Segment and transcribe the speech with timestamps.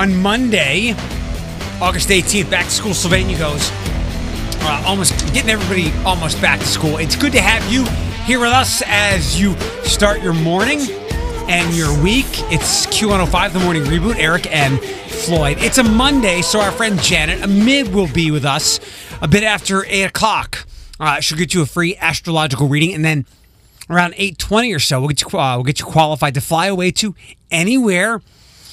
[0.00, 0.94] on Monday,
[1.78, 2.48] August 18th.
[2.48, 3.70] Back to school, Sylvania goes.
[4.62, 6.96] Uh, almost getting everybody almost back to school.
[6.96, 7.84] It's good to have you
[8.24, 10.80] here with us as you start your morning
[11.50, 12.24] and your week.
[12.50, 14.16] It's Q105, the morning reboot.
[14.16, 15.58] Eric and Floyd.
[15.60, 18.80] It's a Monday, so our friend Janet Amid will be with us
[19.20, 20.66] a bit after 8 o'clock.
[20.98, 23.26] Uh, she'll get you a free astrological reading, and then
[23.90, 26.90] around 8.20 or so, we'll get, you, uh, we'll get you qualified to fly away
[26.92, 27.14] to
[27.50, 28.22] anywhere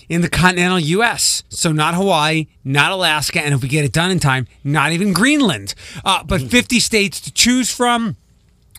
[0.10, 1.44] in the continental U.S.
[1.50, 5.14] So not Hawaii, not Alaska, and if we get it done in time, not even
[5.14, 5.74] Greenland.
[6.04, 8.18] Uh, but 50 states to choose from.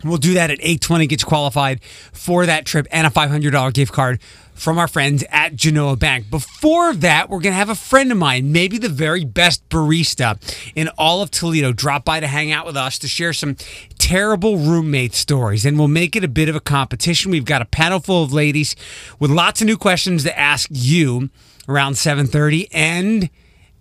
[0.05, 3.93] We'll do that at 820, get you qualified for that trip and a $500 gift
[3.93, 4.21] card
[4.55, 6.31] from our friends at Genoa Bank.
[6.31, 10.37] Before that, we're going to have a friend of mine, maybe the very best barista
[10.75, 13.57] in all of Toledo, drop by to hang out with us to share some
[13.99, 15.65] terrible roommate stories.
[15.65, 17.31] And we'll make it a bit of a competition.
[17.31, 18.75] We've got a panel full of ladies
[19.19, 21.31] with lots of new questions to ask you
[21.69, 23.31] around 7:30 and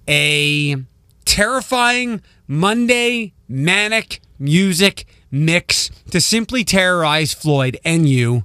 [0.08, 0.78] a
[1.26, 8.44] terrifying Monday manic music mix to simply terrorize Floyd and you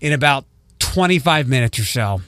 [0.00, 0.44] in about
[0.78, 2.20] 25 minutes or so.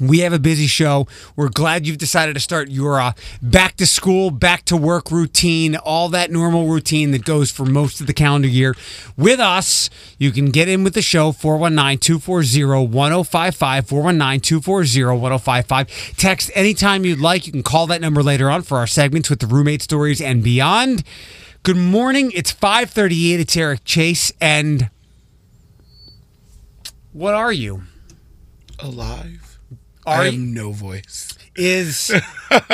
[0.00, 1.06] We have a busy show.
[1.36, 5.76] We're glad you've decided to start your uh, back to school, back to work routine,
[5.76, 8.74] all that normal routine that goes for most of the calendar year
[9.16, 9.90] with us.
[10.18, 13.86] You can get in with the show 419 240 1055.
[13.86, 16.16] 419 240 1055.
[16.16, 17.46] Text anytime you'd like.
[17.46, 20.42] You can call that number later on for our segments with the roommate stories and
[20.42, 21.04] beyond.
[21.62, 22.32] Good morning.
[22.34, 23.40] It's 538.
[23.40, 24.32] It's Eric Chase.
[24.40, 24.90] And
[27.12, 27.84] what are you?
[28.80, 29.58] Alive.
[30.04, 31.36] Are I have you- no voice.
[31.54, 32.10] is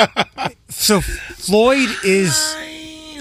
[0.69, 2.55] so Floyd is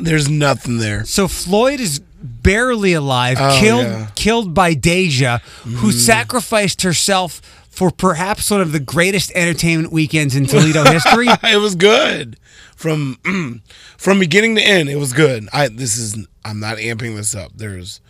[0.00, 1.04] There's nothing there.
[1.04, 4.06] so Floyd is barely alive, Oh, killed yeah.
[4.14, 5.92] Killed by Deja, who mm.
[5.92, 7.42] sacrificed herself
[7.78, 11.28] for perhaps one of the greatest entertainment weekends in Toledo history.
[11.44, 12.36] It was good
[12.74, 13.60] from mm,
[13.96, 14.88] from beginning to end.
[14.88, 15.48] It was good.
[15.52, 17.52] I this is I'm not amping this up.
[17.54, 18.00] There's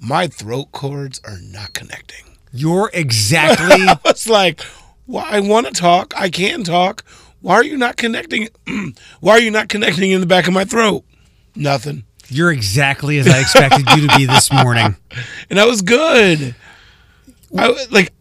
[0.00, 2.24] my throat cords are not connecting.
[2.52, 4.62] You're exactly It's like,
[5.06, 6.12] well, I want to talk.
[6.16, 7.04] I can talk.
[7.40, 8.48] Why are you not connecting?
[8.66, 11.04] Mm, why are you not connecting in the back of my throat?
[11.54, 12.02] Nothing.
[12.26, 14.96] you're exactly as I expected you to be this morning.
[15.50, 16.56] and that was good.
[17.56, 18.12] I like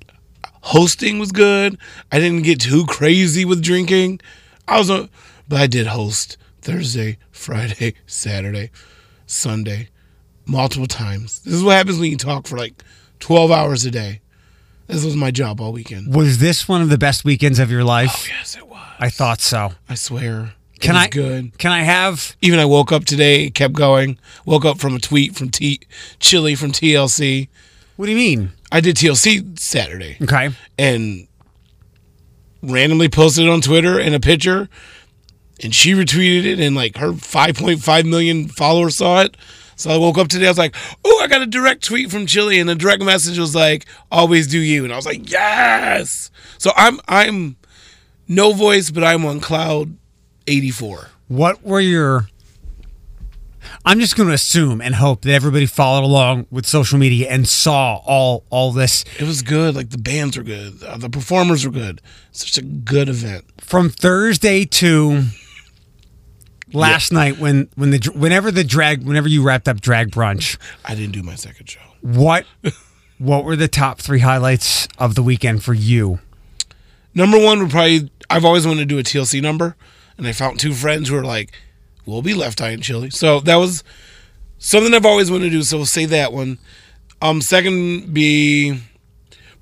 [0.64, 1.78] hosting was good.
[2.12, 4.20] I didn't get too crazy with drinking.
[4.68, 5.10] I was, a,
[5.48, 8.72] but I did host Thursday, Friday, Saturday,
[9.26, 9.90] Sunday,
[10.46, 11.42] multiple times.
[11.42, 12.84] This is what happens when you talk for like
[13.20, 14.22] twelve hours a day.
[14.88, 16.14] This was my job all weekend.
[16.14, 18.12] Was this one of the best weekends of your life?
[18.14, 18.80] Oh, yes, it was.
[19.00, 19.72] I thought so.
[19.88, 20.54] I swear.
[20.80, 21.58] Can I good?
[21.58, 24.18] Can I have Even I woke up today, kept going.
[24.46, 25.80] Woke up from a tweet from T
[26.20, 27.48] Chilli from TLC.
[27.96, 28.52] What do you mean?
[28.72, 30.18] I did TLC Saturday.
[30.22, 30.50] Okay.
[30.80, 31.28] and
[32.62, 34.70] randomly posted it on Twitter in a picture,
[35.62, 39.36] and she retweeted it, and like her 5.5 million followers saw it.
[39.76, 42.26] So I woke up today, I was like, "Oh, I got a direct tweet from
[42.26, 46.32] Chilli," and the direct message was like, "Always do you," and I was like, "Yes!"
[46.58, 47.58] So I'm I'm
[48.28, 49.98] no voice, but I'm on cloud
[50.48, 51.10] 84.
[51.28, 52.28] What were your
[53.86, 57.48] I'm just going to assume and hope that everybody followed along with social media and
[57.48, 59.76] saw all all this It was good.
[59.76, 62.02] Like the bands were good, uh, the performers were good.
[62.32, 63.46] Such a good event.
[63.60, 65.24] from Thursday to
[66.72, 70.58] last night when when the whenever the drag whenever you wrapped up drag brunch.
[70.86, 71.82] I didn't do my second show.
[72.02, 72.46] What
[73.18, 76.20] what were the top 3 highlights of the weekend for you?
[77.14, 79.76] Number one would probably I've always wanted to do a TLC number,
[80.18, 81.52] and I found two friends who are like,
[82.06, 83.84] "We'll be left eye and Chilli." So that was
[84.58, 85.64] something I've always wanted to do.
[85.64, 86.58] So we'll say that one.
[87.22, 88.82] Um, second be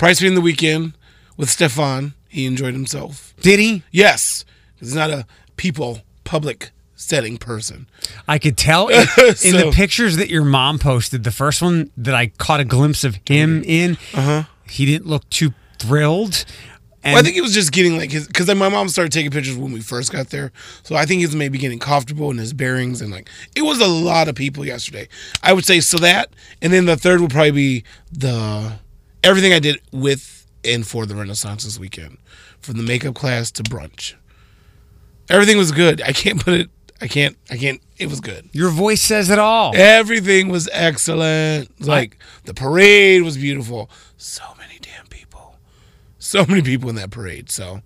[0.02, 0.94] Price being the weekend
[1.38, 2.16] with Stefan.
[2.28, 3.36] He enjoyed himself.
[3.42, 3.84] Did he?
[3.92, 4.46] Yes,
[4.80, 5.28] he's not a
[5.58, 7.86] people public setting person.
[8.28, 9.02] I could tell in,
[9.44, 11.24] in the pictures that your mom posted.
[11.24, 14.46] The first one that I caught a glimpse of him in, uh-huh.
[14.68, 16.46] he didn't look too thrilled.
[17.04, 19.58] Well, I think he was just getting like his because my mom started taking pictures
[19.58, 20.52] when we first got there,
[20.84, 23.80] so I think he was maybe getting comfortable in his bearings and like it was
[23.80, 25.08] a lot of people yesterday.
[25.42, 26.30] I would say so that,
[26.62, 28.74] and then the third would probably be the
[29.24, 32.18] everything I did with and for the Renaissance this weekend,
[32.60, 34.14] from the makeup class to brunch.
[35.30, 36.02] Everything was good.
[36.02, 36.70] I can't put it.
[37.02, 37.36] I can't.
[37.50, 37.82] I can't.
[37.98, 38.50] It was good.
[38.52, 39.76] your voice says it all.
[39.76, 41.82] Everything was excellent.
[41.84, 43.90] Like the parade was beautiful.
[44.18, 44.61] So many.
[46.32, 47.52] So many people in that parade.
[47.52, 47.82] So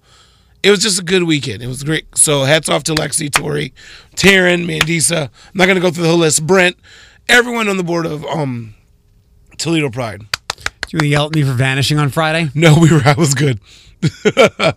[0.61, 1.63] it was just a good weekend.
[1.63, 2.15] It was great.
[2.15, 3.73] So hats off to Lexi, Tori,
[4.15, 5.23] Taryn, Mandisa.
[5.23, 6.45] I'm not gonna go through the whole list.
[6.45, 6.77] Brent,
[7.27, 8.75] everyone on the board of um
[9.57, 10.21] Toledo Pride.
[10.87, 12.51] Do you yell at me for vanishing on Friday.
[12.53, 13.01] No, we were.
[13.05, 13.59] I was good.
[14.03, 14.75] I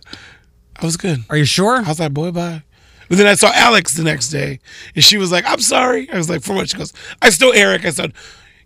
[0.81, 1.23] was good.
[1.29, 1.75] Are you sure?
[1.75, 2.63] I was like, boy, bye.
[3.07, 4.59] But then I saw Alex the next day,
[4.95, 6.09] and she was like, I'm sorry.
[6.11, 6.69] I was like, for what?
[6.69, 6.91] She goes,
[7.21, 7.85] I still Eric.
[7.85, 8.13] I said,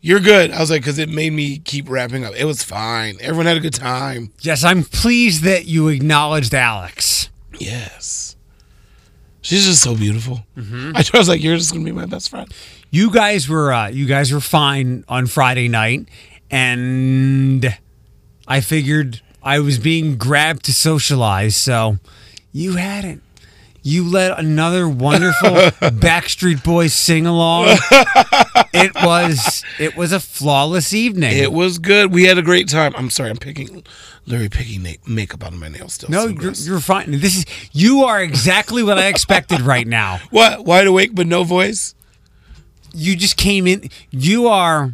[0.05, 0.51] you're good.
[0.51, 2.35] I was like, because it made me keep wrapping up.
[2.35, 3.15] It was fine.
[3.21, 4.33] Everyone had a good time.
[4.41, 7.29] Yes, I'm pleased that you acknowledged Alex.
[7.57, 8.35] Yes.
[9.41, 10.41] She's just so beautiful.
[10.57, 12.53] I was like, you're just gonna be my best friend.
[12.91, 16.09] You guys were uh, you guys were fine on Friday night,
[16.51, 17.77] and
[18.45, 21.97] I figured I was being grabbed to socialize, so
[22.51, 23.23] you hadn't.
[23.85, 27.77] You led another wonderful Backstreet Boys sing along.
[28.73, 31.37] It was it was a flawless evening.
[31.37, 32.11] It was good.
[32.13, 32.93] We had a great time.
[32.95, 33.83] I'm sorry, I'm picking,
[34.25, 36.09] literally picking na- makeup out of my nails still.
[36.09, 37.11] no, you're, you're fine.
[37.11, 40.19] This is you are exactly what I expected right now.
[40.29, 40.63] what?
[40.65, 41.93] Wide awake but no voice?
[42.93, 43.89] you just came in.
[44.11, 44.93] You are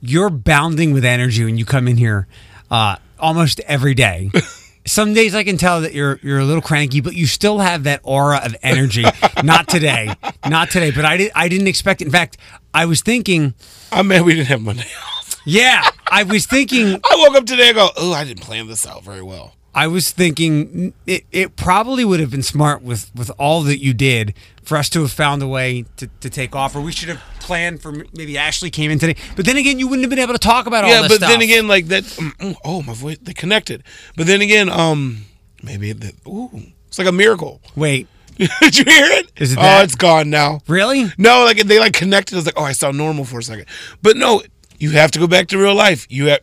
[0.00, 2.26] you're bounding with energy when you come in here
[2.70, 4.30] uh, almost every day.
[4.88, 7.84] Some days I can tell that you're you're a little cranky, but you still have
[7.84, 9.04] that aura of energy.
[9.44, 10.12] Not today,
[10.48, 10.90] not today.
[10.90, 12.00] But I did I didn't expect.
[12.00, 12.06] It.
[12.06, 12.38] In fact,
[12.72, 13.54] I was thinking,
[13.92, 15.40] ah, I'm mad we didn't have Monday off.
[15.44, 18.86] yeah, I was thinking, I woke up today and go, oh, I didn't plan this
[18.86, 19.54] out very well.
[19.74, 23.94] I was thinking it, it probably would have been smart with with all that you
[23.94, 27.08] did for us to have found a way to, to take off, or we should
[27.08, 29.16] have planned for maybe Ashley came in today.
[29.36, 31.16] But then again, you wouldn't have been able to talk about all yeah, this but
[31.16, 31.30] stuff.
[31.30, 32.04] then again, like that.
[32.04, 33.82] mm, oh, my voice, they connected.
[34.16, 35.24] But then again, um,
[35.62, 36.50] maybe the, ooh,
[36.88, 37.60] it's like a miracle.
[37.76, 38.08] wait.
[38.38, 39.32] Did you hear it?
[39.36, 39.84] Is it Oh, that?
[39.84, 40.60] it's gone now.
[40.68, 41.06] Really?
[41.18, 42.34] No, like they like connected.
[42.34, 43.66] I was like, oh, I sound normal for a second.
[44.00, 44.42] But no,
[44.78, 46.06] you have to go back to real life.
[46.08, 46.40] You have.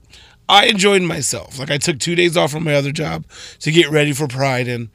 [0.48, 1.58] I enjoyed myself.
[1.60, 3.26] Like I took two days off from my other job
[3.60, 4.90] to get ready for Pride, and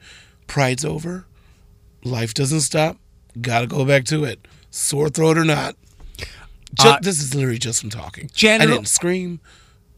[0.47, 1.25] Pride's over.
[2.03, 2.97] Life doesn't stop.
[3.39, 5.75] Got to go back to it, sore throat or not.
[6.79, 8.29] Ju- Uh, this is literally just from talking.
[8.33, 9.39] Janet- I didn't scream.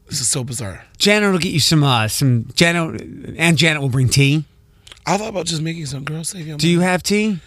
[0.09, 0.85] This is so bizarre.
[0.97, 3.01] Janet will get you some uh some Janet
[3.37, 4.43] and Janet will bring tea.
[5.05, 6.57] I thought about just making some girl save you.
[6.57, 7.39] Do you have tea?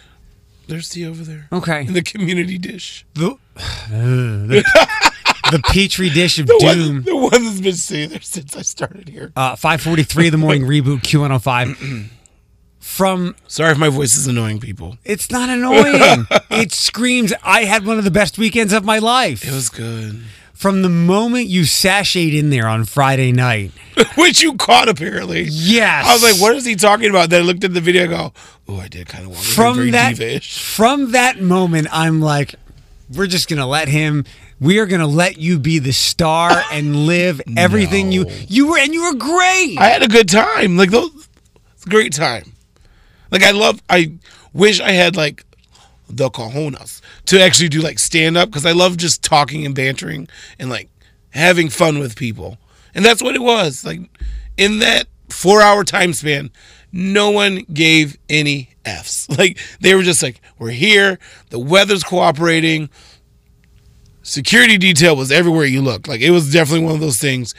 [0.67, 1.81] There's tea over there Okay.
[1.87, 3.05] in the community dish.
[3.13, 3.37] The
[3.89, 4.63] the,
[5.51, 6.95] the petri dish of The doom.
[6.95, 9.31] one, the one that's been sitting there since I started here.
[9.35, 12.09] Uh, 543 in the morning reboot Q105.
[12.79, 14.97] From Sorry if my voice is annoying people.
[15.03, 16.25] it's not annoying.
[16.49, 19.43] it screams I had one of the best weekends of my life.
[19.45, 20.23] It was good.
[20.53, 23.71] From the moment you sashayed in there on Friday night.
[24.15, 25.43] Which you caught apparently.
[25.47, 26.07] Yes.
[26.07, 27.29] I was like, what is he talking about?
[27.29, 28.33] Then I looked at the video and go,
[28.67, 32.55] oh, I did kind of want from that from that moment i'm like
[33.15, 34.25] we're just gonna let him
[34.59, 38.31] we are gonna let you be the star and live everything you No.
[38.47, 40.77] you were and you were great I had a good time.
[40.77, 41.11] Like, those,
[41.75, 42.53] it's a great time.
[43.31, 44.13] Like, I love, I
[44.53, 45.43] wish I had like
[46.09, 50.27] the cojones to actually do like stand up because I love just talking and bantering
[50.57, 50.89] and like
[51.31, 52.57] having fun with people.
[52.95, 53.83] And that's what it was.
[53.85, 54.01] Like,
[54.55, 56.49] in that four hour time span,
[56.91, 59.27] no one gave any F's.
[59.37, 61.19] Like, they were just like, we're here,
[61.49, 62.89] the weather's cooperating.
[64.27, 66.07] Security detail was everywhere you looked.
[66.07, 67.55] Like, it was definitely one of those things.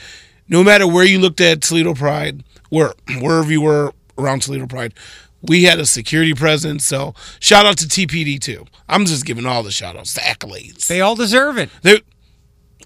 [0.47, 4.93] No matter where you looked at Toledo Pride, where wherever you were around Toledo Pride,
[5.41, 6.85] we had a security presence.
[6.85, 8.65] So shout out to TPD too.
[8.87, 10.85] I'm just giving all the shout outs, the accolades.
[10.87, 12.01] they all deserve it They-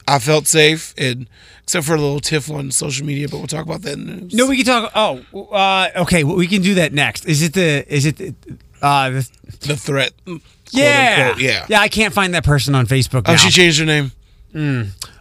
[0.06, 1.30] I felt safe, and
[1.64, 4.14] except for a little tiff on social media, but we'll talk about that in the
[4.16, 4.34] news.
[4.34, 5.22] no we can talk oh
[5.54, 8.36] uh okay well, we can do that next is it the is it the,
[8.84, 9.30] uh the,
[9.62, 10.14] the threat.
[10.26, 11.66] quote yeah unquote, yeah.
[11.70, 13.38] yeah i can't find that person on facebook Oh, now.
[13.38, 14.12] she changed her name.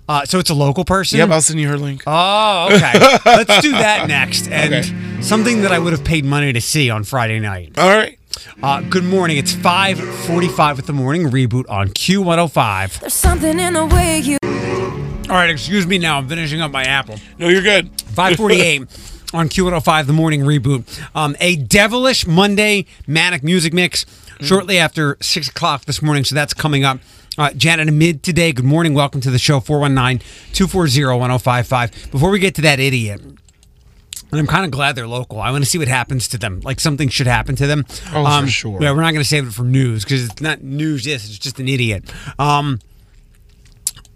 [0.08, 2.02] uh, so it's a local person Yep, I'll send you her link.
[2.06, 2.92] oh okay
[3.24, 5.22] let's do that next and Okay.
[5.22, 8.18] something that i would have paid money to see on friday night All right.
[8.62, 9.36] Uh, good morning.
[9.36, 13.00] It's 5:45 with the morning reboot on Q105.
[13.00, 16.16] There's something in the way you All right, excuse me now.
[16.18, 17.16] I'm finishing up my apple.
[17.38, 17.90] No, you're good.
[18.14, 18.88] 548
[19.32, 20.84] on Q105, the morning reboot.
[21.14, 24.04] Um, a devilish Monday manic music mix
[24.40, 26.24] shortly after 6 o'clock this morning.
[26.24, 26.98] So that's coming up.
[27.38, 28.52] Uh, Janet Amid today.
[28.52, 28.92] Good morning.
[28.94, 29.58] Welcome to the show.
[29.60, 30.18] 419
[30.52, 32.10] 240 1055.
[32.10, 35.40] Before we get to that idiot, and I'm kind of glad they're local.
[35.40, 36.60] I want to see what happens to them.
[36.60, 37.84] Like something should happen to them.
[38.12, 38.82] Um, Oh, for sure.
[38.82, 41.06] Yeah, we're not going to save it for news because it's not news.
[41.06, 42.04] Yes, it's just an idiot.
[42.38, 42.80] Um,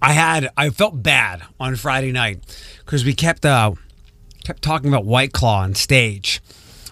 [0.03, 2.41] I had I felt bad on Friday night
[2.85, 3.73] because we kept uh
[4.47, 6.41] kept talking about White Claw on stage,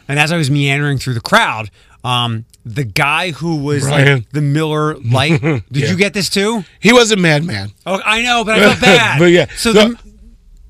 [0.08, 1.70] and as I was meandering through the crowd,
[2.02, 4.18] um, the guy who was Brian.
[4.18, 5.40] like the Miller Lite.
[5.42, 5.90] Did Yeah.
[5.90, 6.64] you get this too?
[6.80, 7.72] He wasn't madman.
[7.86, 9.18] Oh, I know, but I felt bad.
[9.18, 9.88] But yeah, So no.
[9.90, 9.98] the,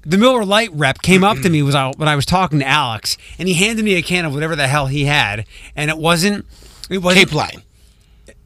[0.07, 3.17] the Miller Lite rep came up to me was when I was talking to Alex,
[3.39, 6.45] and he handed me a can of whatever the hell he had, and it wasn't.
[6.91, 7.63] It wasn't Cape Line.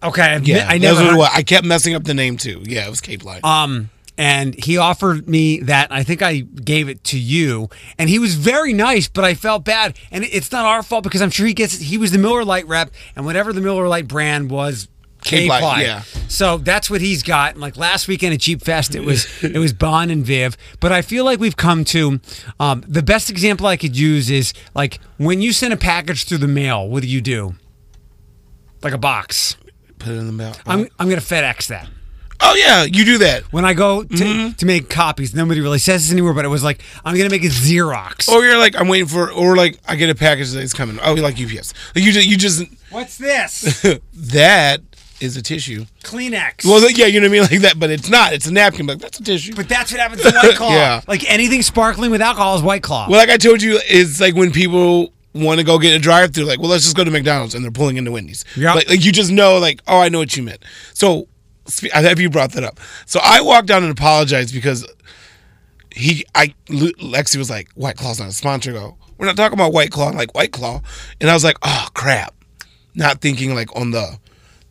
[0.02, 0.22] okay.
[0.22, 1.16] I, Yeah, I never.
[1.16, 1.28] was.
[1.34, 2.62] I kept messing up the name too.
[2.64, 3.40] Yeah, it was Cape Line.
[3.44, 5.90] um, and he offered me that.
[5.90, 9.64] I think I gave it to you, and he was very nice, but I felt
[9.64, 11.78] bad, and it's not our fault because I'm sure he gets.
[11.78, 14.88] He was the Miller Lite rep, and whatever the Miller Lite brand was.
[15.32, 15.82] Light, Light.
[15.82, 16.02] yeah.
[16.28, 17.52] So that's what he's got.
[17.52, 20.56] And like last weekend at Jeep Fest, it was it was Bon and Viv.
[20.78, 22.20] But I feel like we've come to
[22.60, 26.38] um, the best example I could use is like when you send a package through
[26.38, 26.88] the mail.
[26.88, 27.56] What do you do?
[28.80, 29.56] Like a box.
[29.98, 30.54] Put it in the mail.
[30.66, 31.88] I'm I'm gonna FedEx that.
[32.40, 33.42] Oh yeah, you do that.
[33.52, 34.52] When I go to, Mm-hmm.
[34.52, 36.34] to make copies, nobody really says this anymore.
[36.34, 38.28] But it was like I'm gonna make a Xerox.
[38.28, 40.98] Or you're like, I'm waiting for, or like, I get a package that's coming.
[41.02, 41.74] Oh, like UPS.
[41.94, 43.84] Like you just, you just, What's this?
[44.14, 44.80] that
[45.20, 45.84] is a tissue.
[46.04, 46.64] Kleenex.
[46.64, 48.32] Well, yeah, you know what I mean, like that, but it's not.
[48.32, 48.86] It's a napkin.
[48.86, 49.54] Like that's a tissue.
[49.54, 50.70] but that's what happens to White Claw.
[50.72, 51.00] Yeah.
[51.08, 53.08] Like anything sparkling with alcohol is White Claw.
[53.08, 56.44] Well, like I told you, it's like when people want to go get a drive-through,
[56.44, 58.44] like, well, let's just go to McDonald's, and they're pulling into Wendy's.
[58.56, 60.64] yeah Like, like you just know, like, oh, I know what you meant.
[60.94, 61.28] So,
[61.94, 62.80] I have you brought that up.
[63.06, 64.86] So I walked down and apologized because
[65.94, 68.70] he, I, Lexi was like, White Claw's not a sponsor.
[68.70, 70.80] I Go, we're not talking about White Claw, like White Claw,
[71.20, 72.34] and I was like, oh crap,
[72.94, 74.18] not thinking like on the.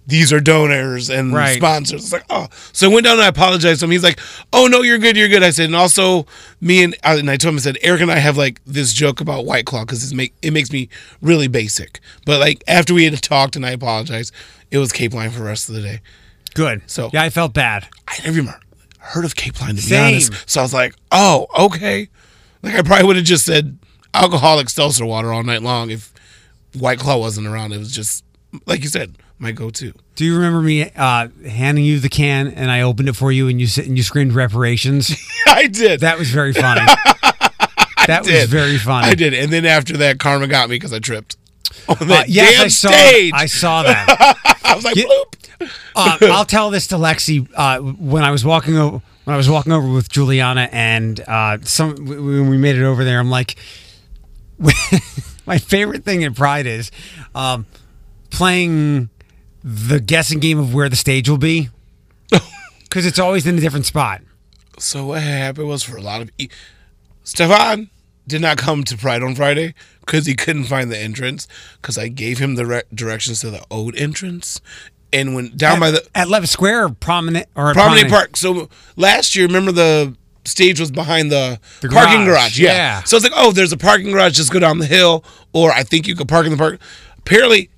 [0.10, 1.58] These are donors and Right.
[1.58, 2.04] sponsors.
[2.06, 2.48] It's like, oh.
[2.72, 3.92] So I went down and I apologized to him.
[3.92, 4.22] He's like,
[4.54, 5.44] oh, no, you're good, you're good.
[5.44, 6.26] I said, and also,
[6.62, 9.20] me and, and I told him, I said, Eric and I have like this joke
[9.20, 10.88] about White Claw because make, it makes me
[11.22, 12.00] really basic.
[12.26, 14.34] But like after we had talked and I apologized,
[14.72, 16.00] it was Cape Line for the rest of the day.
[16.58, 16.82] Good.
[16.88, 17.88] So- yeah, I felt bad.
[18.08, 18.54] I never even
[19.00, 20.14] heard of Cape Line to be Same.
[20.16, 20.50] honest.
[20.50, 22.10] So I was like, oh, okay.
[22.64, 23.78] Like I probably would have just said
[24.14, 26.12] alcoholic seltzer water all night long if
[26.78, 27.72] White Claw wasn't around.
[27.74, 28.24] It was just,
[28.66, 29.94] like you said, my go to.
[30.16, 33.48] Do you remember me uh, handing you the can and I opened it for you
[33.48, 35.16] and you sit and you screamed reparations?
[35.48, 36.00] I did.
[36.02, 36.82] That was very funny.
[38.08, 38.50] that was did.
[38.50, 39.08] very funny.
[39.08, 39.34] I did.
[39.34, 41.38] And then after that, Karma got me because I tripped
[41.88, 42.90] on Uh, yes, damn I saw.
[42.90, 43.34] stage.
[43.36, 44.36] I saw that.
[44.64, 45.04] I was like, Yeah.
[45.06, 45.36] bloop.
[45.62, 49.50] Uh, I'll tell this to Lexi uh, when I was walking over when I was
[49.50, 53.20] walking over with Juliana and uh, some when we made it over there.
[53.20, 53.56] I'm like,
[55.46, 56.92] my favorite thing at Pride is
[57.36, 57.66] um,
[58.30, 59.10] playing
[59.64, 61.70] the guessing game of where the stage will be
[62.84, 64.22] because it's always in a different spot.
[64.80, 66.50] So what happened was for a lot of e-
[67.24, 67.90] Stefan
[68.28, 71.48] did not come to Pride on Friday because he couldn't find the entrance
[71.82, 74.62] because I gave him the re- directions to the old entrance
[75.14, 78.38] and went down by the at Levis Square, prominent or at Promenade Park.
[78.38, 82.60] So last year, remember the stage was behind the, The parking garage, garage.
[82.60, 82.74] Yeah.
[82.74, 83.04] yeah.
[83.04, 84.36] So it's like, oh, there's a parking garage.
[84.36, 85.24] Just go down the hill,
[85.54, 86.80] or I think you could park in the park.
[87.18, 87.70] Apparently,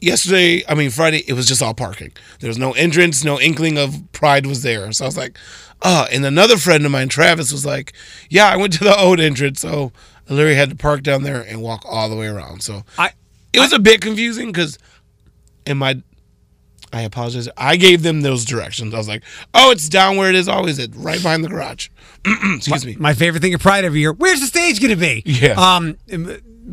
[0.00, 2.12] yesterday, I mean Friday, it was just all parking.
[2.40, 4.90] There was no entrance, no inkling of Pride was there.
[4.92, 5.38] So I was like,
[5.82, 6.06] oh.
[6.10, 7.92] And another friend of mine, Travis, was like,
[8.28, 9.92] yeah, I went to the old entrance, so
[10.28, 12.62] I literally had to park down there and walk all the way around.
[12.62, 13.12] So I
[13.52, 14.78] it was a bit confusing because
[15.64, 16.02] in my
[16.92, 17.48] I apologize.
[17.56, 18.94] I gave them those directions.
[18.94, 19.22] I was like,
[19.54, 21.88] "Oh, it's down where it is always at, right behind the garage."
[22.26, 22.96] Excuse me.
[22.98, 24.12] my favorite thing at Pride every year.
[24.12, 25.22] Where's the stage going to be?
[25.24, 25.52] Yeah.
[25.52, 25.96] Um,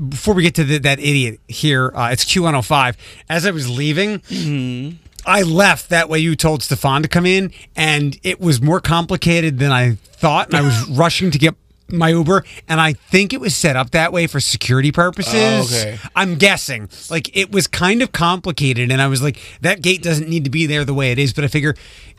[0.10, 2.96] before we get to the, that idiot here, uh, it's Q105.
[3.29, 4.98] As I was leaving, Mm-hmm.
[5.25, 5.89] I left.
[5.89, 9.93] That way, you told Stefan to come in, and it was more complicated than I
[9.96, 10.48] thought.
[10.48, 11.55] And I was rushing to get
[11.89, 15.33] my Uber, and I think it was set up that way for security purposes.
[15.35, 15.99] Oh, okay.
[16.15, 16.89] I'm guessing.
[17.09, 20.49] Like it was kind of complicated, and I was like, that gate doesn't need to
[20.49, 21.33] be there the way it is.
[21.33, 21.75] But I figure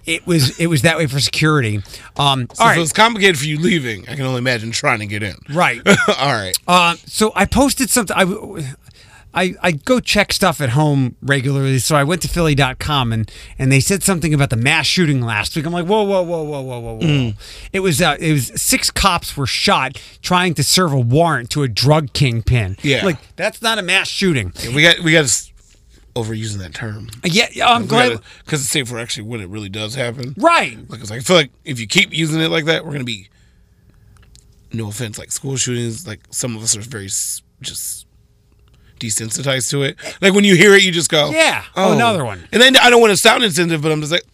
[0.06, 1.83] it was it was that way for security.
[2.16, 5.00] Um, So all if it was complicated for you leaving, I can only imagine trying
[5.00, 5.35] to get in.
[5.50, 5.80] Right.
[6.18, 6.56] all right.
[6.68, 8.16] Uh, so I posted something.
[8.16, 8.76] I,
[9.35, 11.79] I, I go check stuff at home regularly.
[11.81, 15.57] So I went to Philly.com and, and they said something about the mass shooting last
[15.57, 15.67] week.
[15.67, 17.33] I'm like, whoa, whoa, whoa, whoa, whoa, whoa, whoa.
[17.73, 21.62] It was uh, it was six cops were shot trying to serve a warrant to
[21.64, 22.76] a drug kingpin.
[22.83, 23.05] Yeah.
[23.05, 24.53] like that's not a mass shooting.
[24.75, 25.53] We got we got to
[26.14, 27.11] overusing that term.
[27.25, 28.21] Yeah, yeah I'm glad.
[28.45, 30.35] because it's safe for actually when it really does happen.
[30.38, 30.79] Right.
[30.88, 33.29] Like, 'cause I feel like if you keep using it like that, we're gonna be.
[34.73, 37.09] No offense, like school shootings, like some of us are very
[37.61, 38.04] just
[38.99, 39.97] desensitized to it.
[40.21, 42.47] Like when you hear it, you just go, Yeah, oh, another one.
[42.53, 44.25] And then I don't want to sound insensitive, but I'm just like,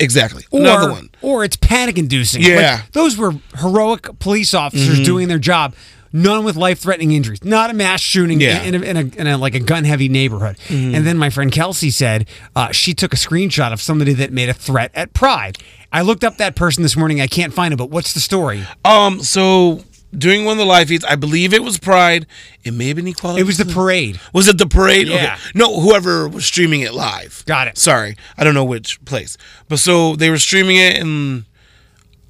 [0.00, 1.10] exactly, Or, another one.
[1.22, 2.42] or it's panic inducing.
[2.42, 2.82] Yeah.
[2.92, 5.04] those were heroic police officers Mm-hmm.
[5.04, 5.74] doing their job.
[6.10, 7.44] None with life threatening injuries.
[7.44, 8.60] Not a mass shooting Yeah.
[8.60, 8.74] Mm-hmm.
[8.74, 10.56] in, a, in, a, in a like a gun heavy neighborhood.
[10.70, 14.48] And then my friend Kelsey said uh, she took a screenshot of somebody that made
[14.48, 15.58] a threat at Pride.
[15.92, 17.20] I looked up that person this morning.
[17.20, 18.62] I can't find it, but what's the story?
[18.86, 19.82] Um, so
[20.16, 22.26] doing one of the live feeds, I believe it was Pride.
[22.64, 23.40] It may have been Equality.
[23.40, 24.20] It was the parade.
[24.32, 25.08] Was it the parade?
[25.08, 25.34] Yeah.
[25.34, 25.36] Okay.
[25.54, 27.42] No, whoever was streaming it live.
[27.46, 27.78] Got it.
[27.78, 29.36] Sorry, I don't know which place,
[29.68, 31.44] but so they were streaming it, and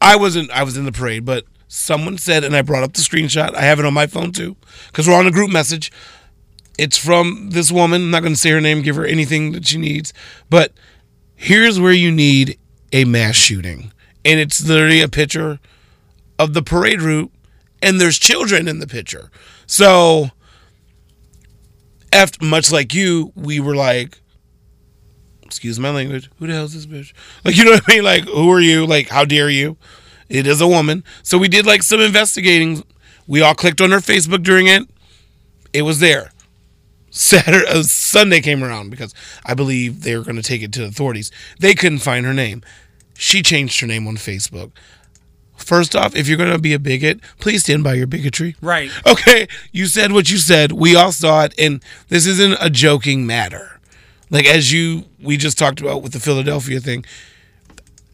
[0.00, 0.50] I wasn't.
[0.50, 3.54] I was in the parade, but someone said, and I brought up the screenshot.
[3.54, 4.56] I have it on my phone too,
[4.88, 5.92] because we're on a group message.
[6.78, 8.02] It's from this woman.
[8.02, 10.12] I'm not going to say her name, give her anything that she needs,
[10.48, 10.72] but
[11.34, 12.58] here's where you need
[12.92, 13.92] a mass shooting.
[14.24, 15.58] and it's literally a picture
[16.38, 17.32] of the parade route,
[17.82, 19.30] and there's children in the picture.
[19.66, 20.30] So,
[22.12, 24.20] after much like you, we were like,
[25.42, 27.12] excuse my language, who the hell is this bitch?
[27.44, 28.04] Like, you know what I mean?
[28.04, 28.86] Like, who are you?
[28.86, 29.76] Like, how dare you?
[30.28, 31.04] It is a woman.
[31.22, 32.84] So we did like some investigating.
[33.26, 34.82] We all clicked on her Facebook during it.
[35.72, 36.32] It was there.
[37.10, 40.80] Saturday, uh, Sunday came around because I believe they were going to take it to
[40.80, 41.30] the authorities.
[41.58, 42.62] They couldn't find her name.
[43.14, 44.72] She changed her name on Facebook.
[45.58, 48.56] First off, if you're going to be a bigot, please stand by your bigotry.
[48.62, 48.90] Right.
[49.06, 50.72] Okay, you said what you said.
[50.72, 53.80] We all saw it, and this isn't a joking matter.
[54.30, 57.04] Like as you we just talked about with the Philadelphia thing,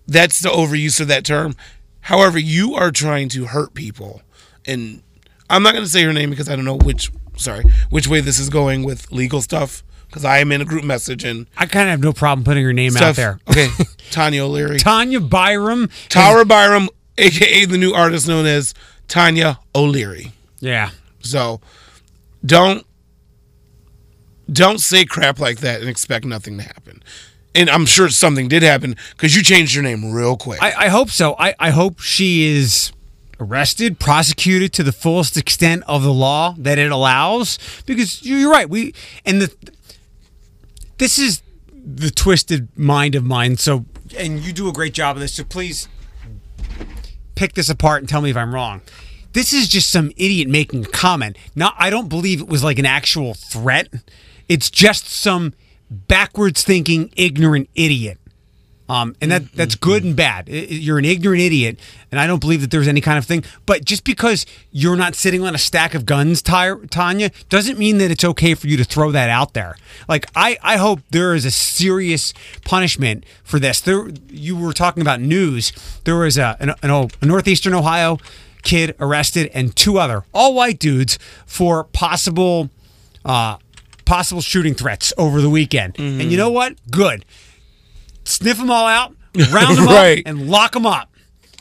[0.06, 1.54] that's the overuse of that term.
[2.02, 4.22] However, you are trying to hurt people,
[4.64, 5.02] and
[5.50, 8.20] I'm not going to say her name because I don't know which sorry which way
[8.20, 11.66] this is going with legal stuff because I am in a group message and I
[11.66, 13.10] kind of have no problem putting her name stuff.
[13.10, 13.40] out there.
[13.50, 13.66] Okay,
[14.12, 15.88] Tonya O'Leary, Tonya Byram.
[16.08, 18.74] Tara Byram, aka the new artist known as
[19.08, 20.32] Tonya O'Leary.
[20.60, 20.90] Yeah.
[21.20, 21.60] So
[22.44, 22.86] don't
[24.50, 27.02] don't say crap like that and expect nothing to happen.
[27.54, 30.60] And I'm sure something did happen because you changed your name real quick.
[30.62, 31.36] I, I hope so.
[31.38, 32.92] I, I hope she is
[33.38, 37.58] arrested, prosecuted to the fullest extent of the law that it allows.
[37.86, 38.68] Because you're right.
[38.68, 38.92] We
[39.24, 39.54] and the
[40.98, 41.42] this is
[41.72, 43.56] the twisted mind of mine.
[43.56, 43.84] So
[44.18, 45.34] and you do a great job of this.
[45.34, 45.88] So please
[47.34, 48.80] pick this apart and tell me if I'm wrong.
[49.32, 51.36] This is just some idiot making a comment.
[51.54, 53.88] Now I don't believe it was like an actual threat.
[54.48, 55.54] It's just some
[55.90, 58.18] backwards thinking, ignorant idiot.
[58.86, 60.46] Um, and that that's good and bad.
[60.48, 61.78] You're an ignorant idiot,
[62.10, 63.42] and I don't believe that there's any kind of thing.
[63.64, 67.96] But just because you're not sitting on a stack of guns, Ty- Tonya, doesn't mean
[67.96, 69.76] that it's okay for you to throw that out there.
[70.06, 72.34] Like I, I hope there is a serious
[72.66, 73.80] punishment for this.
[73.80, 75.72] There, you were talking about news.
[76.04, 78.18] There was a, an, an, o- a northeastern Ohio
[78.62, 82.68] kid arrested, and two other all white dudes for possible.
[83.24, 83.56] Uh,
[84.04, 85.98] possible shooting threats over the weekend.
[85.98, 86.74] And you know what?
[86.90, 87.24] Good.
[88.24, 89.14] Sniff them all out,
[89.52, 90.18] round them Right.
[90.20, 91.10] up, and lock them up.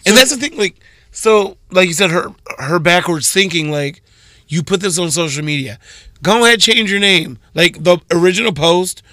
[0.05, 0.75] and that's the thing, like
[1.11, 4.01] so like you said, her her backwards thinking, like,
[4.47, 5.77] you put this on social media.
[6.21, 7.37] Go ahead, change your name.
[7.53, 9.03] Like the original post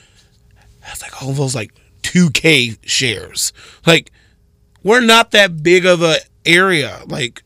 [0.80, 3.52] has like almost like 2K shares.
[3.86, 4.10] Like,
[4.82, 7.02] we're not that big of a area.
[7.06, 7.42] Like,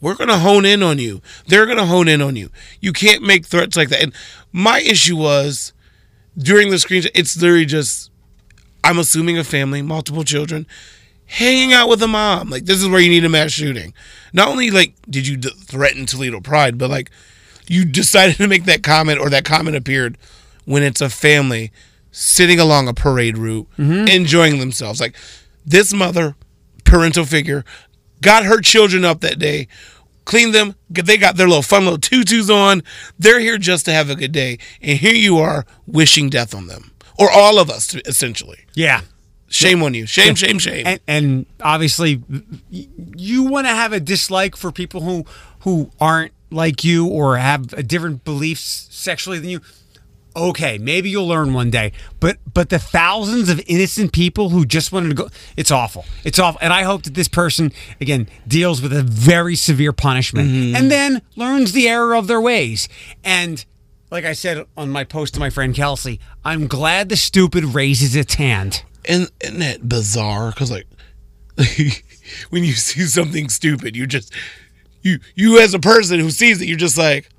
[0.00, 1.20] we're gonna hone in on you.
[1.46, 2.50] They're gonna hone in on you.
[2.80, 4.02] You can't make threats like that.
[4.02, 4.12] And
[4.50, 5.72] my issue was
[6.36, 7.04] during the screen.
[7.14, 8.10] It's literally just
[8.84, 10.66] I'm assuming a family, multiple children,
[11.26, 12.50] hanging out with a mom.
[12.50, 13.94] Like this is where you need a mass shooting.
[14.32, 17.10] Not only like did you d- threaten Toledo Pride, but like
[17.68, 20.18] you decided to make that comment or that comment appeared
[20.64, 21.72] when it's a family
[22.10, 24.06] sitting along a parade route mm-hmm.
[24.08, 25.00] enjoying themselves.
[25.00, 25.16] Like
[25.64, 26.36] this mother,
[26.84, 27.64] parental figure,
[28.20, 29.68] got her children up that day,
[30.24, 30.74] cleaned them.
[30.90, 32.82] They got their little fun little tutus on.
[33.18, 36.66] They're here just to have a good day, and here you are wishing death on
[36.66, 36.91] them
[37.22, 38.58] or all of us, essentially.
[38.74, 39.02] Yeah.
[39.48, 40.06] Shame on you.
[40.06, 40.86] Shame, shame, shame.
[40.86, 42.22] And, and obviously,
[42.70, 45.26] you want to have a dislike for people who
[45.60, 49.60] who aren't like you or have a different beliefs sexually than you.
[50.34, 51.92] Okay, maybe you'll learn one day.
[52.18, 56.06] But but the thousands of innocent people who just wanted to go, it's awful.
[56.24, 56.58] It's awful.
[56.62, 60.76] And I hope that this person again deals with a very severe punishment mm-hmm.
[60.76, 62.88] and then learns the error of their ways.
[63.22, 63.62] And
[64.12, 68.14] like I said on my post to my friend Kelsey, I'm glad the stupid raises
[68.14, 68.84] its hand.
[69.08, 70.50] and isn't that bizarre?
[70.50, 70.86] Because like,
[72.50, 74.32] when you see something stupid, you just
[75.00, 77.30] you you as a person who sees it, you're just like,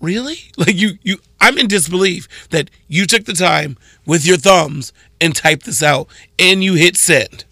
[0.00, 0.38] really?
[0.56, 5.36] Like you you I'm in disbelief that you took the time with your thumbs and
[5.36, 7.44] typed this out and you hit send.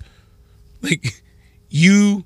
[0.81, 1.23] Like
[1.69, 2.25] you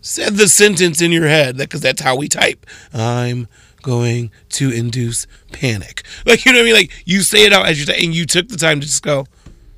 [0.00, 2.64] said the sentence in your head because that's how we type.
[2.94, 3.48] I'm
[3.82, 6.02] going to induce panic.
[6.26, 6.74] Like you know what I mean?
[6.74, 9.02] Like you say it out as you say, and you took the time to just
[9.02, 9.26] go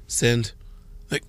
[0.07, 0.53] send.
[1.11, 1.23] Like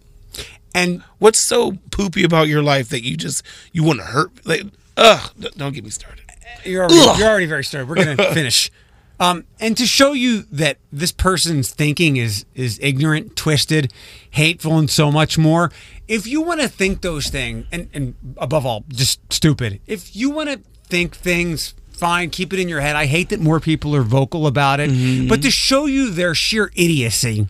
[0.73, 4.45] And what's so poopy about your life that you just you want to hurt?
[4.45, 4.63] Like
[4.97, 6.21] ugh, don't get me started.
[6.63, 7.87] You're already, you're already very started.
[7.87, 8.71] We're gonna finish.
[9.19, 13.93] Um, and to show you that this person's thinking is is ignorant, twisted,
[14.31, 15.71] hateful, and so much more.
[16.07, 19.79] If you want to think those things, and and above all, just stupid.
[19.87, 22.95] If you want to think things, fine, keep it in your head.
[22.95, 25.27] I hate that more people are vocal about it, mm-hmm.
[25.27, 27.47] but to show you their sheer idiocy,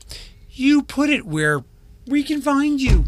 [0.51, 1.63] you put it where
[2.07, 3.05] we can find you,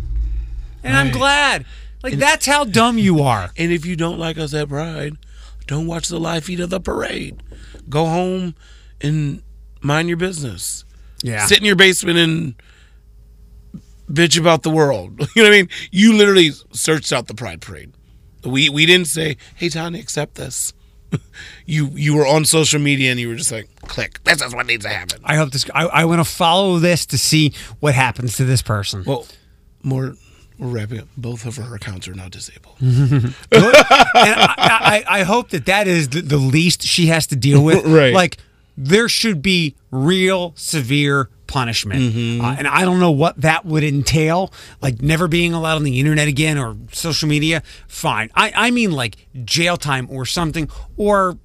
[0.84, 1.66] and I'm glad.
[2.04, 3.50] Like that's how dumb you are.
[3.58, 5.18] And if you don't like us at Pride,
[5.66, 7.42] don't watch the live feed of the parade.
[7.90, 8.56] Go home
[9.02, 9.42] and
[9.82, 10.86] mind your business.
[11.24, 11.46] Yeah.
[11.46, 12.56] Sit in your basement and
[14.12, 15.20] bitch about the world.
[15.36, 15.70] You know what I mean?
[15.92, 17.94] You literally searched out the Pride Parade.
[18.44, 20.74] We we didn't say, "Hey, Tony, accept this."
[21.66, 24.24] you you were on social media and you were just like, "Click.
[24.24, 25.70] This is what needs to happen." I hope this.
[25.74, 29.04] I, I want to follow this to see what happens to this person.
[29.06, 29.26] Well,
[29.84, 30.16] more
[30.58, 31.08] we're wrapping up.
[31.16, 32.76] Both of her accounts are now disabled.
[32.82, 37.64] and I, I, I hope that that is the, the least she has to deal
[37.64, 37.86] with.
[37.98, 38.14] Right.
[38.14, 38.38] Like
[38.76, 44.54] there should be real severe punishment, uh, and I don't know what that would entail.
[44.82, 47.64] Like never being allowed on the internet again or social media.
[47.88, 48.30] Fine.
[48.36, 51.38] I I mean like jail time or something or.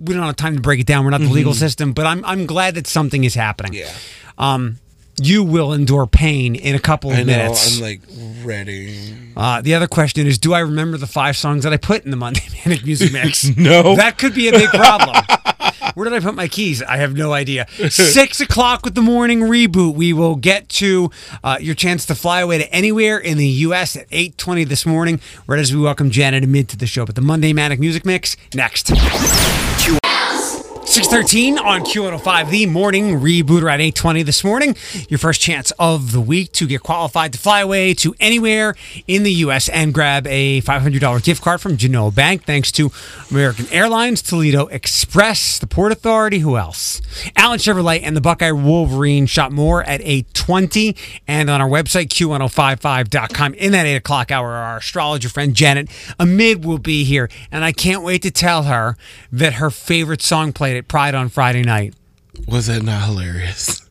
[0.00, 1.04] We don't have time to break it down.
[1.04, 3.72] We're not the legal system, but I'm I'm glad that something is happening.
[3.72, 3.90] Yeah.
[4.36, 4.80] Um,
[5.20, 7.26] you will endure pain in a couple of I know.
[7.36, 7.76] minutes.
[7.76, 8.00] I'm like
[8.44, 9.14] ready.
[9.34, 12.10] Uh, the other question is, do I remember the five songs that I put in
[12.10, 13.50] the Monday Manic Music Mix?
[13.56, 13.96] No.
[13.96, 15.16] That could be a big problem.
[15.98, 16.80] Where did I put my keys?
[16.80, 17.66] I have no idea.
[17.90, 19.96] Six o'clock with the morning reboot.
[19.96, 21.10] We will get to
[21.42, 23.96] uh, your chance to fly away to anywhere in the U.S.
[23.96, 27.04] at 8.20 this morning, right as we welcome Janet Amid to the show.
[27.04, 28.92] But the Monday Manic Music Mix, next.
[30.88, 34.74] 613 on Q105, the morning rebooter at 820 this morning.
[35.10, 38.74] Your first chance of the week to get qualified to fly away to anywhere
[39.06, 39.68] in the U.S.
[39.68, 42.90] and grab a $500 gift card from Genoa Bank thanks to
[43.30, 47.02] American Airlines, Toledo Express, the Port Authority, who else?
[47.36, 50.96] Allen Chevrolet and the Buckeye Wolverine shop more at 820
[51.28, 53.52] and on our website, q1055.com.
[53.54, 57.72] In that 8 o'clock hour, our astrologer friend Janet Amid will be here, and I
[57.72, 58.96] can't wait to tell her
[59.30, 61.94] that her favorite song played at Pride on Friday night.
[62.46, 63.82] Was that not hilarious?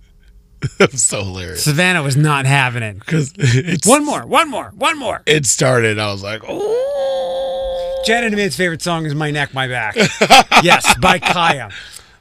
[0.79, 2.97] was so hilarious Savannah was not having it.
[2.97, 5.21] because it's One more, one more, one more.
[5.27, 5.99] It started.
[5.99, 8.03] I was like, oh.
[8.05, 9.95] Janet Amid's favorite song is My Neck, My Back.
[10.63, 11.71] yes, by Khia.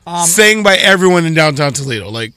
[0.07, 2.11] Um, sang by everyone in downtown Toledo.
[2.11, 2.35] Like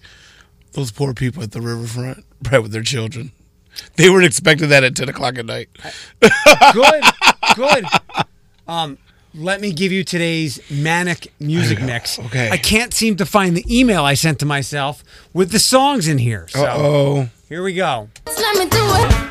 [0.74, 3.32] those poor people at the riverfront, right with their children.
[3.96, 5.70] They weren't expecting that at ten o'clock at night.
[6.20, 7.04] Good,
[7.56, 7.86] good.
[8.68, 8.98] Um,
[9.34, 12.18] let me give you today's manic music mix.
[12.20, 12.50] Okay.
[12.50, 16.18] I can't seem to find the email I sent to myself with the songs in
[16.18, 16.48] here.
[16.50, 18.10] So Oh, here we go.
[18.26, 19.30] Let me do it.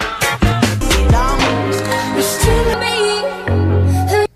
[2.21, 4.27] It's to me.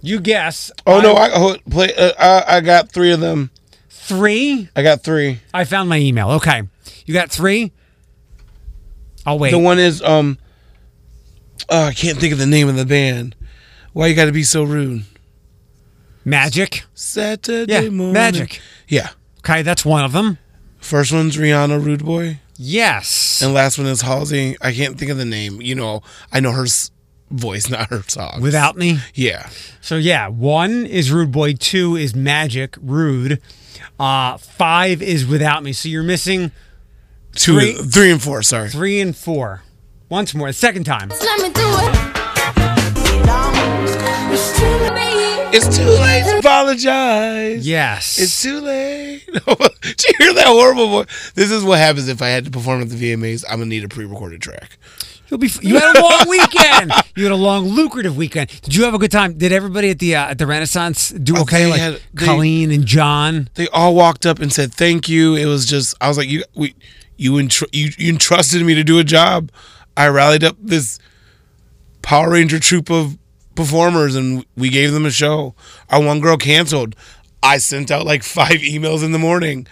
[0.00, 0.70] You guess.
[0.86, 1.14] oh no!
[1.14, 1.94] I oh, play.
[1.96, 3.50] Uh, I, I got three of them.
[3.88, 4.68] three.
[4.76, 5.40] I got three.
[5.54, 6.30] I found my email.
[6.32, 6.62] Okay,
[7.06, 7.72] you got three.
[9.24, 9.50] I'll wait.
[9.50, 10.36] The one is um.
[11.68, 13.34] Oh, I can't think of the name of the band.
[13.92, 15.04] Why you got to be so rude?
[16.24, 16.84] Magic.
[16.94, 18.12] Saturday Yeah, morning.
[18.12, 18.60] Magic.
[18.88, 19.10] Yeah.
[19.38, 20.38] Okay, that's one of them.
[20.78, 23.40] First one's Rihanna Rude Boy, Yes.
[23.42, 24.56] and last one is Halsey.
[24.60, 25.60] I can't think of the name.
[25.62, 26.66] You know, I know her
[27.30, 28.40] voice, not her song.
[28.42, 28.98] Without me.
[29.14, 29.48] Yeah.
[29.80, 33.40] So yeah, one is Rude Boy, two is Magic, Rude.
[33.98, 35.72] Uh, five is Without Me.
[35.72, 36.52] So you're missing
[37.34, 38.42] Two, Three- three and four.
[38.42, 38.68] Sorry.
[38.70, 39.62] three and four.
[40.14, 41.08] Once more, the second time.
[41.08, 41.94] Let me do it.
[44.32, 45.10] It's to me.
[45.56, 47.66] It's too late to apologize.
[47.66, 48.20] Yes.
[48.20, 49.26] It's too late.
[49.32, 51.32] Did you hear that horrible voice?
[51.34, 53.44] This is what happens if I had to perform at the VMAs.
[53.48, 54.78] I'm gonna need a pre-recorded track.
[55.26, 55.50] You'll be.
[55.62, 56.92] You had a long weekend.
[57.16, 58.50] You had a long, lucrative weekend.
[58.62, 59.36] Did you have a good time?
[59.36, 61.64] Did everybody at the uh, at the Renaissance do Oh, okay?
[61.64, 63.48] they Like had- they- Colleen and John.
[63.54, 65.34] They all walked up and said thank you.
[65.34, 66.76] It was just I was like you we
[67.16, 69.50] you entr- you, you entrusted me to do a job.
[69.96, 70.98] I rallied up this
[72.02, 73.16] Power Ranger troop of
[73.54, 75.54] performers and we gave them a show.
[75.90, 76.96] Our one girl canceled.
[77.42, 79.66] I sent out like five emails in the morning.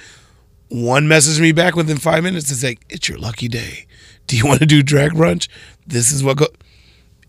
[0.68, 3.86] One messaged me back within five minutes to say, It's your lucky day.
[4.26, 5.48] Do you want to do drag brunch?
[5.86, 6.46] This is what go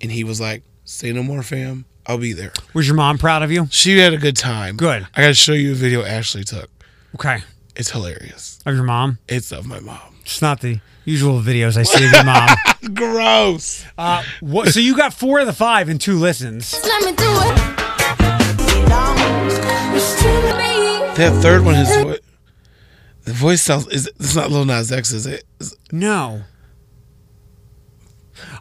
[0.01, 1.85] and he was like, Say no more, fam.
[2.05, 2.51] I'll be there.
[2.73, 3.67] Was your mom proud of you?
[3.71, 4.75] She had a good time.
[4.75, 5.07] Good.
[5.15, 6.69] I gotta show you a video Ashley took.
[7.15, 7.39] Okay.
[7.75, 8.59] It's hilarious.
[8.65, 9.19] Of your mom.
[9.27, 10.17] It's of my mom.
[10.21, 12.49] It's not the usual videos I see of your mom.
[12.93, 13.85] Gross.
[13.97, 16.73] Uh, what, so you got four of the five and two listens.
[16.83, 17.83] Let me do it.
[19.95, 21.13] It's to me.
[21.15, 22.19] That third one, his voice.
[23.25, 23.87] The voice sounds.
[23.87, 25.11] Is it's not Lil Nas X?
[25.13, 25.43] Is it?
[25.59, 26.43] Is, No.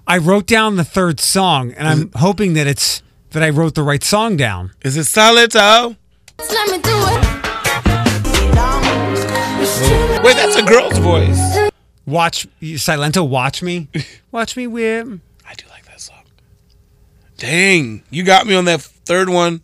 [0.06, 3.82] I wrote down the third song, and I'm hoping that it's that I wrote the
[3.82, 4.72] right song down.
[4.84, 5.96] is it Solito?
[6.38, 7.42] Let me do it.
[9.62, 11.71] It's to Wait, that's a girl's voice.
[12.06, 13.88] Watch Silento, watch me,
[14.32, 15.06] watch me whip.
[15.46, 16.24] I do like that song.
[17.38, 19.62] Dang, you got me on that third one.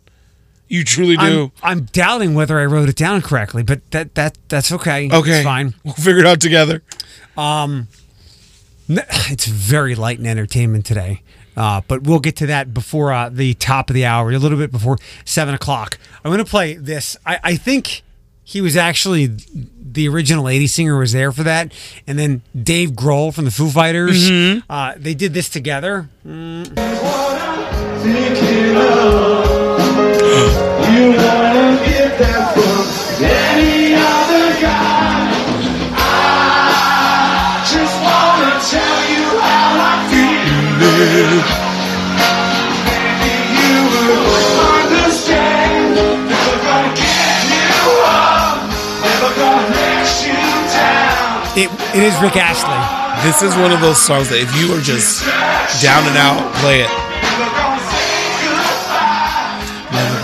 [0.67, 1.51] You truly do.
[1.63, 5.09] I'm, I'm doubting whether I wrote it down correctly, but that that that's okay.
[5.11, 5.73] okay, it's fine.
[5.83, 6.83] We'll figure it out together.
[7.37, 7.87] Um,
[9.31, 11.21] It's very light in entertainment today.
[11.55, 14.57] Uh, but we'll get to that before uh, the top of the hour, a little
[14.57, 15.99] bit before seven o'clock.
[16.23, 17.17] I'm going to play this.
[17.25, 18.01] I, I think
[18.49, 19.27] he was actually
[19.91, 21.71] the original 80s singer was there for that.
[22.07, 24.71] And then Dave Grohl from the Foo Fighters, Mm-hmm.
[24.71, 26.09] uh, they did this together.
[40.99, 41.68] You
[51.57, 52.77] It, it is Rick Astley.
[53.25, 55.25] This is one of those songs that if you are just
[55.81, 56.91] down and out, play it.
[59.91, 60.21] Never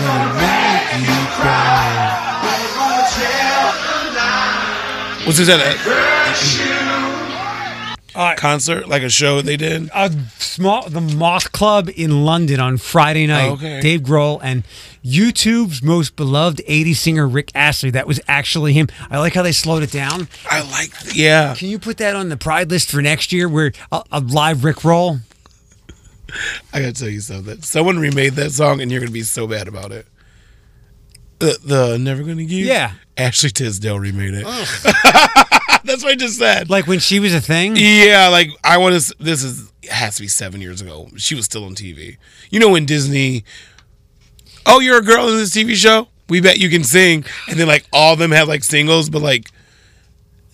[5.28, 6.15] gonna say
[8.16, 9.90] Uh, concert, like a show they did?
[9.94, 13.48] a small the Moth Club in London on Friday night.
[13.48, 13.80] Oh, okay.
[13.80, 14.64] Dave Grohl and
[15.04, 17.90] YouTube's most beloved 80s singer Rick Astley.
[17.90, 18.88] That was actually him.
[19.10, 20.28] I like how they slowed it down.
[20.50, 21.54] I like, yeah.
[21.54, 23.48] Can you put that on the Pride list for next year?
[23.48, 25.18] Where a, a live Rick roll?
[26.72, 27.62] I gotta tell you something.
[27.62, 30.06] Someone remade that song, and you're gonna be so bad about it.
[31.38, 32.66] The the Never Gonna Give.
[32.66, 32.92] Yeah.
[33.16, 34.46] Ashley Tisdale remade it.
[35.86, 36.68] That's what I just said.
[36.70, 37.76] Like when she was a thing.
[37.76, 39.14] yeah, like I want to.
[39.18, 41.08] This is has to be seven years ago.
[41.16, 42.16] She was still on TV.
[42.50, 43.44] You know when Disney.
[44.66, 46.08] Oh, you're a girl in this TV show.
[46.28, 49.22] We bet you can sing, and then like all of them had like singles, but
[49.22, 49.48] like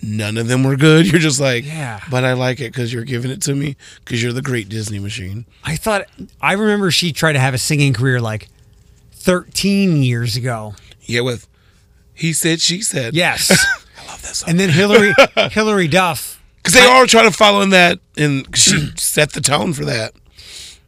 [0.03, 1.07] none of them were good.
[1.11, 2.01] You're just like, Yeah.
[2.11, 4.99] But I like it because you're giving it to me because you're the great Disney
[4.99, 5.47] machine.
[5.64, 6.07] I thought
[6.40, 8.49] I remember she tried to have a singing career like
[9.12, 10.75] 13 years ago.
[11.03, 11.47] Yeah, with
[12.14, 13.14] he said, she said.
[13.14, 13.64] Yes.
[14.24, 15.14] I and then Hilary
[15.50, 16.42] Hilary Duff.
[16.56, 20.14] Because they all try to follow in that, and she set the tone for that.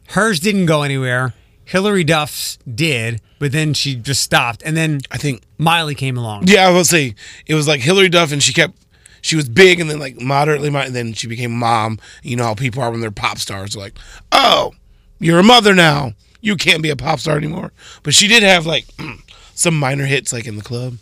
[0.09, 1.33] Hers didn't go anywhere.
[1.65, 4.61] Hilary Duff's did, but then she just stopped.
[4.63, 6.47] And then I think, Miley came along.
[6.47, 8.77] yeah, I will say it was like Hilary Duff, and she kept,
[9.21, 11.99] she was big, and then like moderately, and then she became mom.
[12.23, 13.97] You know how people are when they're pop stars, they're like,
[14.31, 14.73] oh,
[15.19, 16.13] you're a mother now.
[16.39, 17.73] You can't be a pop star anymore.
[18.03, 18.85] But she did have like
[19.55, 20.99] some minor hits, like in the club.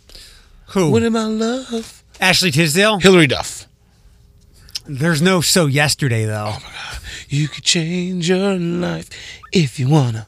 [0.68, 0.90] Who?
[0.90, 2.02] What am I love?
[2.20, 2.98] Ashley Tisdale.
[2.98, 3.66] Hilary Duff.
[4.86, 6.54] There's no so yesterday though.
[7.28, 9.08] You could change your life
[9.50, 10.26] if you wanna.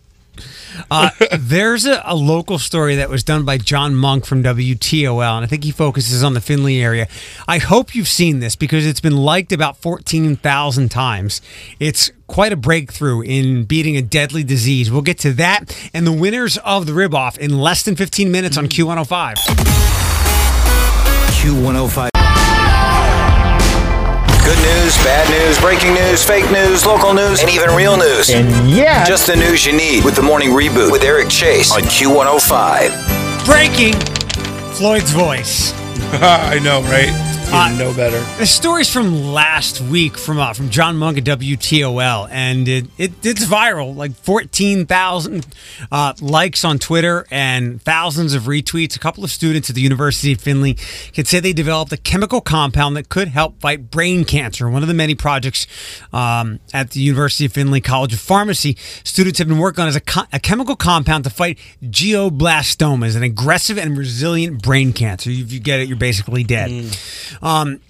[0.91, 5.45] Uh, there's a, a local story that was done by John Monk from WTOL, and
[5.45, 7.09] I think he focuses on the Findlay area.
[7.47, 11.41] I hope you've seen this because it's been liked about 14,000 times.
[11.81, 14.91] It's quite a breakthrough in beating a deadly disease.
[14.91, 18.31] We'll get to that and the winners of the rib off in less than 15
[18.31, 20.06] minutes on Q105.
[21.47, 22.11] Q105.
[24.43, 28.31] Good news, bad news, breaking news, fake news, local news, and even real news.
[28.31, 29.05] And yeah.
[29.05, 33.47] Just the news you need with the morning reboot with Eric Chase on Q105.
[33.47, 33.95] Breaking
[34.73, 35.73] Floyd's voice.
[36.15, 37.36] I know, right?
[37.47, 38.21] You Uh, know better.
[38.39, 43.13] The story's from last week from uh, from John Monk at WTOL, and it, it
[43.25, 43.95] it's viral.
[43.95, 45.47] Like fourteen thousand
[45.93, 48.97] uh, likes on Twitter and thousands of retweets.
[48.97, 50.75] A couple of students at the University of Findlay
[51.13, 54.69] can say they developed a chemical compound that could help fight brain cancer.
[54.69, 55.67] One of the many projects
[56.13, 59.97] um, at the University of Findlay College of Pharmacy students have been working on is
[59.97, 65.31] a, co- a chemical compound to fight glioblastomas, an aggressive and resilient brain cancer.
[65.31, 66.97] If you get it, you're basically dead.
[67.43, 67.81] Um,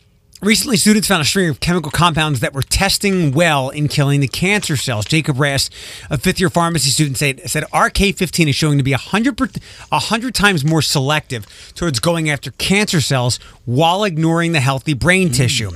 [0.43, 4.29] recently, students found a string of chemical compounds that were testing well in killing the
[4.29, 5.05] cancer cells.
[5.05, 5.71] Jacob Rass,
[6.11, 9.49] a fifth year pharmacy student, said, said RK15 is showing to be 100, per-
[9.89, 15.71] 100 times more selective towards going after cancer cells while ignoring the healthy brain tissue.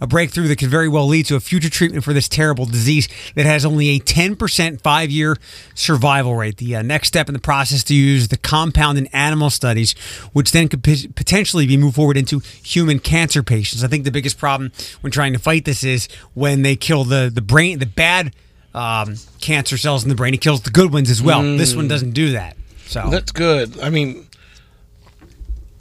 [0.00, 3.08] A breakthrough that could very well lead to a future treatment for this terrible disease
[3.34, 5.36] that has only a 10% five year
[5.74, 6.56] survival rate.
[6.58, 9.92] The uh, next step in the process to use the compound in animal studies,
[10.32, 13.84] which then could p- potentially be moved forward into human cancer patients.
[13.84, 17.30] I think the biggest problem when trying to fight this is when they kill the,
[17.32, 18.34] the brain, the bad
[18.74, 21.42] um, cancer cells in the brain, it kills the good ones as well.
[21.42, 22.56] This one doesn't do that.
[22.86, 23.78] So That's good.
[23.80, 24.28] I mean,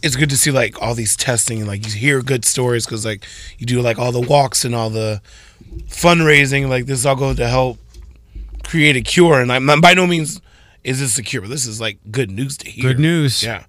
[0.01, 3.05] it's good to see like all these testing and like you hear good stories because
[3.05, 3.25] like
[3.57, 5.21] you do like all the walks and all the
[5.87, 6.69] fundraising.
[6.69, 7.77] Like this all goes to help
[8.63, 9.39] create a cure.
[9.39, 10.41] And I'm by no means
[10.83, 12.89] is this a cure, this is like good news to hear.
[12.91, 13.43] Good news.
[13.43, 13.63] Yeah.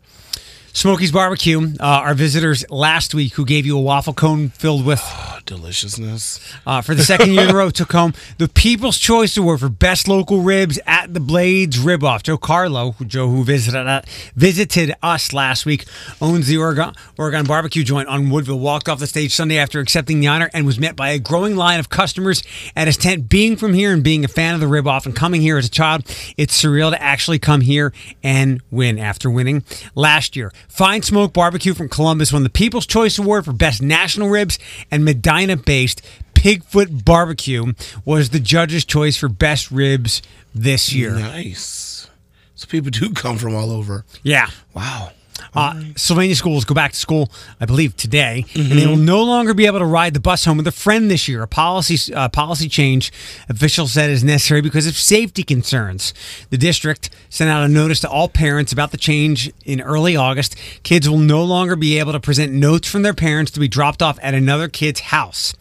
[0.77, 5.01] Smokey's Barbecue, uh, our visitors last week who gave you a waffle cone filled with
[5.47, 6.41] deliciousness.
[6.67, 9.69] uh, for the second year in a row, took home the People's Choice Award for
[9.69, 12.25] Best Local Ribs at the Blades Rib Off.
[12.25, 14.03] Joe Carlo, who- Joe, who visited uh,
[14.35, 15.85] visited us last week,
[16.21, 20.19] owns the Oregon, Oregon barbecue joint on Woodville, walked off the stage Sunday after accepting
[20.19, 22.43] the honor and was met by a growing line of customers
[22.75, 23.29] at his tent.
[23.29, 25.67] Being from here and being a fan of the Rib Off and coming here as
[25.67, 26.03] a child,
[26.37, 27.93] it's surreal to actually come here
[28.25, 29.63] and win after winning
[29.95, 30.51] last year.
[30.69, 34.59] Fine Smoke Barbecue from Columbus won the People's Choice Award for Best National Ribs,
[34.91, 36.03] and Medina based
[36.35, 37.73] Pigfoot Barbecue
[38.05, 40.21] was the judge's choice for best ribs
[40.55, 41.15] this year.
[41.15, 42.11] Nice.
[42.55, 44.05] So people do come from all over.
[44.23, 44.49] Yeah.
[44.75, 45.13] Wow.
[45.55, 49.55] Uh, Sylvania schools go back to school, I believe, today, and they will no longer
[49.55, 51.43] be able to ride the bus home with a friend this year.
[51.43, 53.13] A policy uh, policy change
[53.49, 56.15] officials said is necessary because of safety concerns.
[56.51, 60.57] The district sent out a notice to all parents about the change in early August.
[60.83, 64.03] Kids will no longer be able to present notes from their parents to be dropped
[64.03, 65.55] off at another kid's house.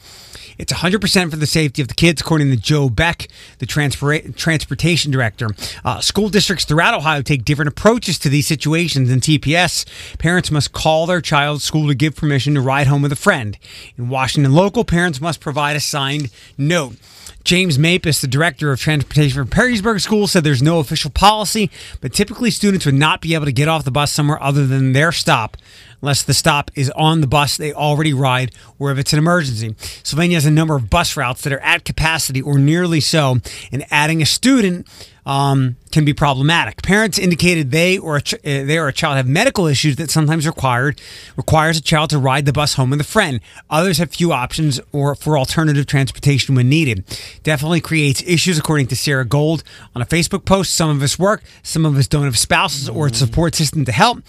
[0.58, 3.28] It's 100% for the safety of the kids, according to Joe Beck,
[3.60, 5.50] the transpora- transportation director.
[5.84, 9.10] Uh, school districts throughout Ohio take different approaches to these situations.
[9.10, 9.86] In TPS,
[10.18, 13.58] parents must call their child's school to give permission to ride home with a friend.
[13.98, 16.96] In Washington local, parents must provide a signed note.
[17.44, 22.14] James Mapis, the director of transportation for Perrysburg School, said there's no official policy, but
[22.14, 25.12] typically students would not be able to get off the bus somewhere other than their
[25.12, 25.58] stop
[26.02, 29.74] unless the stop is on the bus they already ride or if it's an emergency.
[30.04, 33.38] Sylvania has a number of bus routes that are at capacity or nearly so,
[33.72, 34.88] and adding a student
[35.26, 36.82] um, can be problematic.
[36.82, 40.10] Parents indicated they or a ch- uh, they or a child have medical issues that
[40.10, 41.00] sometimes required
[41.38, 43.40] requires a child to ride the bus home with a friend.
[43.70, 47.04] Others have few options or for alternative transportation when needed.
[47.44, 49.64] Definitely creates issues, according to Sarah Gold
[49.96, 50.74] on a Facebook post.
[50.74, 53.92] Some of us work, some of us don't have spouses or a support system to
[53.92, 54.24] help.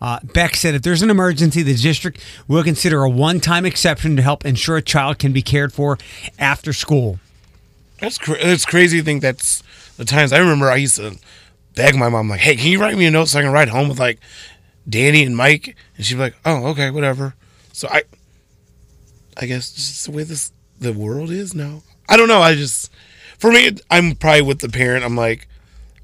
[0.00, 4.16] Uh, Beck said if there's an emergency, the district will consider a one time exception
[4.16, 5.98] to help ensure a child can be cared for
[6.38, 7.20] after school.
[8.00, 9.62] That's it's crazy to think that's
[10.00, 11.14] the times I remember I used to
[11.74, 13.68] beg my mom like, "Hey, can you write me a note so I can ride
[13.68, 14.18] home with like
[14.88, 17.34] Danny and Mike?" And she'd be like, "Oh, okay, whatever."
[17.74, 18.04] So I,
[19.36, 21.82] I guess just the way this the world is now.
[22.08, 22.40] I don't know.
[22.40, 22.90] I just
[23.38, 25.04] for me, I'm probably with the parent.
[25.04, 25.46] I'm like,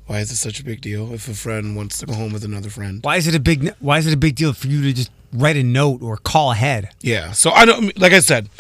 [0.05, 2.45] why is it such a big deal if a friend wants to go home with
[2.45, 3.03] another friend?
[3.03, 5.11] Why is it a big Why is it a big deal for you to just
[5.33, 6.91] write a note or call ahead?
[7.01, 7.33] Yeah.
[7.33, 8.51] So I don't like I said,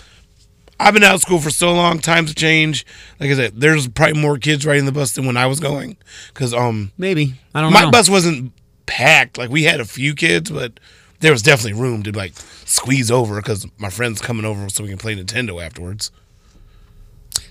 [0.78, 1.98] I've been out of school for so long.
[2.00, 2.86] Times have changed.
[3.18, 5.96] Like I said, there's probably more kids riding the bus than when I was going.
[6.28, 7.78] Because um, Maybe I don't know.
[7.78, 7.90] my know.
[7.90, 8.52] bus wasn't
[8.84, 9.38] packed.
[9.38, 10.78] Like we had a few kids, but
[11.20, 12.34] there was definitely room to like
[12.66, 16.10] squeeze over because my friend's coming over so we can play Nintendo afterwards.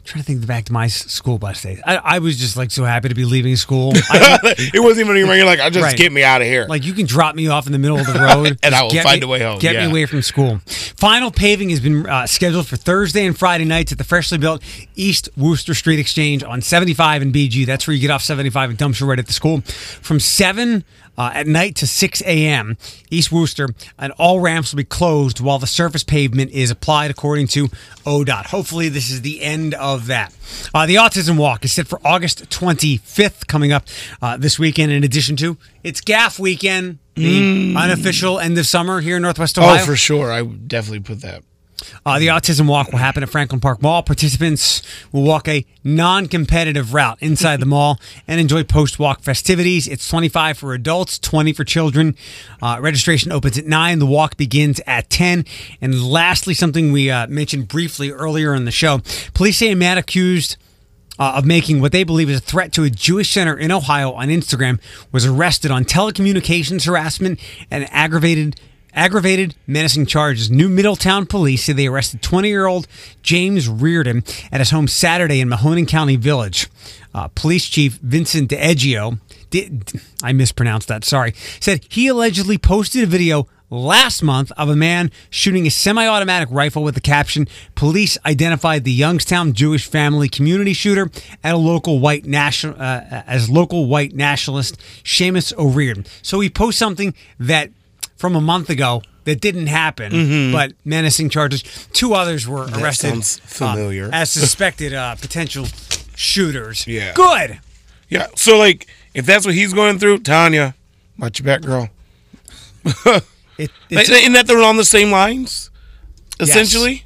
[0.06, 1.82] Trying to think back to my school bus days.
[1.86, 3.91] I, I was just like so happy to be leaving school.
[4.10, 5.98] I, it wasn't even you're like, I just Right.
[5.98, 6.65] get me out of here.
[6.70, 8.91] like you can drop me off in the middle of the road, And I will
[9.02, 9.86] find me- a way home, Get yeah.
[9.86, 10.60] me away from school.
[10.98, 14.62] Final paving has been uh, scheduled for Thursday and Friday nights at the freshly built
[14.96, 17.65] East Wooster Street Exchange on 75 and BG.
[17.65, 20.84] That's where you get off 75 and Dumpster right at the school from seven.
[21.17, 22.78] Uh, at night to 6 a.m.
[23.10, 27.47] East Wooster, and all ramps will be closed while the surface pavement is applied, according
[27.47, 27.67] to
[28.06, 28.47] ODOT.
[28.47, 30.34] Hopefully, this is the end of that.
[30.73, 33.86] Uh, the Autism Walk is set for August 25th, coming up
[34.21, 34.91] uh, this weekend.
[34.91, 39.78] In addition to it's GAF weekend, the unofficial end of summer here in Northwest Ohio.
[39.78, 39.82] Mm.
[39.82, 40.32] oh, for sure.
[40.32, 41.43] I would definitely put that.
[42.06, 44.04] Uh, the Autism Walk will happen at Franklin Park Mall.
[44.04, 49.88] Participants will walk a non-competitive route inside the mall and enjoy post-walk festivities.
[49.88, 52.16] It's 25 for adults, 20 for children.
[52.62, 54.00] Uh, registration opens at 9.
[54.00, 55.46] The walk begins at 10.
[55.82, 59.02] And lastly, something we uh, mentioned briefly earlier in the show.
[59.34, 60.58] Police say a man accused
[61.18, 64.12] uh, of making what they believe is a threat to a Jewish center in Ohio
[64.14, 64.80] on Instagram
[65.12, 67.40] was arrested on telecommunications harassment
[67.72, 68.60] and aggravated
[68.95, 70.49] aggravated menacing charges.
[70.49, 72.88] New Middletown police say they arrested 20-year-old
[73.21, 76.67] James Reardon at his home Saturday in Mahoning County Village.
[77.13, 79.91] Uh, Police Chief Vincent DeEgio, did,
[80.23, 85.12] I mispronounced that, sorry, said he allegedly posted a video last month of a man
[85.29, 91.10] shooting a semi-automatic rifle with the caption police identified the youngstown jewish family community shooter
[91.43, 96.77] at a local white national uh, as local white nationalist Seamus O'Reardon so he posts
[96.77, 97.71] something that
[98.15, 101.63] from a month ago that didn't happen but menacing charges
[101.94, 104.10] two others were arrested sounds uh, familiar.
[104.13, 105.65] as suspected uh, potential
[106.15, 107.13] shooters Yeah.
[107.13, 107.60] good
[108.10, 108.27] Yeah.
[108.35, 110.75] So like, if that's what he's going through, Tonya,
[111.17, 111.90] watch your back, girl.
[113.58, 115.71] it, it's, Isn't that they're on the same lines?
[116.40, 116.94] Essentially.
[116.94, 117.02] yes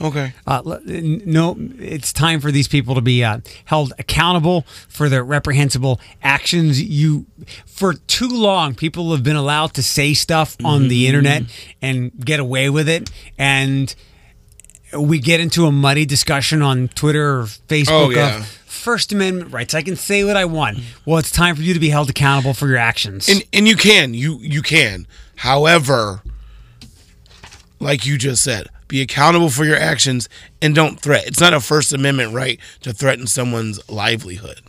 [0.00, 0.32] Okay.
[0.46, 6.00] Uh, no, it's time for these people to be uh, held accountable for their reprehensible
[6.22, 6.82] actions.
[6.82, 7.26] You,
[7.64, 11.44] for too long, people have been allowed to say stuff on the internet
[11.80, 13.94] and get away with it, and
[14.98, 18.38] we get into a muddy discussion on Twitter or Facebook Oh, yeah.
[18.38, 19.72] of First Amendment rights.
[19.74, 20.78] I can say what I want.
[21.06, 23.28] Well, it's time for you to be held accountable for your actions.
[23.28, 26.22] and and you can you you can however
[27.80, 30.28] like you just said be accountable for your actions
[30.62, 34.60] and don't threat it's not a first amendment right to threaten someone's livelihood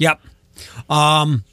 [0.00, 0.20] Yep.
[0.88, 1.44] Um,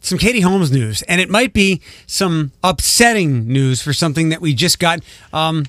[0.00, 4.54] some Katie Holmes news, and it might be some upsetting news for something that we
[4.54, 5.00] just got
[5.32, 5.66] um,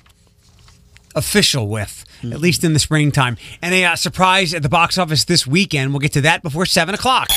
[1.16, 3.36] official with, at least in the springtime.
[3.60, 5.90] And a uh, surprise at the box office this weekend.
[5.90, 7.28] We'll get to that before 7 o'clock.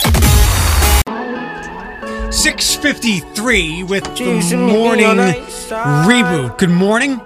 [2.32, 6.60] 653 with the morning reboot.
[6.60, 7.20] Good morning.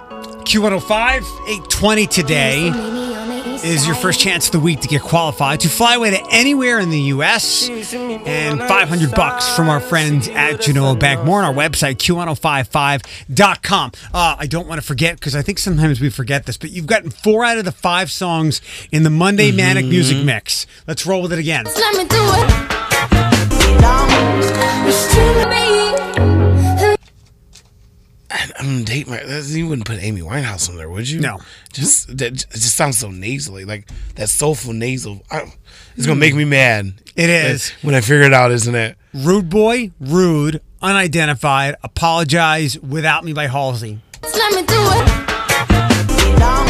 [0.46, 2.68] Q105, 820 today
[3.64, 6.78] is your first chance of the week to get qualified to fly away to anywhere
[6.78, 7.68] in the U.S.
[7.68, 11.24] and 500 bucks from our friends at Genoa Bank.
[11.24, 13.90] More on our website, q1055.com.
[14.14, 16.86] Uh, I don't want to forget because I think sometimes we forget this, but you've
[16.86, 18.60] gotten four out of the five songs
[18.92, 20.68] in the Monday Manic Music Mix.
[20.86, 21.64] Let's roll with it again.
[28.58, 31.38] I'm um, date my you wouldn't put Amy Winehouse on there would you No.
[31.72, 35.52] just that it just sounds so nasally like that soulful nasal I,
[35.96, 37.70] it's gonna make me mad It is.
[37.82, 43.46] when I figure it out isn't it Rude Boy, Rude, Unidentified, Apologize Without Me by
[43.46, 43.98] Halsey.
[44.22, 45.06] Let me do it.
[46.06, 46.66] Get on.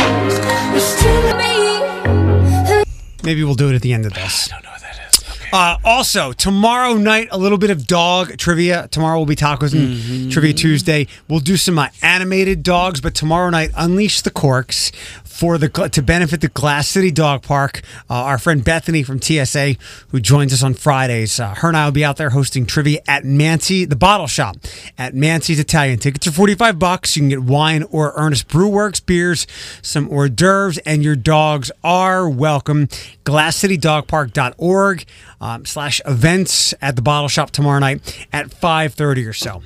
[0.76, 2.84] It's to me.
[3.24, 4.48] Maybe we'll do it at the end of this.
[4.52, 7.86] I don't know what that is okay Uh, also, tomorrow night, a little bit of
[7.86, 8.88] dog trivia.
[8.88, 11.06] Tomorrow will be Tacos and Trivia Tuesday.
[11.28, 14.90] We'll do some uh, animated dogs, but tomorrow night, Unleash the Corks
[15.24, 17.82] for the to benefit the Glass City Dog Park.
[18.08, 19.76] Uh, our friend Bethany from TSA,
[20.08, 23.00] who joins us on Fridays, uh, her and I will be out there hosting trivia
[23.06, 24.56] at Mancy, the Bottle Shop
[24.96, 25.98] at Mancy's Italian.
[25.98, 27.16] Tickets are forty five bucks.
[27.16, 29.46] You can get wine or Earnest Brew Works beers,
[29.82, 32.88] some hors d'oeuvres, and your dogs are welcome.
[33.24, 35.04] GlassCityDogPark.org
[35.40, 39.62] um, slash events at the Bottle Shop tomorrow night at five thirty or so.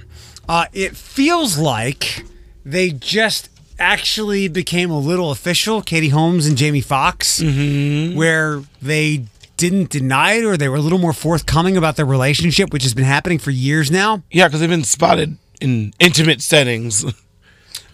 [0.49, 2.25] Uh, it feels like
[2.65, 3.49] they just
[3.79, 9.25] actually became a little official, Katie Holmes and Jamie Foxx, where they
[9.57, 12.95] didn't deny it or they were a little more forthcoming about their relationship, which has
[12.95, 14.23] been happening for years now.
[14.31, 17.05] yeah because they've been spotted in intimate settings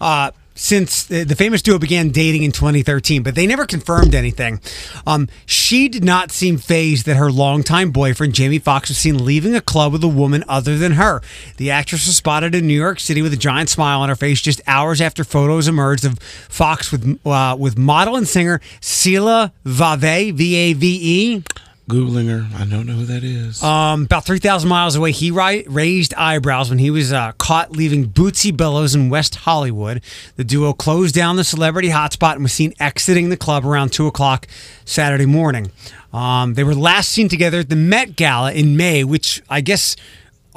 [0.01, 4.59] uh, since the, the famous duo began dating in 2013, but they never confirmed anything.
[5.05, 9.55] Um, she did not seem fazed that her longtime boyfriend, Jamie Foxx, was seen leaving
[9.55, 11.21] a club with a woman other than her.
[11.57, 14.41] The actress was spotted in New York City with a giant smile on her face
[14.41, 20.35] just hours after photos emerged of Foxx with uh, with model and singer Sela Vave,
[20.35, 21.43] V A V E.
[21.89, 25.65] googling her I don't know who that is Um, about 3,000 miles away, he ri-
[25.67, 30.01] raised eyebrows when he was uh, caught leaving Bootsy Bellows in West Hollywood.
[30.35, 34.05] The duo closed down the celebrity hotspot and was seen exiting the club around 2
[34.07, 34.47] o'clock
[34.85, 35.71] Saturday morning.
[36.13, 39.95] Um, they were last seen together at the Met Gala in May, which I guess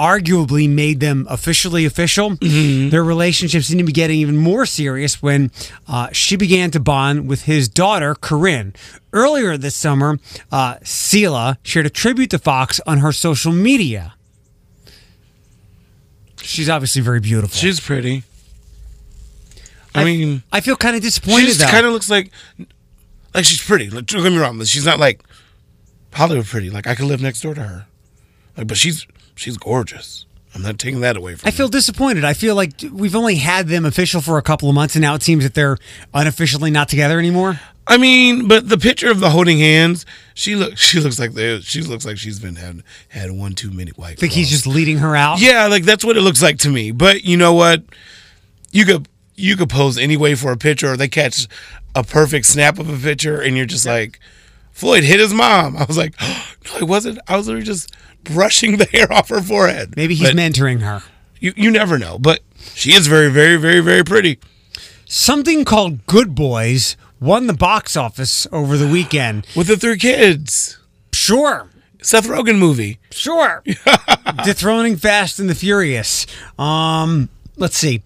[0.01, 2.37] arguably made them officially official.
[2.41, 5.51] Their relationship seemed to be getting even more serious when
[5.87, 8.73] uh, she began to bond with his daughter, Corinne.
[9.13, 10.19] Earlier this summer,
[10.51, 14.15] uh, Sela shared a tribute to Foxx on her social media.
[16.41, 17.55] She's obviously very beautiful.
[17.55, 18.23] she's pretty
[19.95, 22.31] I, mean I feel kind of she disappointed just kind of looks like
[23.35, 25.23] like she's pretty like, don't get me wrong she's not like
[26.13, 27.87] Hollywood pretty like I could live next door to her
[28.57, 29.07] like but she's
[29.41, 31.49] she's gorgeous I'm not taking that away from her.
[31.49, 32.25] I feel disappointed.
[32.25, 35.15] I feel like we've only had them official for a couple of months, and now
[35.15, 35.79] it seems that they're
[36.13, 37.61] unofficially not together anymore.
[37.87, 41.61] I mean, but the picture of the holding hands, she look she looks like they
[41.61, 44.19] she looks like she's been had had one too many white.
[44.19, 45.41] Think he's just leading her out.
[45.41, 46.91] yeah, like that's what it looks like to me.
[46.91, 47.85] But you know what?
[48.73, 51.47] You could you could pose anyway for a picture, or they catch
[51.95, 54.21] a perfect snap of a picture, and you're just like,
[54.73, 55.77] Floyd hit his mom.
[55.79, 57.19] I was like, no, it wasn't.
[57.29, 57.95] I was literally just
[58.25, 59.95] brushing the hair off her forehead.
[59.97, 61.03] Maybe he's But mentoring her.
[61.39, 62.41] You you never know, but
[62.75, 64.39] she is very very very very pretty.
[65.07, 69.47] Something called Good Boys won the box office over the weekend.
[69.57, 70.79] With the three kids,
[71.13, 71.69] Sure.
[72.03, 72.99] Seth Rogen movie.
[73.11, 73.63] Sure.
[74.45, 76.27] Dethroning Fast and the Furious.
[76.59, 78.03] Um, let's see.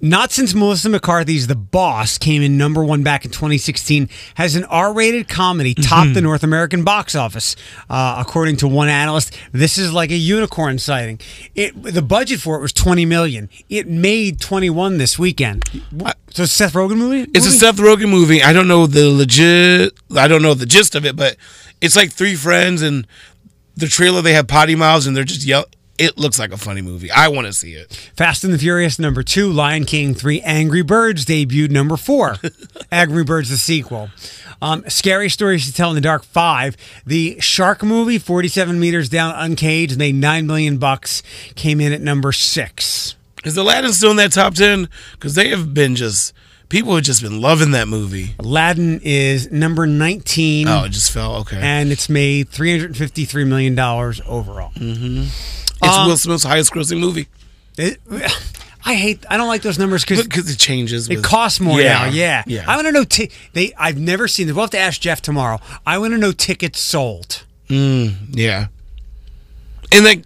[0.00, 4.64] Not since Melissa McCarthy's The Boss came in number one back in 2016 has an
[4.64, 7.54] R-rated comedy topped the North American box office.
[7.88, 11.20] Uh, according to one analyst, this is like a unicorn sighting.
[11.54, 13.50] It the budget for it was 20 million.
[13.68, 15.68] It made 21 this weekend.
[15.90, 16.16] What?
[16.30, 17.30] So it's a Seth Rogen movie.
[17.34, 17.50] It's a?
[17.50, 18.42] Seth Rogen movie.
[18.42, 19.92] I don't know the legit.
[20.16, 21.36] I don't know the gist of it, but
[21.80, 23.06] it's like three friends and
[23.76, 24.22] the trailer.
[24.22, 25.66] They have potty mouths and they're just yell
[26.00, 27.10] it looks like a funny movie.
[27.10, 27.92] I want to see it.
[28.16, 32.36] Fast and the Furious number two, Lion King three, Angry Birds debuted number four,
[32.92, 34.08] Angry Birds the sequel.
[34.62, 36.74] Um, Scary Stories to Tell in the Dark five,
[37.04, 41.22] the Shark movie, forty seven meters down, uncaged, made nine million bucks,
[41.54, 43.14] came in at number six.
[43.44, 44.88] Is Aladdin still in that top ten?
[45.12, 46.32] Because they have been just
[46.70, 48.34] people have just been loving that movie.
[48.38, 50.66] Aladdin is number nineteen.
[50.68, 51.36] Oh, it just fell.
[51.40, 54.72] Okay, and it's made three hundred fifty three million dollars overall.
[54.76, 57.26] it's um, Will Smith's highest grossing movie
[57.76, 58.00] It-
[58.82, 59.26] I hate.
[59.28, 61.10] I don't like those numbers because because it changes.
[61.10, 62.04] It costs more Yeah, now.
[62.06, 62.42] Yeah.
[62.46, 62.64] yeah.
[62.66, 63.04] I want to know.
[63.04, 63.74] T- they.
[63.76, 64.56] I've never seen this.
[64.56, 65.60] We'll have to ask Jeff tomorrow.
[65.84, 67.44] I want to know tickets sold.
[67.68, 68.68] Yeah.
[69.92, 70.22] And like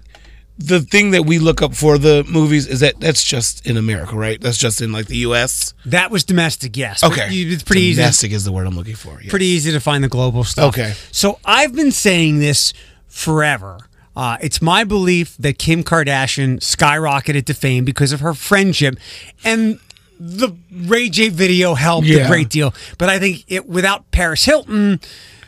[0.58, 4.14] the thing that we look up for the movies is that that's just in America,
[4.14, 4.40] right?
[4.40, 5.74] That's just in like the US.
[5.86, 6.76] That was domestic.
[6.76, 7.02] Yes.
[7.02, 7.28] Okay.
[7.32, 8.00] you- It's pretty easy.
[8.02, 9.18] Domestic is the word I'm looking for.
[9.20, 9.30] yes.
[9.30, 10.68] Pretty easy to find the global stuff.
[10.74, 10.94] Okay.
[11.10, 12.72] So I've been saying this
[13.08, 13.78] forever.
[14.16, 18.96] Uh, it's my belief that Kim Kardashian skyrocketed to fame because of her friendship,
[19.44, 19.80] and
[20.20, 22.72] the Ray J video helped a great deal.
[22.96, 25.00] But I think it without Paris Hilton,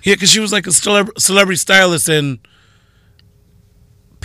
[0.03, 2.41] Yeah, because she was like a celeb- celebrity stylist and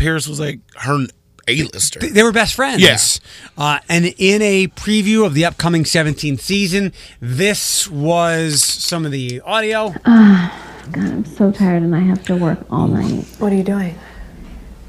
[0.01, 1.05] Paris was like her
[1.47, 1.99] A-lister.
[1.99, 2.81] they were best friends.
[2.81, 3.19] Yes.
[3.57, 9.41] Uh, and in a preview of the upcoming 17th season, this was some of the
[9.41, 9.89] audio.
[10.05, 10.51] God,
[10.95, 13.25] I'm so tired and I have to work all night.
[13.39, 13.95] What are you doing?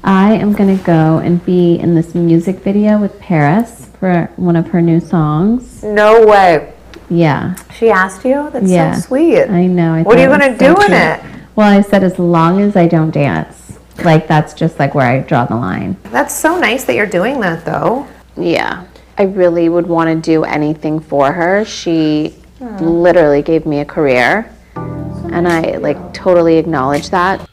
[0.03, 4.55] I am going to go and be in this music video with Paris for one
[4.55, 5.81] of her new songs.
[5.83, 6.73] No way.
[7.09, 7.55] Yeah.
[7.77, 8.49] She asked you?
[8.51, 8.95] That's Yeah.
[8.95, 9.43] so sweet.
[9.43, 9.93] I know.
[9.93, 11.21] I What are you gonna so do in it?
[11.55, 13.77] Well, I said as long as I don't dance.
[14.03, 15.97] Like that's just like where I draw the line.
[16.05, 18.07] That's so nice that you're doing that, though.
[18.35, 18.85] Yeah.
[19.17, 21.63] I really would want to do anything for her.
[21.65, 24.51] She literally gave me a career.
[24.75, 27.47] And I like totally acknowledge that.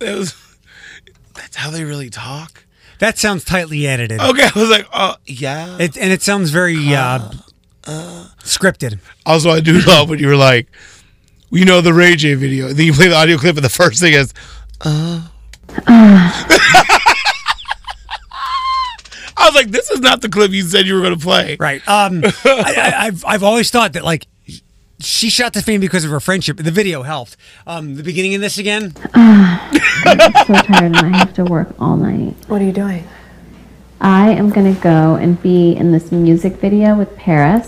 [0.00, 0.34] It was,
[1.34, 2.64] that's how they really talk.
[2.98, 4.20] That sounds tightly edited.
[4.20, 5.78] Okay, I was like, oh yeah.
[5.78, 7.30] It, and it sounds very uh,
[8.40, 8.98] scripted.
[9.26, 10.68] Also, I do love when you were like,
[11.50, 12.68] you know, the Ray J video.
[12.72, 14.32] Then you play the audio clip, and the first thing is,
[14.80, 15.28] uh.
[19.36, 21.56] I was like, this is not the clip you said you were going to play.
[21.58, 21.86] Right.
[21.88, 24.26] Um, I, I, I've I've always thought that like
[25.00, 26.56] she shot to fame because of her friendship.
[26.58, 27.36] The video helped.
[27.66, 28.94] Um, the beginning of this again.
[29.12, 29.80] I'm
[30.46, 32.34] so tired and I have to work all night.
[32.46, 33.06] What are you doing?
[34.00, 37.66] I am going to go and be in this music video with Paris.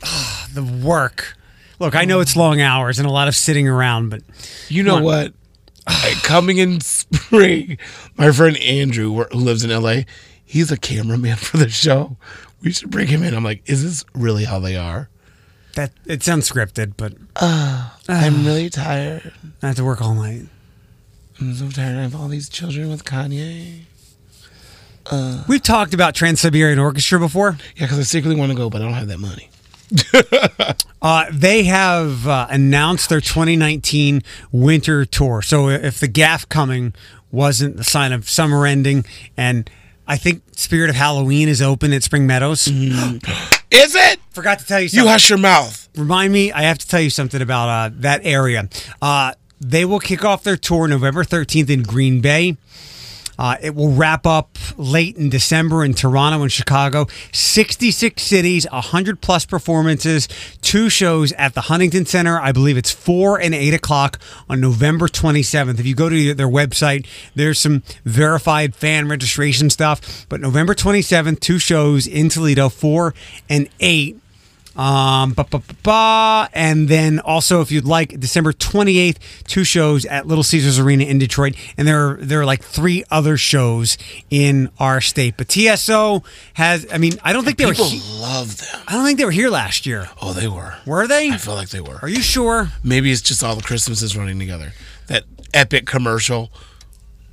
[0.54, 1.36] The work.
[1.78, 4.22] Look, I know it's long hours and a lot of sitting around, but
[4.68, 5.32] You know what?
[6.22, 7.78] Coming in spring,
[8.16, 10.02] my friend Andrew, who lives in LA,
[10.44, 12.16] he's a cameraman for the show.
[12.62, 13.34] We should bring him in.
[13.34, 15.08] I'm like, is this really how they are?
[15.76, 16.94] that it sounds scripted.
[16.96, 19.32] But uh, I'm really tired.
[19.62, 20.42] I have to work all night.
[21.40, 21.96] I'm so tired.
[21.96, 23.82] I have all these children with Kanye.
[25.08, 25.44] Uh.
[25.46, 27.58] We've talked about Trans Siberian Orchestra before.
[27.76, 29.50] Yeah, because I secretly want to go, but I don't have that money.
[31.02, 35.40] Uh, they have uh, announced their 2019 winter tour.
[35.40, 36.94] So if the GAF coming
[37.30, 39.04] wasn't the sign of summer ending,
[39.36, 39.70] and
[40.08, 42.66] I think Spirit of Halloween is open at Spring Meadows.
[43.70, 44.18] Is it?
[44.30, 45.88] Forgot to tell you You hush your mouth.
[45.96, 48.68] Remind me, I have to tell you something about uh, that area.
[49.00, 52.56] Uh, they will kick off their tour November 13th in Green Bay.
[53.38, 57.06] Uh, it will wrap up late in December in Toronto and Chicago.
[57.32, 60.28] 66 cities, 100 plus performances,
[60.62, 62.40] two shows at the Huntington Center.
[62.40, 64.18] I believe it's 4 and 8 o'clock
[64.48, 65.78] on November 27th.
[65.78, 70.26] If you go to their website, there's some verified fan registration stuff.
[70.28, 73.14] But November 27th, two shows in Toledo, 4
[73.48, 74.20] and 8.
[74.76, 75.46] Um, ba,
[75.82, 81.04] ba, and then also, if you'd like, December 28th, two shows at Little Caesars Arena
[81.04, 83.96] in Detroit, and there are, there are like three other shows
[84.28, 85.34] in our state.
[85.38, 86.22] But TSO
[86.54, 88.80] has, I mean, I don't think they were, People he- love them.
[88.86, 90.10] I don't think they were here last year.
[90.20, 90.74] Oh, they were.
[90.84, 91.30] Were they?
[91.30, 91.98] I feel like they were.
[92.02, 92.68] Are you sure?
[92.84, 94.72] Maybe it's just all the Christmases running together.
[95.06, 95.24] That
[95.54, 96.50] epic commercial.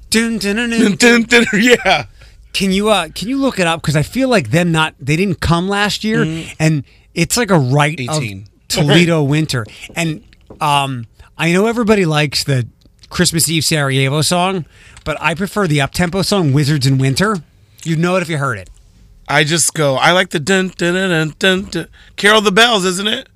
[0.10, 0.96] Dun, dun, dun, dun.
[0.96, 2.06] Dun, dun, dun, yeah.
[2.54, 5.16] Can you uh can you look it up because I feel like them not they
[5.16, 6.84] didn't come last year and
[7.14, 8.41] it's like a right 18.
[8.41, 10.24] of Toledo winter and
[10.59, 11.05] um
[11.38, 12.68] I know everybody likes the
[13.09, 14.66] Christmas Eve Sarajevo song
[15.03, 17.38] but I prefer the uptempo song Wizards in Winter.
[17.84, 18.70] You'd know it if you heard it.
[19.28, 21.64] I just go, I like the dun dun dun dun dun.
[21.70, 21.88] dun.
[22.16, 23.28] Carol the Bells, isn't it?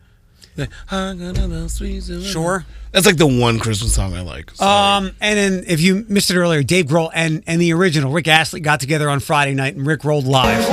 [0.56, 2.66] The, "Hung on a bell, sweet summer." Sure.
[2.92, 4.52] That's like the one Christmas song I like.
[4.52, 5.08] Sorry.
[5.08, 8.28] Um and then if you missed it earlier, Dave Grohl and and the original Rick
[8.28, 10.66] Astley got together on Friday night and Rick rolled live.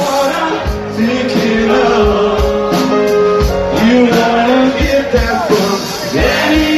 [5.14, 6.73] That from any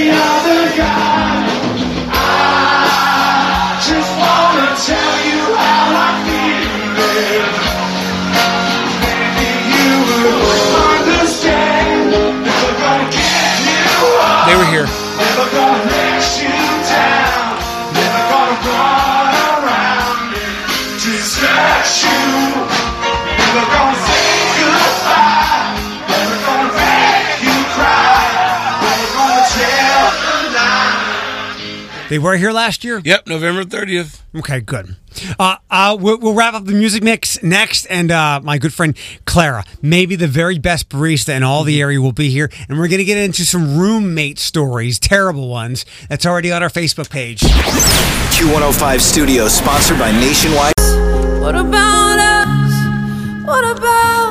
[32.09, 33.01] They were here last year?
[33.05, 34.23] Yep, November 30th.
[34.37, 34.95] Okay, good.
[35.39, 38.97] Uh, uh, we'll, we'll wrap up the music mix next, and uh, my good friend
[39.25, 42.87] Clara, maybe the very best barista in all the area, will be here, and we're
[42.89, 45.85] going to get into some roommate stories, terrible ones.
[46.09, 47.41] That's already on our Facebook page.
[47.41, 50.75] Q105 Studios, sponsored by Nationwide.
[51.41, 53.47] What about us?
[53.47, 54.26] What about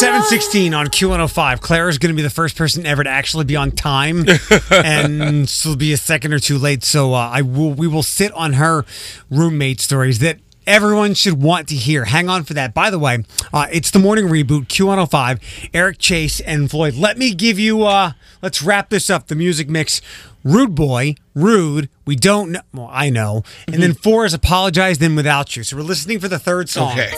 [0.00, 1.88] 716 on Q105.
[1.88, 4.24] is going to be the first person ever to actually be on time,
[4.70, 6.82] and she'll be a second or two late.
[6.82, 7.72] So uh, I will.
[7.72, 8.84] We will sit on her
[9.30, 12.06] roommate stories that everyone should want to hear.
[12.06, 12.74] Hang on for that.
[12.74, 15.70] By the way, uh, it's the morning reboot Q105.
[15.72, 16.94] Eric Chase and Floyd.
[16.94, 17.84] Let me give you.
[17.84, 19.28] Uh, let's wrap this up.
[19.28, 20.00] The music mix.
[20.42, 21.88] Rude boy, rude.
[22.04, 22.60] We don't know.
[22.72, 23.44] Well, I know.
[23.66, 24.98] And then four is apologize.
[24.98, 25.62] Then without you.
[25.62, 26.92] So we're listening for the third song.
[26.92, 27.12] Okay.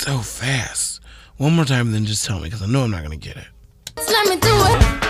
[0.00, 1.02] So fast.
[1.36, 3.36] One more time, then just tell me because I know I'm not going to get
[3.36, 3.44] it.
[3.98, 5.09] Let me do it.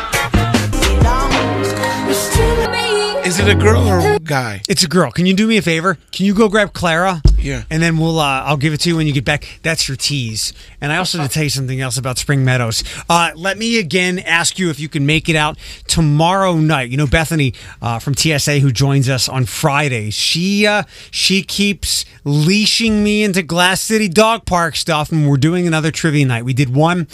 [3.30, 4.60] Is it a girl or a guy?
[4.68, 5.12] It's a girl.
[5.12, 5.96] Can you do me a favor?
[6.10, 7.22] Can you go grab Clara?
[7.38, 7.62] Yeah.
[7.70, 9.60] And then we'll uh, I'll give it to you when you get back.
[9.62, 10.52] That's your tease.
[10.80, 12.82] And I also to tell you something else about Spring Meadows.
[13.08, 16.90] Uh, let me again ask you if you can make it out tomorrow night.
[16.90, 20.14] You know Bethany uh, from TSA who joins us on Fridays.
[20.14, 20.82] She uh,
[21.12, 26.26] she keeps leashing me into Glass City Dog Park stuff, and we're doing another trivia
[26.26, 26.44] night.
[26.44, 27.06] We did one,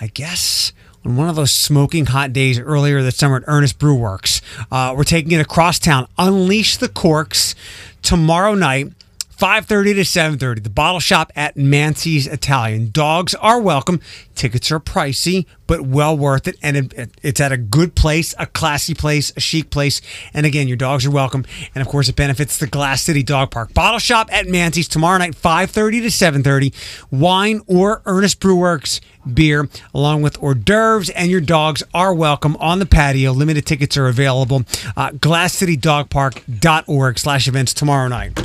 [0.00, 0.72] I guess
[1.04, 4.40] on one of those smoking hot days earlier this summer at Earnest Brew Works.
[4.70, 6.06] Uh, we're taking it across town.
[6.18, 7.54] Unleash the corks
[8.02, 8.92] tomorrow night.
[9.40, 10.62] 5:30 to 7:30.
[10.62, 12.90] The bottle shop at Mancy's Italian.
[12.92, 14.00] Dogs are welcome.
[14.34, 18.34] Tickets are pricey, but well worth it and it, it- it's at a good place,
[18.38, 20.00] a classy place, a chic place.
[20.34, 23.50] And again, your dogs are welcome and of course it benefits the Glass City Dog
[23.50, 23.72] Park.
[23.72, 26.72] Bottle shop at Mancy's tomorrow night 5:30 to 7:30.
[27.10, 29.00] Wine or Earnest Brew Works
[29.32, 33.32] beer along with hors d'oeuvres and your dogs are welcome on the patio.
[33.32, 34.64] Limited tickets are available.
[34.96, 38.38] Uh, glasscitydogpark.org slash events tomorrow night.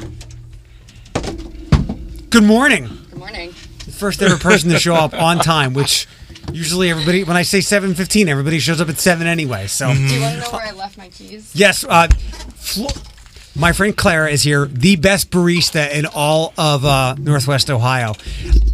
[2.35, 2.89] Good morning.
[3.11, 3.51] Good morning.
[3.53, 6.05] First ever person to show up on time, which
[6.51, 9.67] usually everybody, when I say 7.15, everybody shows up at 7 anyway.
[9.67, 11.49] So, Do you want to know where I left my keys?
[11.55, 12.09] yes, uh,
[12.57, 12.89] Flo-
[13.55, 18.15] my friend Clara is here, the best barista in all of uh, Northwest Ohio.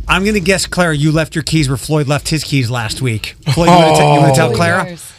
[0.07, 2.99] I'm going to guess, Clara, you left your keys where Floyd left his keys last
[2.99, 3.35] week.
[3.53, 4.33] Floyd, you want to Oh.
[4.35, 4.87] tell Clara?
[4.87, 5.13] Yours.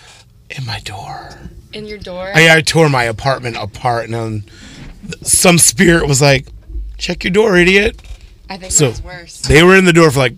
[0.51, 1.39] In my door.
[1.73, 2.33] In your door?
[2.35, 4.45] I, I tore my apartment apart, and then
[5.23, 6.49] some spirit was like,
[6.99, 8.03] "Check your door, idiot."
[8.53, 9.41] I think So mine's worse.
[9.43, 10.35] they were in the door for like,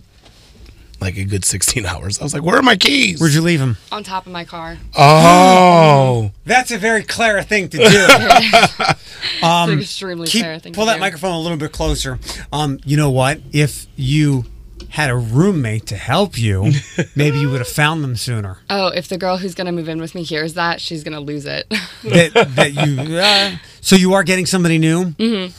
[1.01, 2.19] like a good 16 hours.
[2.19, 3.77] I was like, "Where are my keys?" Where'd you leave them?
[3.91, 4.77] On top of my car.
[4.97, 7.83] Oh, That's a very Clara thing to do.
[7.83, 10.99] it's extremely Keep, fair thing pull to that do.
[11.01, 12.19] microphone a little bit closer.
[12.51, 13.41] Um, you know what?
[13.51, 14.45] If you
[14.89, 16.71] had a roommate to help you,
[17.15, 18.59] maybe you would have found them sooner.
[18.69, 21.13] Oh, if the girl who's going to move in with me hears that, she's going
[21.13, 21.69] to lose it.
[22.03, 22.95] That, that you.
[23.25, 25.05] Uh, so you are getting somebody new.
[25.11, 25.53] Mm-hmm.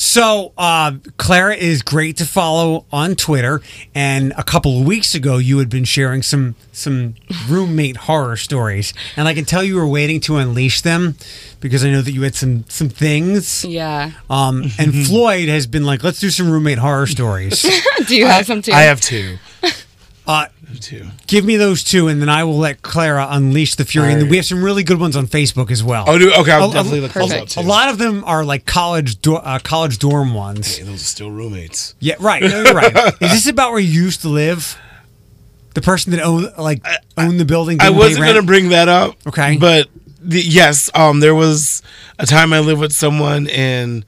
[0.00, 3.60] So uh, Clara is great to follow on Twitter,
[3.96, 7.16] and a couple of weeks ago you had been sharing some some
[7.48, 11.16] roommate horror stories, and I can tell you were waiting to unleash them
[11.58, 13.64] because I know that you had some some things.
[13.64, 14.12] yeah.
[14.30, 17.62] Um, and Floyd has been like, let's do some roommate horror stories.
[18.06, 18.70] Do you have some too?
[18.70, 19.38] I have two.
[19.64, 19.68] Uh,
[20.28, 21.06] I have two.
[21.26, 24.12] give me those two, and then I will let Clara unleash the fury.
[24.12, 26.04] And we have some really good ones on Facebook as well.
[26.06, 26.52] Oh, do okay.
[26.52, 27.60] I'll A- a- definitely look those up too.
[27.60, 30.76] A lot of them are like college do- uh, college dorm ones.
[30.76, 31.94] Hey, those are still roommates.
[32.00, 32.42] Yeah, right.
[32.42, 32.94] No, you're right.
[33.20, 34.76] Is this about where you used to live?
[35.74, 36.84] The person that owned like
[37.16, 37.78] owned the building.
[37.80, 39.16] I wasn't gonna bring that up.
[39.26, 39.56] Okay.
[39.56, 39.88] But
[40.20, 41.82] the, yes, um, there was
[42.18, 44.04] a time I lived with someone, and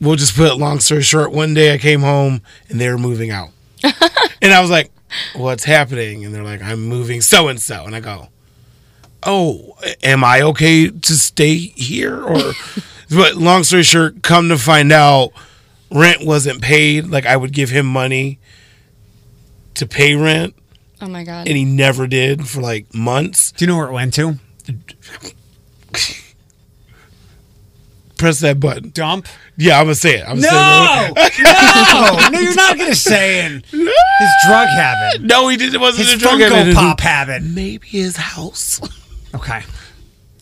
[0.00, 1.32] we'll just put long story short.
[1.32, 3.48] One day I came home and they were moving out,
[4.42, 4.90] and I was like,
[5.34, 8.28] "What's happening?" And they're like, "I'm moving so and so," and I go,
[9.22, 12.52] "Oh, am I okay to stay here?" Or,
[13.10, 15.32] but long story short, come to find out,
[15.90, 17.08] rent wasn't paid.
[17.08, 18.38] Like I would give him money
[19.74, 20.54] to pay rent
[21.00, 21.48] oh my God.
[21.48, 23.52] and he never did for like months.
[23.52, 24.38] Do you know where it went to?
[28.16, 28.90] Press that button.
[28.90, 29.26] Dump.
[29.56, 30.24] Yeah, I'm gonna say it.
[30.28, 30.48] I'm No,
[31.14, 32.38] no, no.
[32.40, 33.64] You're not gonna say it.
[33.70, 35.22] His drug habit.
[35.22, 35.74] no, he didn't.
[35.74, 36.74] It wasn't His a drug Funko habit.
[36.74, 37.42] Pop habit.
[37.42, 38.80] Maybe his house.
[39.34, 39.62] Okay.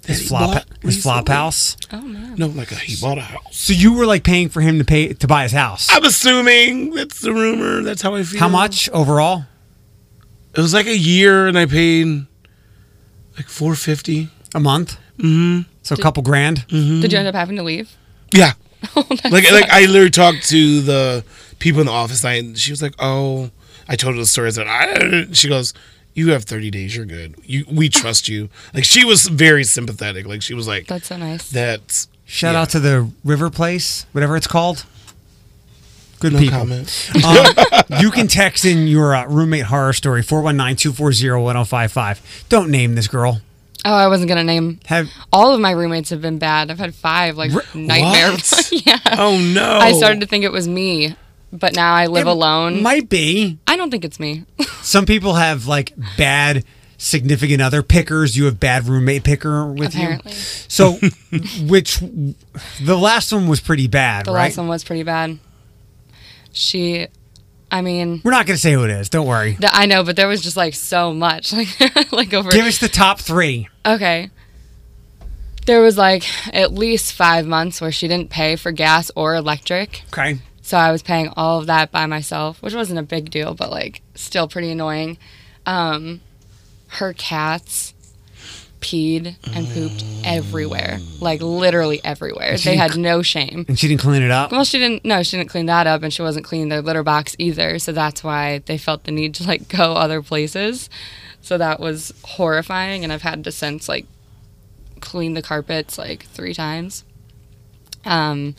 [0.06, 0.64] His flop.
[0.82, 1.78] His flop house.
[1.92, 2.34] oh man.
[2.36, 3.56] No, like a, he bought a house.
[3.56, 5.88] So you were like paying for him to pay to buy his house.
[5.90, 7.80] I'm assuming that's the rumor.
[7.82, 8.38] That's how I feel.
[8.38, 9.44] How much overall?
[10.54, 12.26] It was like a year, and I paid
[13.38, 14.28] like four fifty.
[14.54, 14.98] A month.
[15.18, 15.60] Mm-hmm.
[15.82, 16.66] So a couple grand.
[16.68, 17.94] Did you end up having to leave?
[18.32, 18.52] Yeah.
[18.96, 21.24] like like I literally talked to the
[21.58, 23.50] people in the office, and she was like, "Oh,"
[23.88, 24.48] I told her the story.
[24.48, 25.72] I said, I, "She goes,
[26.14, 26.96] You have 30 days.
[26.96, 27.36] You're good.
[27.44, 28.48] You, we trust you.
[28.74, 30.26] Like she was very sympathetic.
[30.26, 31.48] Like she was like, That's so nice.
[31.50, 32.62] "That's Shout Yeah.
[32.62, 34.84] out to the River Place, whatever it's called.
[36.18, 36.58] Good no people.
[36.58, 37.46] comment." Um,
[38.00, 42.48] you can text in your uh, roommate horror story 419-240-1055.
[42.48, 43.40] Don't name this girl.
[43.84, 44.78] Oh, I wasn't gonna name.
[44.86, 46.70] Have All of my roommates have been bad.
[46.70, 48.32] I've had five like nightmare.
[48.32, 48.68] What?
[48.86, 48.98] yeah.
[49.18, 49.78] Oh no!
[49.78, 51.16] I started to think it was me,
[51.52, 52.82] but now I live alone.
[52.82, 53.58] might be.
[53.66, 54.44] I don't think it's me.
[54.82, 56.64] Some people have like bad
[56.96, 58.36] significant other pickers.
[58.36, 60.02] You have bad roommate picker with you.
[60.02, 60.30] Apparently.
[60.32, 60.38] you.
[60.38, 60.92] So,
[61.66, 64.44] which the last one was pretty bad, The right?
[64.44, 65.40] last one was pretty bad.
[66.52, 67.08] She,
[67.70, 69.08] I mean, We're not going to say who it is.
[69.08, 69.56] Don't worry.
[69.56, 72.50] th- I know, but there was just like so much, like like over.
[72.50, 73.68] Give us the top three.
[73.84, 74.30] Okay.
[75.66, 76.24] There was like
[76.54, 80.02] at least five months where she didn't pay for gas or electric.
[80.08, 80.38] Okay.
[80.62, 83.70] So I was paying all of that by myself, which wasn't a big deal, but
[83.70, 85.18] like still pretty annoying.
[85.66, 86.20] Um,
[86.88, 87.94] her cats
[88.80, 92.58] peed and pooped everywhere, like literally everywhere.
[92.58, 93.64] They had no shame.
[93.68, 94.52] And she didn't clean it up.
[94.52, 95.04] Well, she didn't.
[95.04, 97.78] No, she didn't clean that up, and she wasn't cleaning their litter box either.
[97.78, 100.90] So that's why they felt the need to like go other places.
[101.42, 104.06] So that was horrifying, and I've had to since like
[105.00, 107.04] clean the carpets like three times.
[108.04, 108.54] Um,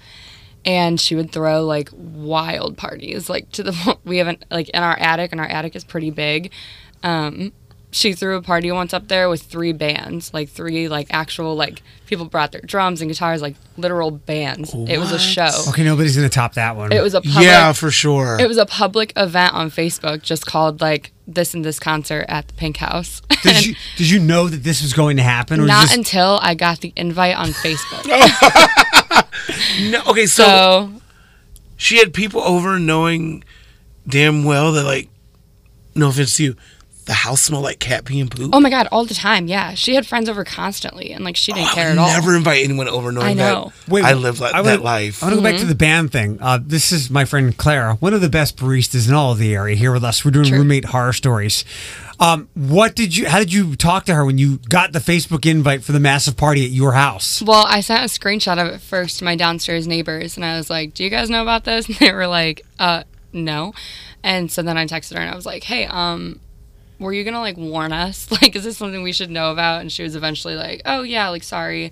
[0.65, 4.97] and she would throw like wild parties, like to the we haven't like in our
[4.99, 6.51] attic, and our attic is pretty big.
[7.01, 7.53] Um,
[7.93, 11.83] she threw a party once up there with three bands, like three like actual like
[12.07, 14.73] people brought their drums and guitars, like literal bands.
[14.73, 15.49] It was a show.
[15.69, 16.91] Okay, nobody's going to top that one.
[16.91, 18.39] It was a public, yeah, for sure.
[18.39, 22.47] it was a public event on Facebook, just called like this and this concert at
[22.47, 23.21] the Pink House.
[23.43, 25.59] did you did you know that this was going to happen?
[25.59, 28.05] Or Not just, until I got the invite on Facebook.
[29.91, 31.01] no, okay, so, so
[31.77, 33.43] she had people over knowing
[34.07, 35.09] damn well that like,
[35.93, 36.55] no offense to you,
[37.05, 38.51] the house smelled like cat pee and poop.
[38.53, 39.47] Oh my god, all the time.
[39.47, 42.07] Yeah, she had friends over constantly, and like she didn't I care would at all.
[42.07, 43.73] never invite anyone over knowing I know.
[43.87, 45.21] that I live like I that life.
[45.21, 46.37] I want to go back to the band thing.
[46.41, 49.53] Uh, this is my friend Clara, one of the best baristas in all of the
[49.53, 50.23] area, here with us.
[50.23, 50.59] We're doing True.
[50.59, 51.65] roommate horror stories.
[52.19, 53.27] Um, what did you?
[53.27, 56.37] How did you talk to her when you got the Facebook invite for the massive
[56.37, 57.41] party at your house?
[57.41, 60.69] Well, I sent a screenshot of it first to my downstairs neighbors, and I was
[60.69, 63.73] like, "Do you guys know about this?" And they were like, "Uh, no."
[64.23, 66.39] And so then I texted her, and I was like, "Hey, um,
[66.99, 68.27] were you gonna like warn us?
[68.41, 71.29] Like, is this something we should know about?" And she was eventually like, "Oh yeah,
[71.29, 71.91] like sorry."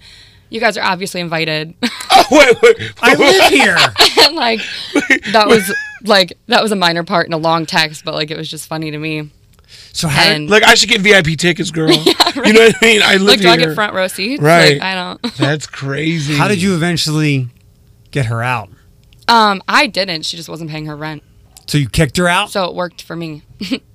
[0.50, 1.74] You guys are obviously invited.
[2.32, 3.78] wait, wait, I live here.
[4.26, 4.60] and like
[5.32, 5.74] that was
[6.04, 8.68] like that was a minor part in a long text, but like it was just
[8.68, 9.32] funny to me.
[9.94, 10.22] So how?
[10.24, 11.92] And like I should get VIP tickets, girl.
[11.92, 12.14] Yeah,
[12.46, 13.02] You know what I mean?
[13.02, 13.54] I live like, do here.
[13.54, 14.42] I get front row seats?
[14.44, 14.74] Right.
[14.74, 15.38] Like, I don't.
[15.38, 16.34] That's crazy.
[16.36, 17.48] how did you eventually
[18.12, 18.70] get her out?
[19.30, 20.26] Um, I didn't.
[20.26, 21.24] She just wasn't paying her rent,
[21.68, 22.50] So you kicked her out?
[22.50, 23.44] so it worked for me.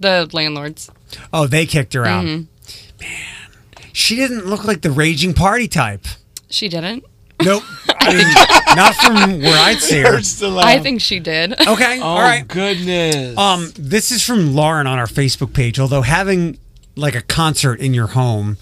[0.00, 0.90] the landlords.
[1.32, 2.24] Oh, they kicked her out.
[2.24, 3.00] Mm-hmm.
[3.00, 3.50] Man,
[3.92, 6.06] she didn't look like the raging party type.
[6.48, 7.04] She didn't.
[7.42, 7.62] Nope.
[8.00, 10.12] I mean, not from where I'd see her.
[10.12, 10.66] Hurts to laugh.
[10.66, 11.52] I think she did.
[11.52, 12.00] Okay.
[12.00, 12.46] Oh all right.
[12.46, 13.36] goodness.
[13.36, 15.78] Um, this is from Lauren on our Facebook page.
[15.78, 16.58] Although having
[16.94, 18.56] like a concert in your home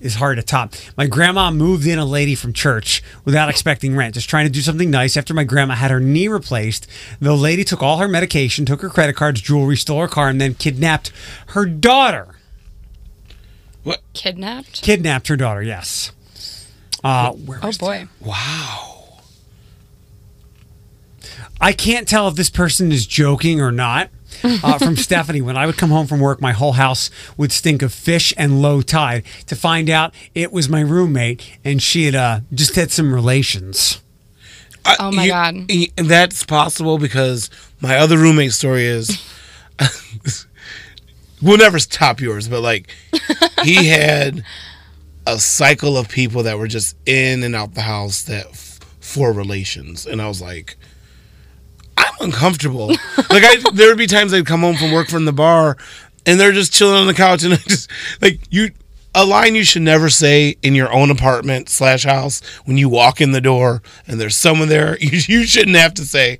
[0.00, 0.74] is hard to top.
[0.96, 4.60] My grandma moved in a lady from church without expecting rent, just trying to do
[4.60, 5.16] something nice.
[5.16, 6.86] After my grandma had her knee replaced,
[7.20, 10.40] the lady took all her medication, took her credit cards, jewelry, stole her car, and
[10.40, 11.12] then kidnapped
[11.48, 12.36] her daughter.
[13.82, 14.00] What?
[14.12, 14.82] Kidnapped.
[14.82, 15.62] Kidnapped her daughter.
[15.62, 16.12] Yes.
[17.02, 18.08] Uh, where Oh is boy.
[18.20, 18.96] wow.
[21.60, 24.10] I can't tell if this person is joking or not.
[24.62, 27.82] Uh, from Stephanie, when I would come home from work, my whole house would stink
[27.82, 29.24] of fish and low tide.
[29.46, 34.00] To find out it was my roommate, and she had uh, just had some relations.
[34.84, 35.66] I- Oh my God.
[35.68, 39.22] y- And that's possible because my other roommate story is
[41.42, 42.94] we'll never top yours, but like
[43.62, 44.42] he had
[45.26, 49.32] a cycle of people that were just in and out the house that f- for
[49.32, 50.76] relations, and I was like.
[52.20, 52.88] I'm uncomfortable.
[52.88, 55.76] like I, there would be times I'd come home from work from the bar,
[56.26, 57.90] and they're just chilling on the couch, and I just
[58.20, 58.70] like you.
[59.12, 63.20] A line you should never say in your own apartment slash house when you walk
[63.20, 64.96] in the door and there's someone there.
[65.00, 66.38] You, you shouldn't have to say,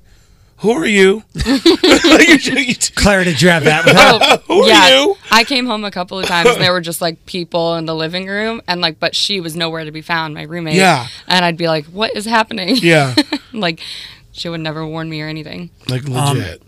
[0.59, 4.19] "Who are you?" like you should, you, Claire, did you have that with her?
[4.21, 5.17] Oh, Who are oh, you?
[5.31, 7.93] I came home a couple of times and there were just like people in the
[7.93, 10.75] living room and like but she was nowhere to be found, my roommate.
[10.75, 11.07] Yeah.
[11.27, 12.77] And I'd be like, What is happening?
[12.77, 13.15] yeah,
[13.51, 13.81] like
[14.31, 15.69] she would never warn me or anything.
[15.87, 16.61] like um, legit.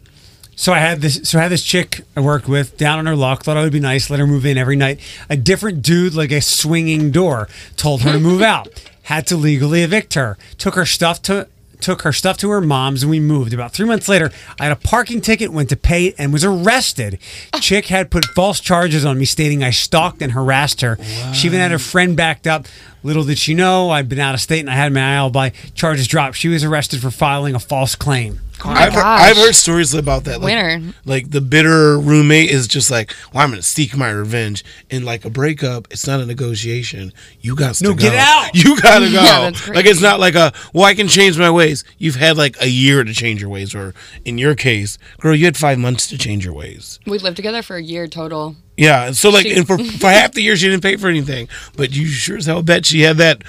[0.55, 1.21] So I had this.
[1.23, 3.43] So I had this chick I worked with down on her luck.
[3.43, 4.99] Thought I would be nice, let her move in every night.
[5.29, 8.67] A different dude, like a swinging door, told her to move out.
[9.03, 10.37] Had to legally evict her.
[10.57, 11.47] Took her stuff to
[11.83, 13.53] took her stuff to her mom's and we moved.
[13.53, 16.43] About three months later, I had a parking ticket, went to pay it, and was
[16.43, 17.19] arrested.
[17.53, 17.59] Ah.
[17.59, 20.97] Chick had put false charges on me, stating I stalked and harassed her.
[21.33, 22.65] She even had her friend backed up.
[23.03, 25.49] Little did she know I'd been out of state and I had my alibi.
[25.75, 26.37] Charges dropped.
[26.37, 28.39] She was arrested for filing a false claim.
[28.65, 29.03] I've, heard.
[29.03, 30.39] I've heard stories about that.
[30.41, 30.93] Like, Winner.
[31.05, 34.63] Like the bitter roommate is just like, well, I'm going to seek my revenge.
[34.89, 37.13] In like a breakup, it's not a negotiation.
[37.41, 37.97] You got to No, go.
[37.97, 38.49] get out.
[38.53, 39.21] You got to go.
[39.23, 41.83] Yeah, like it's not like a, well, I can change my ways.
[41.97, 43.93] You've had like a year to change your ways, or
[44.25, 46.99] in your case, girl, you had five months to change your ways.
[47.05, 48.55] We lived together for a year total.
[48.77, 49.11] Yeah.
[49.11, 51.91] So like, She- and for for half the year she didn't pay for anything, but
[51.95, 53.43] you sure as hell bet she had that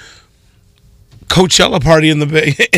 [1.28, 2.26] Coachella party in the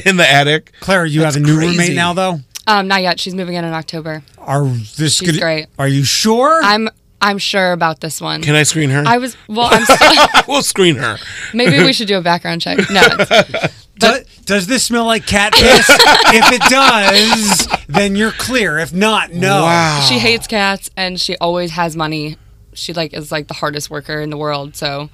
[0.08, 0.72] in the attic.
[0.80, 1.78] Clara, you That's have a new crazy.
[1.78, 2.40] roommate now, though.
[2.66, 3.20] Um, not yet.
[3.20, 4.22] She's moving in in October.
[4.38, 5.66] Are this She's gonna- great.
[5.78, 6.60] Are you sure?
[6.62, 6.88] I'm
[7.22, 8.42] I'm sure about this one.
[8.42, 9.02] Can I screen her?
[9.06, 9.68] I was well.
[9.70, 11.16] I'm still, we'll screen her.
[11.54, 12.78] maybe we should do a background check.
[12.90, 15.86] No, it's, Do- does this smell like cat piss?
[15.88, 18.78] if it does, then you're clear.
[18.78, 19.62] If not, no.
[19.62, 20.00] Wow.
[20.06, 22.36] she hates cats and she always has money.
[22.74, 24.76] She like is like the hardest worker in the world.
[24.76, 25.08] So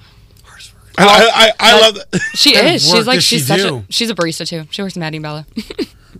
[0.97, 2.19] I, I, I, I love that.
[2.35, 2.87] she is.
[2.87, 3.77] work She's like does she she's such do?
[3.77, 4.67] a she's a barista too.
[4.71, 5.45] She works in Maddie and Bella.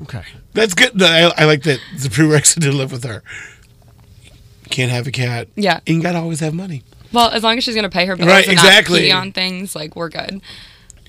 [0.03, 0.23] Okay.
[0.53, 1.01] That's good.
[1.01, 1.79] I, I like that.
[1.93, 3.23] It's a prerequisite to live with her.
[4.69, 5.47] Can't have a cat.
[5.55, 5.79] Yeah.
[5.85, 6.83] And you gotta always have money.
[7.11, 9.01] Well, as long as she's gonna pay her bills Right, and exactly.
[9.01, 10.41] not pee on things, like we're good.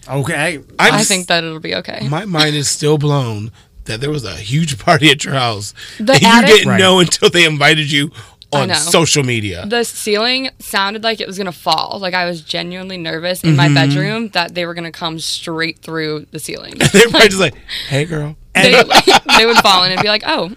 [0.07, 0.59] Okay.
[0.79, 2.07] I'm I s- think that it'll be okay.
[2.11, 3.51] my mind is still blown
[3.87, 5.73] that there was a huge party at your house.
[5.99, 6.79] The and attic- you didn't Right.
[6.79, 8.19] know until they invited you I
[8.55, 9.67] on social media.
[9.67, 11.99] the ceiling sounded like it was gonna fall.
[12.01, 13.75] Like I was genuinely nervous in my Mm-hmm.
[13.75, 16.75] bedroom that they were gonna come straight through the ceiling.
[16.93, 17.55] they were probably just like,
[17.89, 18.71] "Hey, girl." they,
[19.39, 20.53] they would fall in and be like, "Oh,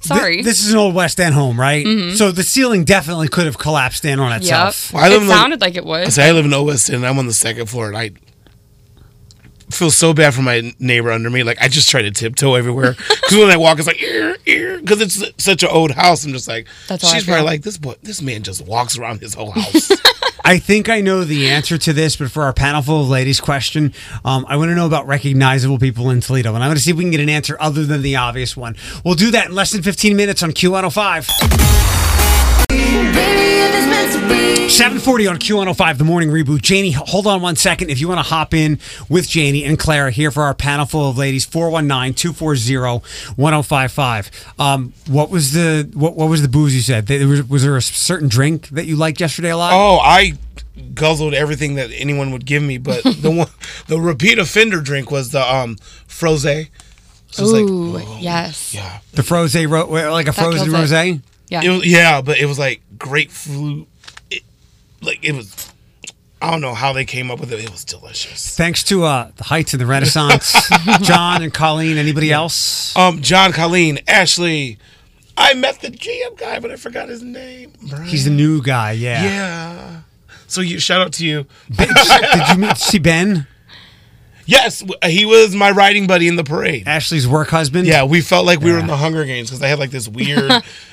[0.00, 1.86] sorry." Th- this is an old West End home, right?
[2.16, 4.40] So the ceiling definitely could have collapsed in on yep.
[4.42, 4.92] itself.
[4.92, 6.90] Well, I live It in sounded like it I say I live in Old West
[6.90, 7.06] End.
[7.06, 8.10] I'm on the second floor, and I
[9.72, 11.42] feel so bad for my neighbor under me.
[11.42, 14.78] Like I just try to tiptoe everywhere because when I walk, it's like ear ear
[14.78, 16.24] because it's such an old house.
[16.24, 17.94] I'm just like, That's how she's probably like this boy.
[18.02, 19.90] This man just walks around his whole house.
[20.44, 23.40] I think I know the answer to this, but for our panel full of ladies
[23.40, 23.94] question,
[24.24, 26.90] um, I want to know about recognizable people in Toledo, and I'm going to see
[26.90, 28.74] if we can get an answer other than the obvious one.
[29.04, 31.28] We'll do that in less than 15 minutes on Q105.
[32.68, 35.02] Baby, if it's meant to be.
[35.02, 36.62] 740 on Q105, the morning reboot.
[36.62, 37.90] Janie, hold on one second.
[37.90, 41.08] If you want to hop in with Janie and Clara here for our panel full
[41.10, 44.30] of ladies, 419 240 1055.
[44.58, 47.06] Um, What was the what, what was the booze you said?
[47.06, 49.72] There was, was there a certain drink that you liked yesterday a lot?
[49.74, 50.34] oh, I
[50.94, 53.48] guzzled everything that anyone would give me, but the one,
[53.88, 55.76] the repeat offender drink was the um
[56.08, 56.68] frosé.
[57.30, 58.74] So it's like, Ooh, oh, yes.
[58.74, 60.94] yeah, The frosé, ro- like a frozen kills it.
[60.94, 61.20] rose?
[61.48, 61.62] Yeah.
[61.64, 63.88] it was, yeah, but it was like grapefruit.
[65.02, 65.68] Like it was.
[66.40, 67.60] I don't know how they came up with it.
[67.60, 68.56] It was delicious.
[68.56, 70.68] Thanks to uh, the Heights and the Renaissance,
[71.02, 71.98] John and Colleen.
[71.98, 72.96] Anybody else?
[72.96, 74.78] Um, John Colleen, Ashley.
[75.36, 77.72] I met the GM guy, but I forgot his name.
[77.88, 78.06] Brian.
[78.06, 78.92] He's the new guy.
[78.92, 79.22] Yeah.
[79.22, 80.00] Yeah.
[80.48, 81.46] So you shout out to you.
[81.70, 83.46] Did you meet, see Ben,
[84.44, 86.86] Yes, he was my riding buddy in the parade.
[86.86, 87.86] Ashley's work husband?
[87.86, 90.08] Yeah, we felt like we were in the Hunger Games because I had like this
[90.08, 90.50] weird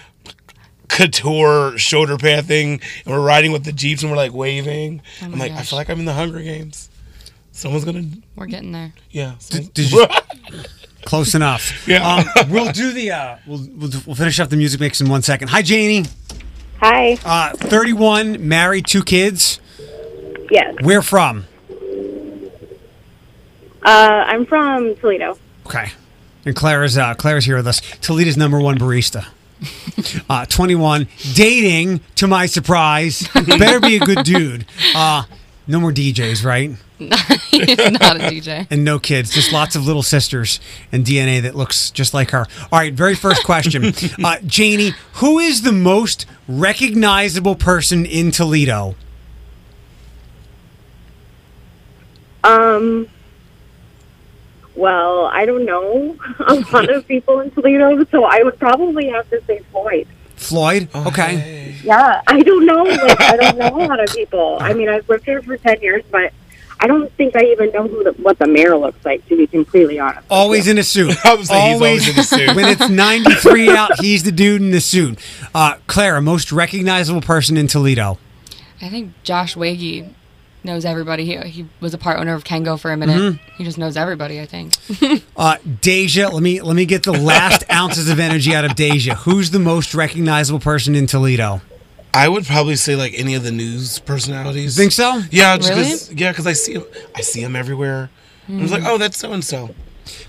[0.90, 5.02] couture shoulder pad thing, and we're riding with the jeeps and we're like waving.
[5.22, 6.90] I'm like, I feel like I'm in the Hunger Games.
[7.52, 8.04] Someone's gonna,
[8.36, 8.94] We're getting there.
[9.12, 9.38] yeah.
[9.40, 10.08] someone- did you-
[11.06, 11.88] Close enough.
[11.88, 12.06] Yeah.
[12.36, 13.12] Um, we'll do the.
[13.12, 15.48] Uh, we'll, we'll we'll finish up the music mix in one second.
[15.48, 16.06] Hi, Janie.
[16.82, 17.18] Hi.
[17.26, 19.60] Uh, 31, married, two kids.
[20.52, 20.76] Yes.
[20.82, 21.46] Where from?
[23.84, 23.90] Uh,
[24.28, 25.38] I'm from Toledo.
[25.66, 25.92] Okay.
[26.46, 27.80] And Clara's uh, Clara's here with us.
[28.02, 29.26] Toledo's number one barista.
[30.30, 32.00] Uh, 21, dating.
[32.16, 34.66] To my surprise, better be a good dude.
[34.96, 35.24] Uh,
[35.68, 36.72] no more DJs, right?
[36.98, 37.10] He's
[38.00, 38.68] not a DJ.
[38.70, 40.60] and no kids, just lots of little sisters
[40.92, 42.46] and DNA that looks just like her.
[42.72, 43.94] All right, very first question.
[44.24, 48.96] uh, Janie, who is the most recognizable person in Toledo?
[52.44, 53.08] Um.
[54.80, 59.30] Well, I don't know a lot of people in Toledo, so I would probably have
[59.30, 60.08] to say Floyd.
[60.38, 60.88] Floyd?
[60.96, 61.76] Okay.
[61.84, 62.84] Yeah, I don't know.
[62.84, 64.58] Like, I don't know a lot of people.
[64.62, 66.32] I mean, I've lived here for ten years, but
[66.80, 69.28] I don't think I even know who the, what the mayor looks like.
[69.28, 70.26] To be completely honest.
[70.30, 70.72] Always you.
[70.72, 71.14] in a suit.
[71.26, 72.56] I was always in a suit.
[72.56, 75.20] when it's 93 out, he's the dude in the suit.
[75.54, 78.18] Uh, Clara, most recognizable person in Toledo.
[78.82, 80.16] I think Josh Wagey
[80.64, 81.26] knows everybody.
[81.26, 83.40] He, he was a part owner of Kengo for a minute.
[83.58, 84.74] He just knows everybody, I think.
[85.38, 89.16] Uh, Deja, let me let me get the last ounces of energy out of Deja.
[89.16, 91.62] Who's the most recognizable person in Toledo?
[92.14, 94.76] I would probably say like any of the news personalities.
[94.76, 95.22] Think so?
[95.32, 95.84] Yeah, just Really?
[95.84, 96.84] 'cause- yeah, because I see him.
[97.16, 98.10] I see him everywhere.
[98.50, 99.74] I was like, oh, that's so and so.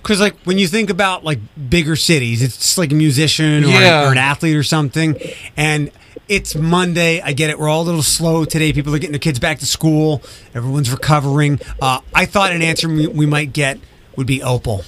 [0.00, 3.68] Because like when you think about like bigger cities, it's just like a musician or,
[3.68, 4.06] Yeah.
[4.08, 5.16] or an athlete or something,
[5.56, 5.90] and
[6.30, 7.20] it's Monday.
[7.20, 7.58] I get it.
[7.58, 8.72] We're all a little slow today.
[8.72, 10.22] People are getting their kids back to school.
[10.54, 11.60] Everyone's recovering.
[11.82, 13.80] Uh, I thought an answer we, we might get
[14.16, 14.84] would be Opal.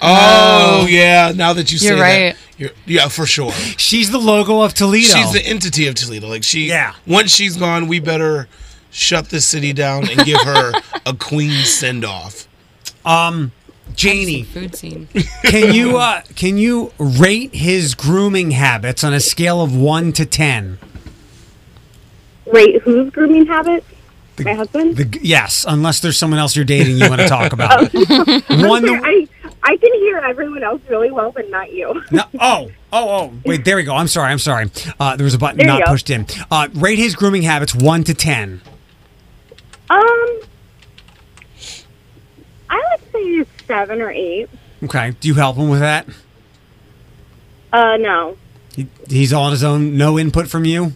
[0.00, 1.32] Oh, yeah.
[1.36, 2.34] Now that you say You're right.
[2.34, 3.52] that, you're, yeah, for sure.
[3.52, 5.06] She's the logo of Toledo.
[5.14, 6.26] She's the entity of Toledo.
[6.26, 6.94] Like she, Yeah.
[7.06, 8.48] Once she's gone, we better
[8.90, 10.72] shut this city down and give her
[11.06, 12.48] a queen send off.
[13.96, 14.42] Janie.
[14.44, 15.08] Food scene.
[15.44, 20.26] Can you uh, can you rate his grooming habits on a scale of one to
[20.26, 20.78] ten?
[22.44, 23.86] Wait, whose grooming habits?
[24.44, 24.96] My husband?
[24.96, 27.80] The, yes, unless there's someone else you're dating you want to talk about.
[28.50, 29.26] One to- I,
[29.62, 32.02] I can hear everyone else really well, but not you.
[32.10, 33.32] No, oh, oh, oh.
[33.46, 33.94] Wait, there we go.
[33.96, 34.30] I'm sorry.
[34.30, 34.70] I'm sorry.
[35.00, 36.26] Uh, there was a button There not pushed in.
[36.50, 38.60] Uh, rate his grooming habits one to ten.
[39.88, 40.40] Um,
[42.68, 44.48] I would say seven or eight.
[44.84, 45.12] Okay.
[45.20, 46.06] Do you help him with that?
[47.72, 48.36] Uh, no.
[48.74, 49.96] He, he's all on his own.
[49.96, 50.92] No input from you.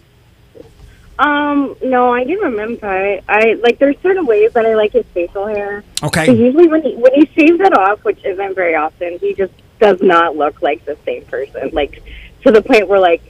[1.19, 3.23] Um, no, I give him input.
[3.29, 5.83] I like there's certain ways that I like his facial hair.
[6.01, 6.25] Okay.
[6.25, 9.53] So usually when he when he shaves it off, which isn't very often, he just
[9.79, 11.69] does not look like the same person.
[11.73, 12.01] Like
[12.43, 13.21] to the point where like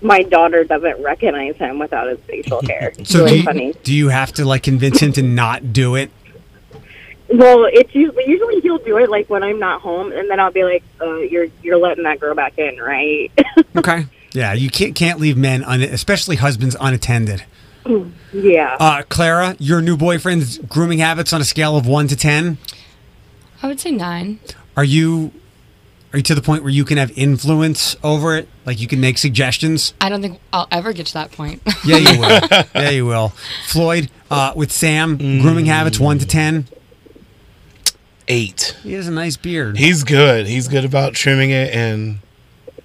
[0.00, 2.92] my daughter doesn't recognize him without his facial hair.
[2.96, 3.74] It's So do you, funny.
[3.82, 6.10] do you have to like convince him to not do it?
[7.32, 10.50] Well, it's usually usually he'll do it like when I'm not home, and then I'll
[10.50, 13.30] be like, uh, "You're you're letting that girl back in, right?"
[13.76, 14.06] Okay.
[14.32, 17.44] Yeah, you can't can't leave men, un, especially husbands, unattended.
[18.32, 18.76] yeah.
[18.80, 22.58] Uh, Clara, your new boyfriend's grooming habits on a scale of one to ten.
[23.62, 24.40] I would say nine.
[24.76, 25.32] Are you
[26.12, 28.48] are you to the point where you can have influence over it?
[28.66, 29.94] Like you can make suggestions?
[30.00, 31.62] I don't think I'll ever get to that point.
[31.84, 32.40] Yeah, you will.
[32.74, 33.32] yeah, you will.
[33.68, 36.66] Floyd, uh, with Sam, grooming habits one to ten.
[38.30, 38.76] Eight.
[38.84, 39.76] He has a nice beard.
[39.76, 40.46] He's good.
[40.46, 42.20] He's good about trimming it and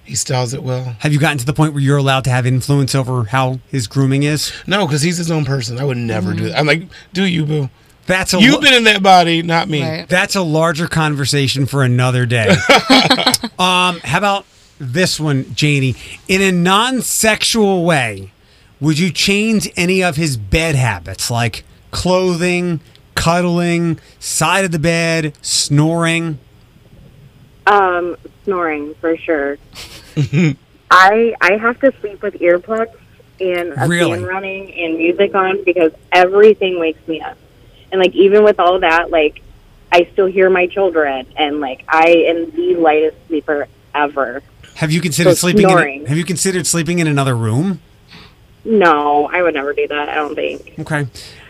[0.04, 0.96] he styles it well.
[1.00, 3.86] have you gotten to the point where you're allowed to have influence over how his
[3.86, 4.52] grooming is?
[4.66, 5.78] No, because he's his own person.
[5.78, 6.58] I would never do that.
[6.58, 6.82] I'm like,
[7.12, 7.70] do you, boo?
[8.06, 9.82] That's a You've lo- been in that body, not me.
[9.82, 10.08] Right.
[10.08, 12.48] That's a larger conversation for another day.
[13.58, 14.46] um, how about
[14.78, 15.94] this one, Janie?
[16.28, 18.32] In a non-sexual way,
[18.80, 22.80] would you change any of his bed habits, like clothing,
[23.16, 26.38] cuddling, side of the bed, snoring?
[27.66, 29.58] Um, snoring for sure.
[30.90, 32.96] I I have to sleep with earplugs
[33.40, 34.18] and a Really?
[34.20, 37.36] fan running and music on because everything wakes me up.
[37.90, 39.42] And like even with all that, like
[39.90, 44.42] I still hear my children and like I am the lightest sleeper ever.
[44.76, 45.62] Have you considered So sleeping?
[45.64, 46.06] In, snoring.
[46.06, 47.80] have you considered sleeping in another room?
[48.64, 50.08] No, I would never do that.
[50.08, 50.74] I don't think.
[50.78, 51.06] Okay,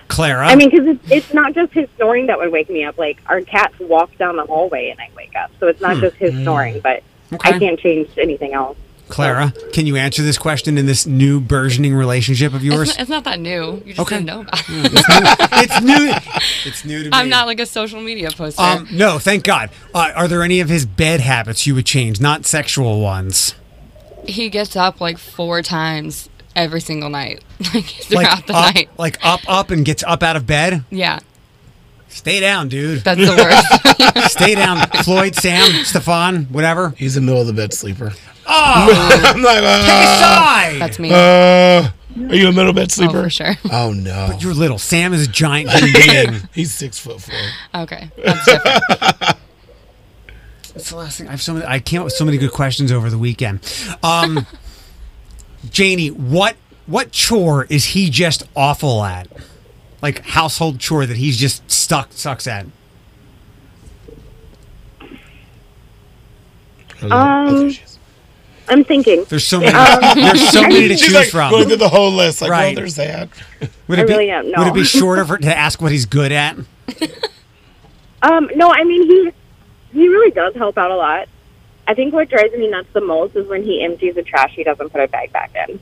[0.09, 0.47] Clara.
[0.47, 2.97] I mean, because it's, it's not just his snoring that would wake me up.
[2.99, 6.17] Like our cats walk down the hallway and I wake up, so it's not just
[6.17, 6.81] his snoring.
[6.81, 7.35] But Hmm.
[7.35, 7.49] Okay.
[7.55, 8.79] I can't change anything else.
[9.09, 12.89] Clara, can you answer this question in this new burgeoning relationship of It's yours?
[12.89, 13.83] not, it's not that new.
[13.85, 14.17] You just Okay.
[14.17, 14.67] didn't know about it.
[15.53, 16.13] it's new.
[16.71, 17.11] It's new to me.
[17.13, 18.63] I'm not like a social media poster.
[18.63, 19.71] Um, no, thank God.
[19.95, 23.55] Uh, are there any of his bed habits you would change, not sexual ones?
[24.25, 27.45] he gets up like four times every single night,
[27.75, 28.91] like throughout like the up, night.
[28.99, 30.85] like up, up, and gets up out of bed.
[30.91, 31.21] Yeah,
[32.09, 33.01] Stay down, dude.
[33.05, 34.31] that's the worst.
[34.33, 36.91] Stay down, Floyd, Sam, Stefan, whatever.
[36.97, 38.13] He's a middle of the bed sleeper.
[38.47, 40.77] Oh, I'm like, uh, take a side.
[40.81, 41.11] that's me.
[41.13, 41.89] uh,
[42.31, 43.25] are you a middle bed sleeper?
[43.25, 43.55] oh, sleeper?
[43.55, 43.73] for sure.
[43.73, 44.29] Oh, no.
[44.31, 44.79] But You're little.
[44.79, 46.49] Sam is a giant human being.
[46.55, 47.35] He's six foot four.
[47.83, 48.83] Okay, that's different.
[50.73, 51.29] That's the last thing.
[51.29, 51.67] I have so many.
[51.67, 53.61] I came up with so many good questions over the weekend.
[54.03, 54.47] Um,
[55.71, 56.57] Janie, what
[56.87, 59.29] what chore is he just awful at?
[60.03, 62.67] Like household chore that he's just stuck sucks at.
[67.03, 67.71] Um,
[68.69, 69.25] I'm thinking.
[69.29, 69.73] There's so many.
[70.21, 71.51] there's so many to choose like from.
[71.51, 72.41] going through the whole list.
[72.43, 72.67] Like, Right.
[72.69, 73.29] well, there's that.
[73.89, 74.59] Would I it be, really am, no.
[74.61, 76.57] Would it be shorter for, to ask what he's good at?
[78.23, 79.31] Um, no, I mean he
[79.93, 81.29] he really does help out a lot.
[81.89, 84.53] I think what drives me nuts the most is when he empties the trash.
[84.55, 85.79] He doesn't put a bag back in.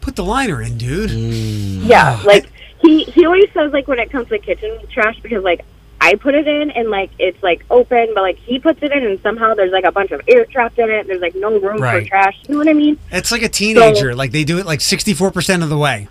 [0.00, 1.10] Put the liner in, dude.
[1.10, 2.46] Yeah, like
[2.80, 5.64] he he always says like when it comes to kitchen trash because like
[6.00, 9.04] I put it in and like it's like open, but like he puts it in
[9.04, 11.06] and somehow there's like a bunch of air trapped in it.
[11.06, 12.02] There's like no room Right.
[12.02, 12.36] for trash.
[12.48, 12.98] You know what I mean?
[13.12, 14.14] It's like a teenager.
[14.14, 16.08] like they do it like 64% of the way.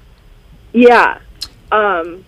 [0.73, 1.19] Yeah.
[1.71, 2.23] Um,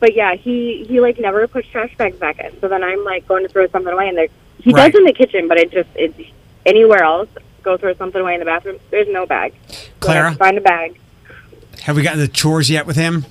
[0.00, 2.58] but yeah, he he like never puts trash bags back in.
[2.60, 4.28] So then I'm like going to throw something away, and there
[4.62, 4.90] he Right.
[4.92, 6.18] does in the kitchen, but it just it's
[6.66, 7.28] anywhere else.
[7.62, 8.78] Go throw something away in the bathroom.
[8.90, 9.54] There's no bag.
[9.68, 10.32] So Clara?
[10.32, 10.98] to find a bag.
[11.82, 13.26] Have we gotten the chores yet with him?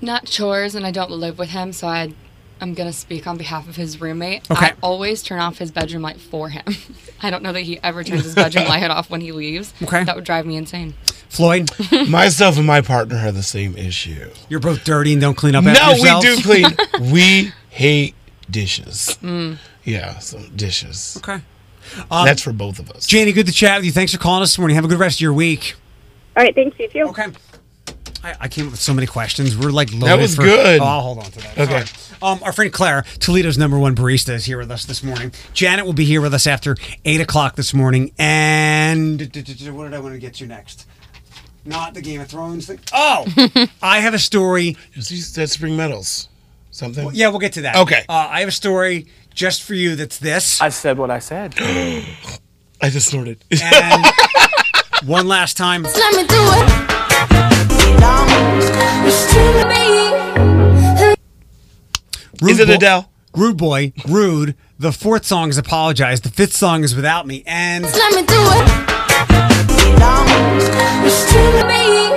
[0.00, 2.12] Not chores, and I don't live with him, so I
[2.60, 4.50] I'm gonna speak on behalf of his roommate.
[4.50, 4.66] Okay.
[4.66, 6.64] I always turn off his bedroom light for him.
[7.22, 9.74] I don't know that he ever turns his bedroom light off when he leaves.
[9.82, 10.04] Okay.
[10.04, 10.94] That would drive me insane.
[11.28, 11.70] Floyd,
[12.08, 14.30] Myself and my partner have the same issue.
[14.48, 17.10] you're both dirty and don't clean up after No, we do clean.
[17.12, 18.14] we hate
[18.48, 19.18] dishes.
[19.20, 19.58] Mm.
[19.82, 21.16] Yeah, some dishes.
[21.18, 21.42] Okay.
[22.10, 23.06] That's for both of us.
[23.06, 23.92] Janie, good to chat with you.
[23.92, 24.74] Thanks for calling us this morning.
[24.76, 25.74] Have a good rest of your week.
[26.36, 27.02] All right, thanks you too.
[27.08, 27.26] Okay.
[28.22, 29.56] I, I came up with so many questions.
[29.56, 30.80] We're like loaded That was for- good.
[30.80, 31.58] Oh, I'll hold on to that.
[31.58, 31.72] Okay.
[31.72, 32.00] All right.
[32.22, 35.30] Um, our friend Claire, Toledo's number one barista, is here with us this morning.
[35.52, 36.74] Janet will be here with us after
[37.04, 38.12] eight o'clock this morning.
[38.18, 40.86] And what did I want to get to next?
[41.66, 42.78] Not the Game of Thrones thing.
[42.94, 43.26] Oh,
[43.82, 44.76] I have a story.
[44.94, 46.28] You said Spring Meadows.
[46.70, 47.10] Something?
[47.12, 47.76] Yeah, we'll get to that.
[47.76, 48.04] Okay.
[48.08, 49.96] Uh, I have a story just for you.
[49.96, 50.60] That's this.
[50.60, 51.54] I said what I said.
[51.58, 53.42] I just snorted.
[53.50, 54.04] And
[55.08, 55.82] one last time.
[55.82, 56.68] Let me do it.
[59.02, 61.14] You're still me.
[62.40, 63.10] Rude Is it Bo- Adele?
[63.36, 64.54] Rude boy, rude.
[64.78, 66.20] The fourth song is apologize.
[66.20, 67.42] The fifth song is without me.
[67.46, 68.68] And Let me do it.
[71.02, 72.08] You're still me.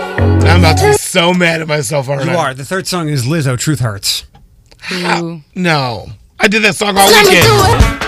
[0.47, 2.32] I'm about to be so mad at myself already.
[2.32, 2.53] you are.
[2.53, 3.57] The third song is Lizzo.
[3.57, 4.26] Truth hurts.
[4.91, 5.41] Ooh.
[5.55, 6.07] No.
[6.39, 7.45] I did that song all Let me weekend.
[7.45, 8.07] do it.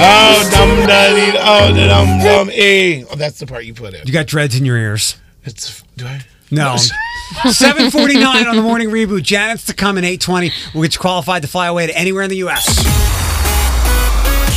[0.00, 3.00] Oh, dum dum oh, the dum dum e.
[3.00, 3.04] Eh.
[3.10, 4.06] Oh, that's the part you put in.
[4.06, 5.16] You got dreads in your ears.
[5.44, 6.20] It's do I?
[6.50, 6.76] No.
[7.50, 9.22] 749 on the morning reboot.
[9.22, 10.50] Janet's to come in 820.
[10.72, 12.66] We'll get you qualified to fly away to anywhere in the U.S.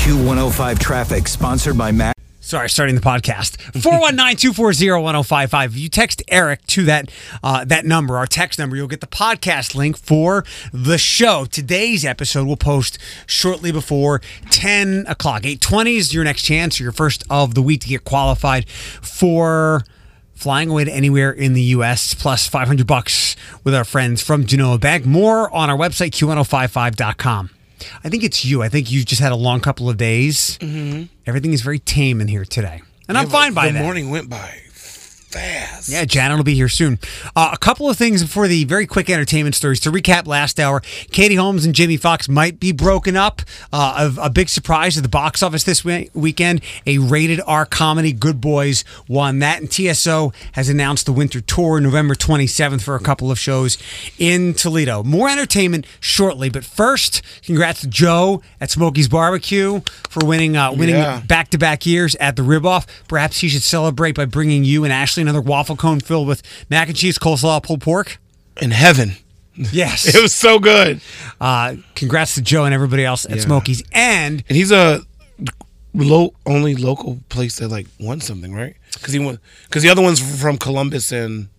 [0.01, 2.15] Q105 traffic sponsored by Mac.
[2.51, 3.55] Sorry, starting the podcast.
[3.79, 5.65] 419-240-1055.
[5.67, 7.09] If you text Eric to that
[7.41, 10.43] uh, that number, our text number, you'll get the podcast link for
[10.73, 11.45] the show.
[11.45, 15.45] Today's episode will post shortly before 10 o'clock.
[15.45, 19.85] 820 is your next chance, or your first of the week to get qualified for
[20.33, 22.13] flying away to anywhere in the U.S.
[22.13, 25.05] plus 500 bucks with our friends from Genoa Bank.
[25.05, 27.60] More on our website, q1055.com.
[28.03, 28.61] I think it's you.
[28.61, 30.57] I think you just had a long couple of days.
[30.59, 31.03] Mm-hmm.
[31.25, 32.81] Everything is very tame in here today.
[33.07, 33.83] And I'm fine by the that.
[33.83, 34.60] morning went by
[35.31, 35.89] fast.
[35.89, 36.99] Yeah, Janet will be here soon.
[37.35, 39.79] Uh, a couple of things before the very quick entertainment stories.
[39.81, 43.41] To recap last hour, Katie Holmes and Jamie Foxx might be broken up.
[43.71, 46.61] Uh, a, a big surprise at the box office this we- weekend.
[46.85, 49.59] A rated R comedy, Good Boys, won that.
[49.61, 53.77] And TSO has announced the winter tour November 27th for a couple of shows
[54.19, 55.03] in Toledo.
[55.03, 56.49] More entertainment shortly.
[56.49, 60.95] But first, congrats to Joe at Smokey's Barbecue for winning uh, winning
[61.27, 62.85] back to back years at the Rib Off.
[63.07, 66.87] Perhaps he should celebrate by bringing you and Ashley another waffle cone filled with mac
[66.87, 68.19] and cheese, coleslaw, pulled pork.
[68.61, 69.13] In heaven.
[69.55, 70.05] Yes.
[70.15, 71.01] It was so good.
[71.39, 73.41] Uh, congrats to Joe and everybody else at Yeah.
[73.41, 73.83] Smokies.
[73.91, 75.01] And And he's a
[75.93, 78.75] low only local place that like won something, right?
[78.93, 79.39] Because he won.
[79.63, 81.49] Because the other one's from Columbus and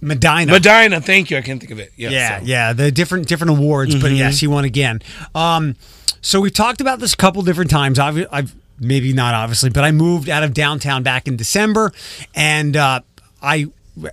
[0.00, 0.52] Medina.
[0.52, 1.00] Medina.
[1.00, 1.36] Thank you.
[1.36, 1.92] I can't think of it.
[1.96, 2.10] Yeah.
[2.10, 2.44] yeah, so.
[2.46, 5.00] yeah, the different different awards, but yes, he won again.
[5.34, 5.76] Um,
[6.20, 7.98] so we've talked about this a couple different times.
[7.98, 11.92] I've, I've maybe not obviously, but I moved out of downtown back in December,
[12.34, 13.00] and uh,
[13.42, 13.66] I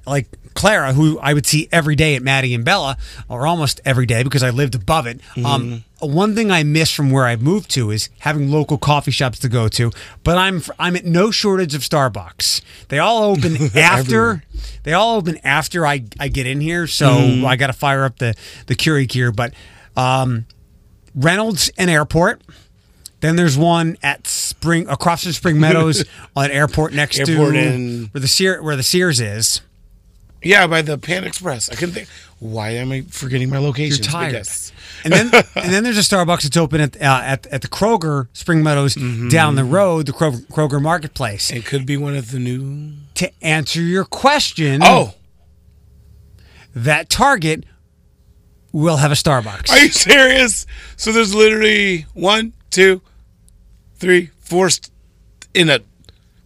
[0.05, 2.97] like Clara, who I would see every day at Maddie and Bella,
[3.27, 5.19] or almost every day because I lived above it.
[5.43, 9.37] Um, one thing I miss from where I moved to is having local coffee shops
[9.39, 9.91] to go to.
[10.23, 12.61] But I'm I'm at no shortage of Starbucks.
[12.87, 14.43] They all open after.
[14.83, 17.07] They all open after I, I get in here, so
[17.45, 18.33] I got to fire up the
[18.67, 19.31] the Curie gear.
[19.31, 19.53] But
[19.97, 20.45] um,
[21.13, 22.41] Reynolds and Airport.
[23.25, 26.03] Then there's one at Spring across from Spring Meadows
[26.35, 29.61] on Airport next Airport to and- where the Sear, where the Sears is.
[30.43, 31.69] Yeah, by the Pan Express.
[31.69, 32.07] I couldn't think.
[32.37, 34.03] Why am I forgetting my location?
[34.03, 34.47] You're tired.
[35.03, 38.27] And then and then there's a Starbucks that's open at uh, at, at the Kroger
[38.33, 38.93] Spring Meadows
[39.31, 41.49] down the road, the Kroger, Kroger Marketplace.
[41.49, 42.91] It could be one of the new.
[43.15, 45.15] to answer your question, Oh,
[46.75, 47.65] that Target
[48.71, 49.71] will have a Starbucks.
[49.71, 50.65] are you serious?
[50.97, 53.01] So there's literally one, two,
[53.95, 54.89] three, four st-
[55.53, 55.79] in a.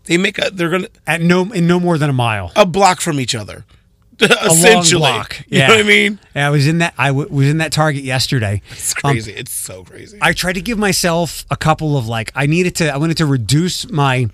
[0.05, 0.49] They make a.
[0.51, 2.51] They're gonna at no in no more than a mile.
[2.55, 3.65] a block from each other.
[4.21, 5.39] A long Essentially, block.
[5.47, 5.67] You Yeah.
[5.67, 6.19] know what I mean?
[6.35, 6.93] Yeah, I was in that.
[6.97, 8.61] I w- was in that Target yesterday.
[8.69, 9.31] It's Um, crazy.
[9.31, 10.17] it's so crazy.
[10.21, 13.26] I tried to give myself a couple of like I needed to I wanted to
[13.26, 14.27] reduce my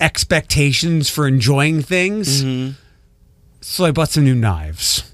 [0.00, 2.42] expectations for enjoying things.
[2.42, 2.72] Mm-hmm.
[3.60, 5.04] So I bought some new knives.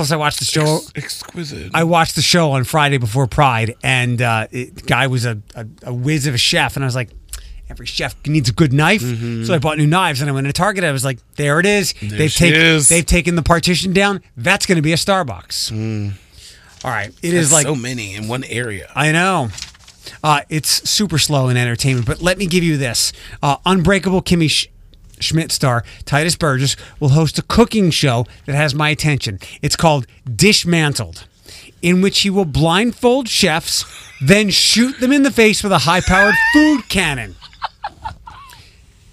[0.00, 1.72] Plus I watched the show Ex- exquisite.
[1.74, 5.42] I watched the show on Friday before Pride and uh it, the guy was a,
[5.54, 7.10] a, a whiz of a chef and I was like
[7.68, 9.02] every chef needs a good knife.
[9.02, 9.44] Mm-hmm.
[9.44, 10.84] So I bought new knives and I went to Target.
[10.84, 11.92] I was like, there it is.
[12.00, 12.88] they've she taken is.
[12.88, 14.22] they've taken the partition down.
[14.38, 15.70] That's gonna be a Starbucks.
[16.82, 17.08] All right.
[17.08, 18.90] It is There's like so many in one area.
[18.94, 19.50] I know.
[20.24, 23.12] Uh, it's super slow in entertainment, but let me give you this:
[23.42, 24.68] uh, Unbreakable Kimmy Sh-
[25.22, 29.38] Schmidt star Titus Burgess will host a cooking show that has my attention.
[29.62, 31.26] It's called Dishmantled,
[31.82, 33.84] in which he will blindfold chefs,
[34.20, 37.36] then shoot them in the face with a high powered food cannon.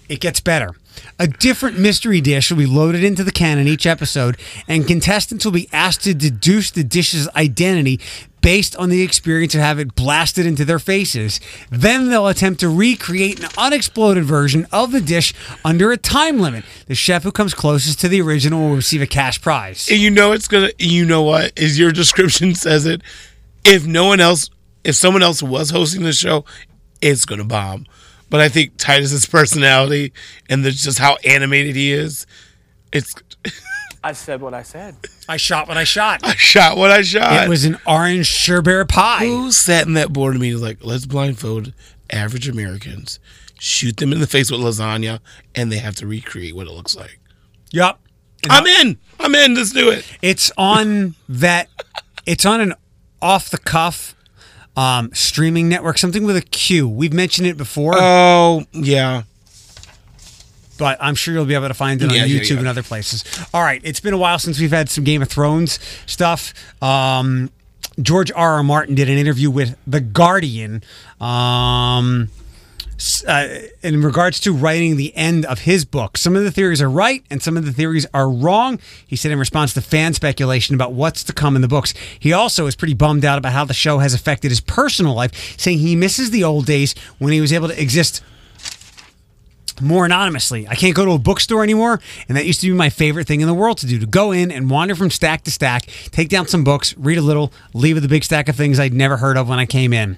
[0.08, 0.74] It gets better.
[1.18, 4.36] A different mystery dish will be loaded into the cannon each episode,
[4.68, 8.00] and contestants will be asked to deduce the dish's identity
[8.40, 11.40] based on the experience of having it blasted into their faces.
[11.70, 15.34] Then they'll attempt to recreate an unexploded version of the dish
[15.64, 16.64] under a time limit.
[16.86, 19.88] The chef who comes closest to the original will receive a cash prize.
[19.88, 20.70] You know it's gonna.
[20.78, 21.52] You know what?
[21.56, 23.02] Is your description says it.
[23.64, 24.50] If no one else,
[24.84, 26.44] if someone else was hosting the show,
[27.00, 27.86] it's gonna bomb.
[28.30, 30.12] But I think Titus's personality
[30.48, 32.26] and the, just how animated he is,
[32.92, 33.14] it's.
[34.02, 34.96] I said what I said.
[35.28, 36.20] I shot what I shot.
[36.22, 37.44] I shot what I shot.
[37.44, 39.26] It was an orange sherbet pie.
[39.26, 41.72] Who sat in that board meeting like, let's blindfold
[42.10, 43.18] average Americans,
[43.58, 45.20] shoot them in the face with lasagna,
[45.54, 47.18] and they have to recreate what it looks like.
[47.70, 48.00] Yup.
[48.48, 48.98] I'm in.
[49.18, 49.54] I'm in.
[49.54, 50.06] Let's do it.
[50.22, 51.68] It's on that.
[52.24, 52.74] It's on an
[53.20, 54.14] off the cuff
[54.76, 56.88] um, streaming network, something with a Q.
[56.88, 59.24] We've mentioned it before, Oh yeah.
[60.78, 62.58] But I'm sure you'll be able to find it on Yeah, yeah, YouTube yeah.
[62.60, 63.24] and other places.
[63.52, 66.54] All right, it's been a while since we've had some Game of Thrones stuff.
[66.82, 67.50] Um,
[68.00, 68.54] George R.
[68.54, 68.62] R.
[68.62, 70.82] Martin did an interview with The Guardian.
[71.20, 72.30] Um,
[73.28, 73.46] uh,
[73.82, 76.18] in regards to writing the end of his book.
[76.18, 78.80] Some of the theories are right and some of the theories are wrong.
[79.06, 81.94] He said in response to fan speculation about what's to come in the books.
[82.18, 85.56] He also is pretty bummed out about how the show has affected his personal life,
[85.58, 88.20] saying he misses the old days when he was able to exist
[89.80, 90.66] more anonymously.
[90.68, 93.40] I can't go to a bookstore anymore, and that used to be my favorite thing
[93.40, 96.28] in the world to do to go in and wander from stack to stack, take
[96.28, 99.16] down some books, read a little, leave with a big stack of things I'd never
[99.16, 100.16] heard of when I came in.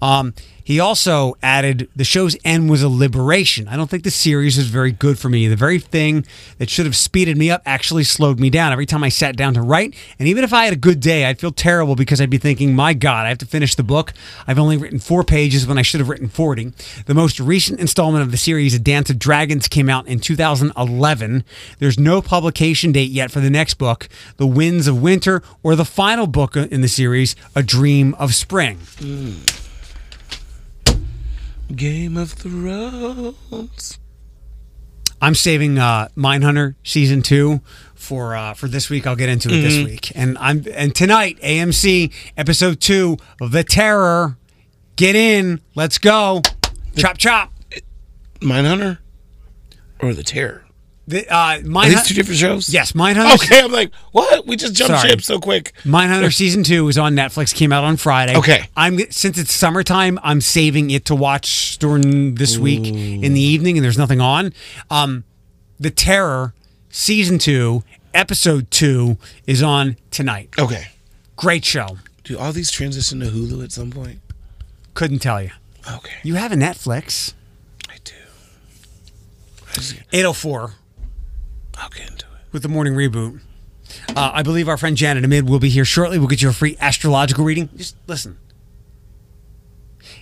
[0.00, 0.34] Um,
[0.64, 3.68] he also added the show's end was a liberation.
[3.68, 5.48] I don't think the series was very good for me.
[5.48, 6.24] The very thing
[6.58, 9.54] that should have speeded me up actually slowed me down every time I sat down
[9.54, 9.94] to write.
[10.18, 12.74] And even if I had a good day, I'd feel terrible because I'd be thinking,
[12.74, 14.12] my God, I have to finish the book.
[14.46, 16.72] I've only written four pages when I should have written 40.
[17.06, 21.44] The most recent installment of the series, A Dance of Dragons, came out in 2011.
[21.78, 25.84] There's no publication date yet for the next book, The Winds of Winter, or the
[25.84, 28.78] final book in the series, A Dream of Spring.
[28.98, 29.61] Hmm.
[31.76, 33.98] Game of Thrones.
[35.20, 37.60] I'm saving uh, Mindhunter season two
[37.94, 39.06] for uh, for this week.
[39.06, 39.84] I'll get into it this Mhm.
[39.84, 44.36] week, and I'm and tonight AMC episode two of The Terror.
[44.96, 46.42] Get in, let's go,
[46.96, 47.52] chop chop.
[48.40, 48.98] Mindhunter
[50.00, 50.61] or The Terror?
[51.08, 52.68] The, uh, Are these two different shows?
[52.72, 53.34] Yes, Mindhunter.
[53.34, 54.46] Okay, I'm like, what?
[54.46, 55.10] We just jumped Sorry.
[55.10, 55.72] ship so quick.
[55.82, 57.52] Mindhunter season two is on Netflix.
[57.52, 58.36] Came out on Friday.
[58.36, 58.68] Okay.
[58.76, 63.76] I'm since it's summertime, I'm saving it to watch during this week in the evening,
[63.76, 64.52] and there's nothing on.
[64.90, 65.24] Um,
[65.80, 66.54] The Terror
[66.88, 67.82] season two,
[68.14, 69.16] episode two
[69.46, 70.50] is on tonight.
[70.56, 70.88] Okay.
[71.34, 71.98] Great show.
[72.22, 74.20] Do all these transition to Hulu at some point?
[74.94, 75.50] Couldn't tell you.
[75.90, 76.14] Okay.
[76.22, 77.32] You have a Netflix.
[77.90, 78.14] I do.
[80.12, 80.74] 804
[81.78, 82.52] I'll get into it.
[82.52, 83.40] with the morning reboot.
[84.10, 86.18] Uh, I believe our friend Janet Amid will be here shortly.
[86.18, 87.68] We'll get you a free astrological reading.
[87.76, 88.38] Just listen.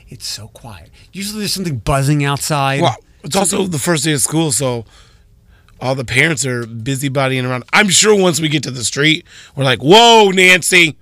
[0.09, 0.91] It's so quiet.
[1.13, 2.81] Usually there's something buzzing outside.
[2.83, 4.85] Well, it's also the first day of school, so
[5.81, 7.65] all the parents are busybodying around.
[7.73, 9.25] I'm sure once we get to the street,
[9.55, 10.97] we're like, "Whoa, Nancy!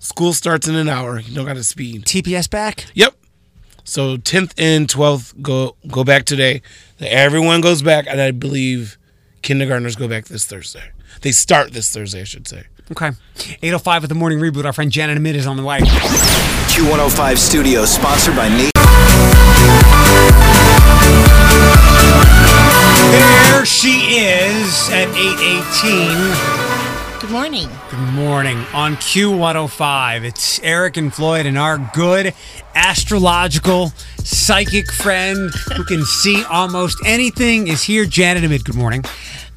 [0.00, 1.20] School starts in an hour.
[1.20, 2.86] You don't got to speed." TPS back.
[2.94, 3.14] Yep.
[3.84, 6.62] So 10th and 12th go go back today.
[7.00, 8.98] Everyone goes back, and I believe
[9.42, 10.90] kindergartners go back this Thursday.
[11.22, 12.64] They start this Thursday, I should say.
[12.92, 13.10] Okay.
[13.62, 14.64] 805 with the morning reboot.
[14.64, 15.78] Our friend Janet Amid is on the way.
[15.80, 18.70] Q105 Studios, sponsored by Nate.
[23.12, 26.69] There she is at 818.
[27.20, 27.68] Good morning.
[27.90, 30.24] Good morning on Q105.
[30.24, 32.32] It's Eric and Floyd and our good
[32.74, 33.92] astrological
[34.24, 38.06] psychic friend who can see almost anything is here.
[38.06, 38.64] Janet Amid.
[38.64, 39.04] Good morning.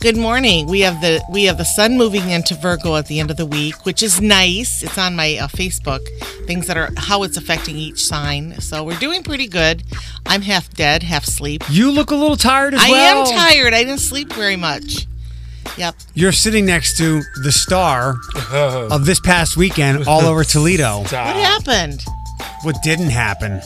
[0.02, 0.68] Good morning.
[0.68, 3.46] We have the we have the sun moving into Virgo at the end of the
[3.46, 4.84] week, which is nice.
[4.84, 6.06] It's on my uh, Facebook.
[6.46, 8.60] Things that are how it's affecting each sign.
[8.60, 9.84] So we're doing pretty good.
[10.26, 11.64] I'm half dead, half sleep.
[11.70, 13.26] You look a little tired as I well.
[13.26, 13.74] am tired.
[13.74, 15.08] I didn't sleep very much.
[15.78, 15.96] Yep.
[16.14, 18.16] You're sitting next to the star
[18.52, 21.00] of this past weekend all over Toledo.
[21.00, 22.04] What happened?
[22.64, 23.62] What didn't happen?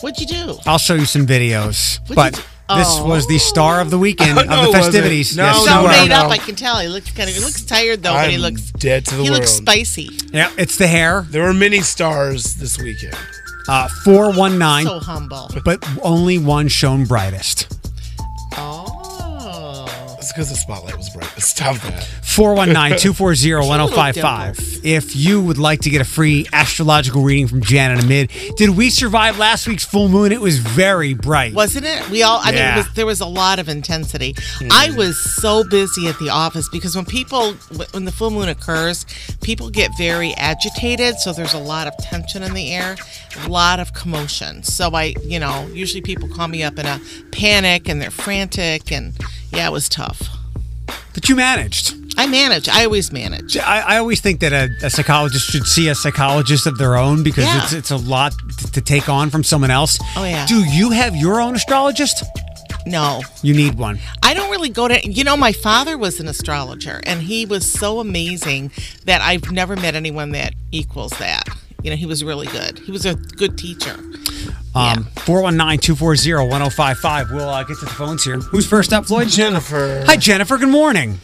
[0.00, 0.56] What'd you do?
[0.66, 2.00] I'll show you some videos.
[2.08, 2.48] What'd but you do?
[2.78, 3.06] this Oh.
[3.06, 4.74] was the star of the weekend No, of it the wasn't.
[4.84, 5.36] festivities.
[5.36, 5.88] No, yes, so you were.
[5.88, 6.30] made up.
[6.30, 6.78] I can tell.
[6.78, 7.34] He looks kind of.
[7.36, 9.40] He looks tired though, but he I'm looks dead to the He world.
[9.40, 10.08] looks spicy.
[10.32, 11.26] Yeah, it's the hair.
[11.30, 13.14] There were many stars this weekend.
[13.68, 14.86] Uh, 419.
[14.86, 15.48] So humble.
[15.64, 17.68] But only one shone brightest.
[20.22, 21.28] It's because the spotlight was bright.
[21.38, 22.04] Stop that.
[22.22, 24.84] 419 240 1055.
[24.84, 28.88] If you would like to get a free astrological reading from Janet Amid, did we
[28.88, 30.30] survive last week's full moon?
[30.30, 31.54] It was very bright.
[31.54, 32.08] Wasn't it?
[32.08, 32.74] We all, I mean, Yeah.
[32.74, 34.36] it was, there was a lot of intensity.
[34.60, 34.68] Hmm.
[34.70, 37.54] I was so busy at the office because when people,
[37.90, 39.04] when the full moon occurs,
[39.42, 41.16] people get very agitated.
[41.18, 42.94] So there's a lot of tension in the air,
[43.36, 44.62] a lot of commotion.
[44.62, 47.00] So I, you know, usually people call me up in a
[47.30, 48.90] panic and they're frantic.
[48.92, 49.14] And
[49.52, 50.22] yeah, it was tough.
[51.14, 51.94] But you managed.
[52.16, 52.68] I manage.
[52.68, 53.56] I always manage.
[53.56, 57.22] I, I always think that a, a psychologist should see a psychologist of their own
[57.22, 57.62] because Yeah.
[57.64, 58.32] it's it's a lot
[58.72, 59.98] to take on from someone else.
[60.16, 60.46] Oh, yeah.
[60.46, 62.22] Do you have your own astrologist?
[62.86, 63.20] No.
[63.42, 63.98] You need one.
[64.22, 67.70] I don't really go to, you know, my father was an astrologer and he was
[67.70, 68.72] so amazing
[69.04, 71.48] that I've never met anyone that equals that.
[71.82, 72.78] You know, he was really good.
[72.78, 73.96] He was a good teacher.
[74.74, 77.30] Um, 419 240 1055.
[77.32, 78.38] We'll uh, get to the phones here.
[78.38, 79.28] Who's first up, Floyd?
[79.28, 80.04] Jennifer.
[80.06, 80.56] Hi, Jennifer.
[80.58, 81.18] Good morning.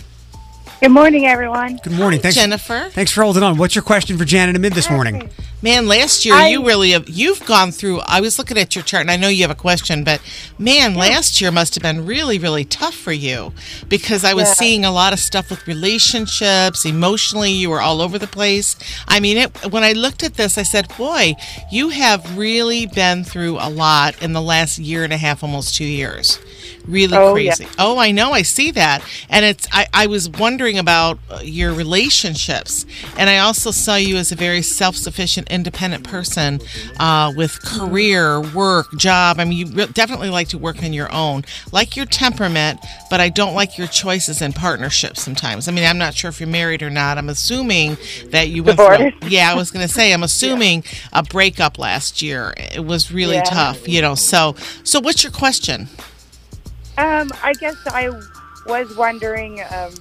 [0.80, 1.78] Good morning, everyone.
[1.82, 2.20] Good morning.
[2.20, 2.89] Thanks, Jennifer.
[2.90, 3.56] Thanks for holding on.
[3.56, 5.28] What's your question for Janet Amid this morning?
[5.60, 7.98] Man, last year you really have, you've gone through.
[8.06, 10.20] I was looking at your chart, and I know you have a question, but
[10.56, 13.52] man, last year must have been really, really tough for you
[13.89, 14.55] because I was Yeah.
[14.55, 16.85] seeing a lot of stuff with relationships.
[16.86, 18.76] Emotionally, you were all over the place.
[19.09, 21.35] I mean, it, when I looked at this, I said, "Boy,
[21.72, 25.74] you have really been through a lot in the last year and a half, almost
[25.74, 26.39] two years."
[26.86, 27.55] Really Oh, yeah.
[27.55, 27.70] crazy.
[27.78, 28.32] Oh, I know.
[28.32, 29.02] I see that.
[29.28, 32.86] And it's, I, I was wondering about uh, your relationships.
[33.18, 36.60] And I also saw you as a very self sufficient, independent person
[36.98, 39.38] uh, with career, work, job.
[39.40, 41.44] I mean, you re- definitely like to work on your own.
[41.72, 42.80] Like your temperament,
[43.10, 45.68] but I don't like your choices in partnerships sometimes.
[45.68, 47.18] I mean, I'm not sure if you're married or not.
[47.18, 47.96] I'm assuming
[48.30, 49.12] that you went through.
[49.28, 52.54] Yeah, I was going to say, I'm assuming a breakup last year.
[52.56, 53.42] It was really Yeah.
[53.42, 54.14] tough, you know.
[54.14, 54.54] So,
[54.84, 55.88] so what's your question?
[56.96, 58.08] Um, I guess I
[58.66, 59.92] was wondering um,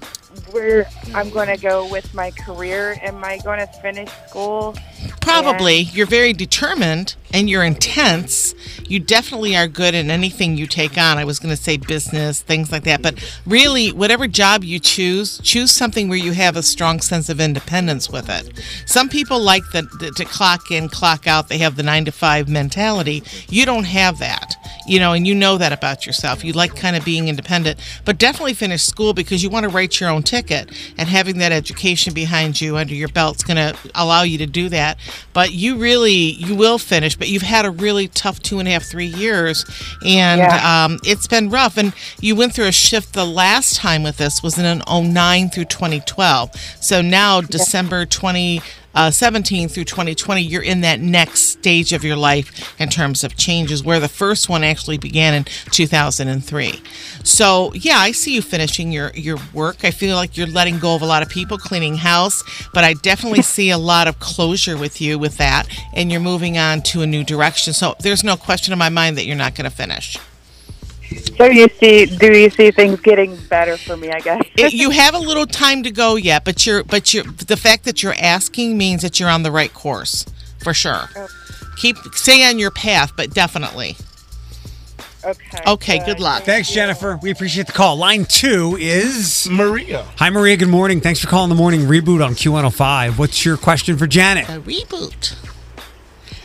[0.51, 2.97] where I'm going to go with my career.
[3.01, 4.75] Am I going to finish school?
[5.21, 5.79] Probably.
[5.79, 8.55] You're very determined and you're intense.
[8.87, 11.17] You definitely are good in anything you take on.
[11.17, 13.01] I was going to say business, things like that.
[13.01, 17.39] But really, whatever job you choose, choose something where you have a strong sense of
[17.39, 18.61] independence with it.
[18.85, 21.49] Some people like the, the, to clock in, clock out.
[21.49, 23.23] They have the nine to five mentality.
[23.49, 24.55] You don't have that,
[24.87, 26.43] you know, and you know that about yourself.
[26.43, 29.99] You like kind of being independent, but definitely finish school because you want to write
[29.99, 30.69] your own ticket.
[30.97, 34.69] And having that education behind you under your belt's going to allow you to do
[34.69, 34.97] that.
[35.33, 38.71] But you really, you will finish, but you've had a really tough two and a
[38.71, 39.65] half, three years.
[40.05, 40.85] And Yeah.
[40.85, 41.77] um, it's been rough.
[41.77, 45.49] And you went through a shift the last time with this was in an 09
[45.49, 46.51] through 2012.
[46.81, 48.61] So now, December 20.
[48.97, 53.37] Uh, 17 through 2020, you're in that next stage of your life in terms of
[53.37, 56.81] changes, where the first one actually began in 2003.
[57.23, 59.85] So, yeah, I see you finishing your, your work.
[59.85, 62.41] I feel like you're letting go of a lot of people, cleaning house,
[62.73, 66.57] but I definitely see a lot of closure with you with that, and you're moving
[66.57, 67.73] on to a new direction.
[67.73, 70.17] So, there's no question in my mind that you're not going to finish.
[71.37, 74.09] So you see, do you see things getting better for me?
[74.09, 74.43] I guess.
[74.57, 77.85] it, you have a little time to go yet, but you're but you're the fact
[77.85, 80.25] that you're asking means that you're on the right course
[80.63, 81.09] for sure.
[81.77, 83.95] Keep stay on your path, but definitely.
[85.23, 85.59] Okay.
[85.67, 86.43] Okay, good luck.
[86.43, 87.19] Thanks, Jennifer.
[87.21, 87.97] We appreciate the call.
[87.97, 90.05] Line two is Maria.
[90.17, 90.57] Hi, Maria.
[90.57, 91.01] Good morning.
[91.01, 93.17] Thanks for calling the morning reboot on Q105.
[93.17, 94.47] What's your question for Janet?
[94.47, 95.35] A reboot.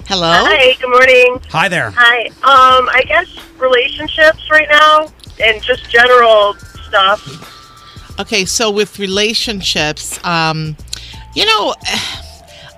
[0.07, 0.31] Hello.
[0.31, 1.41] Hi, good morning.
[1.51, 1.93] Hi there.
[1.95, 2.27] Hi.
[2.27, 5.09] Um, I guess relationships right now
[5.43, 6.55] and just general
[6.87, 8.19] stuff.
[8.21, 10.77] Okay, so with relationships, um,
[11.35, 11.75] you know,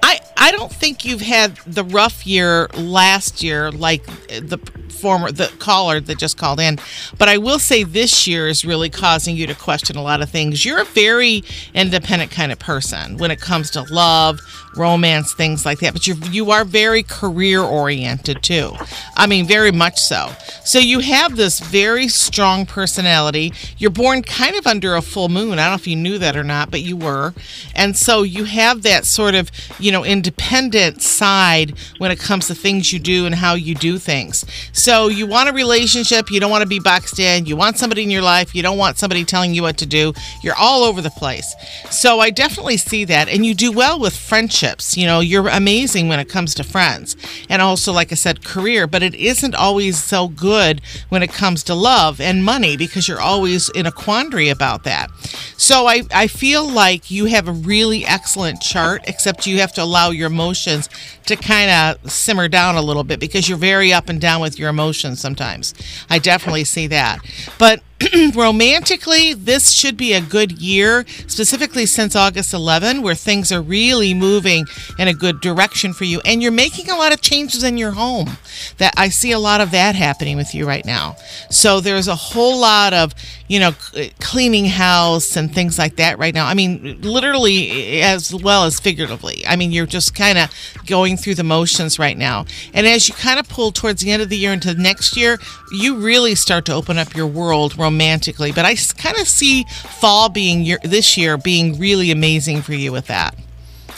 [0.02, 4.58] I I don't think you've had the rough year last year like the
[5.00, 6.78] former the caller that just called in,
[7.18, 10.30] but I will say this year is really causing you to question a lot of
[10.30, 10.64] things.
[10.64, 11.42] You're a very
[11.72, 14.40] independent kind of person when it comes to love,
[14.76, 15.92] romance, things like that.
[15.92, 18.72] But you you are very career oriented too.
[19.16, 20.30] I mean, very much so.
[20.64, 23.52] So you have this very strong personality.
[23.78, 25.58] You're born kind of under a full moon.
[25.58, 27.34] I don't know if you knew that or not, but you were.
[27.74, 32.54] And so you have that sort of, you know, independent side when it comes to
[32.54, 34.44] things you do and how you do things.
[34.72, 38.02] So you want a relationship, you don't want to be boxed in, you want somebody
[38.02, 40.12] in your life, you don't want somebody telling you what to do.
[40.42, 41.54] You're all over the place.
[41.90, 43.28] So I definitely see that.
[43.28, 44.16] And you do well with
[44.64, 44.96] friendships.
[44.96, 47.16] You know, you're amazing when it comes to friends.
[47.48, 51.62] And also, like I said, career, but it isn't always so good when it comes
[51.64, 55.10] to love and money because you're always in a quandary about that.
[55.56, 59.82] So I, I feel like you have a really excellent chart, except you have to
[59.82, 60.88] allow your emotions
[61.26, 64.58] to kind of simmer down a little bit because you're very up and down with
[64.58, 65.74] your emotions sometimes.
[66.10, 67.20] I definitely see that.
[67.58, 67.82] But
[68.34, 74.14] romantically, this should be a good year, specifically since August 11, where things are really
[74.14, 74.66] moving
[74.98, 76.20] in a good direction for you.
[76.24, 78.30] And you're making a lot of changes in your home.
[78.78, 81.16] That I see a lot of that happening with you right now.
[81.50, 83.14] So there's a whole lot of,
[83.48, 83.72] you know,
[84.20, 86.46] cleaning house and things like that right now.
[86.46, 89.44] I mean, literally eh, as well as figuratively.
[89.46, 90.50] I mean, you're just kind of
[90.86, 92.46] going through the motions right now.
[92.72, 95.16] And as you kind of pull towards the end of the year into the next
[95.16, 95.38] year,
[95.72, 98.52] you really start to open up your world romantically.
[98.52, 102.90] But I kind of see fall being your this year being really amazing for you
[102.92, 103.36] with that.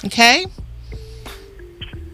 [0.04, 0.46] Okay?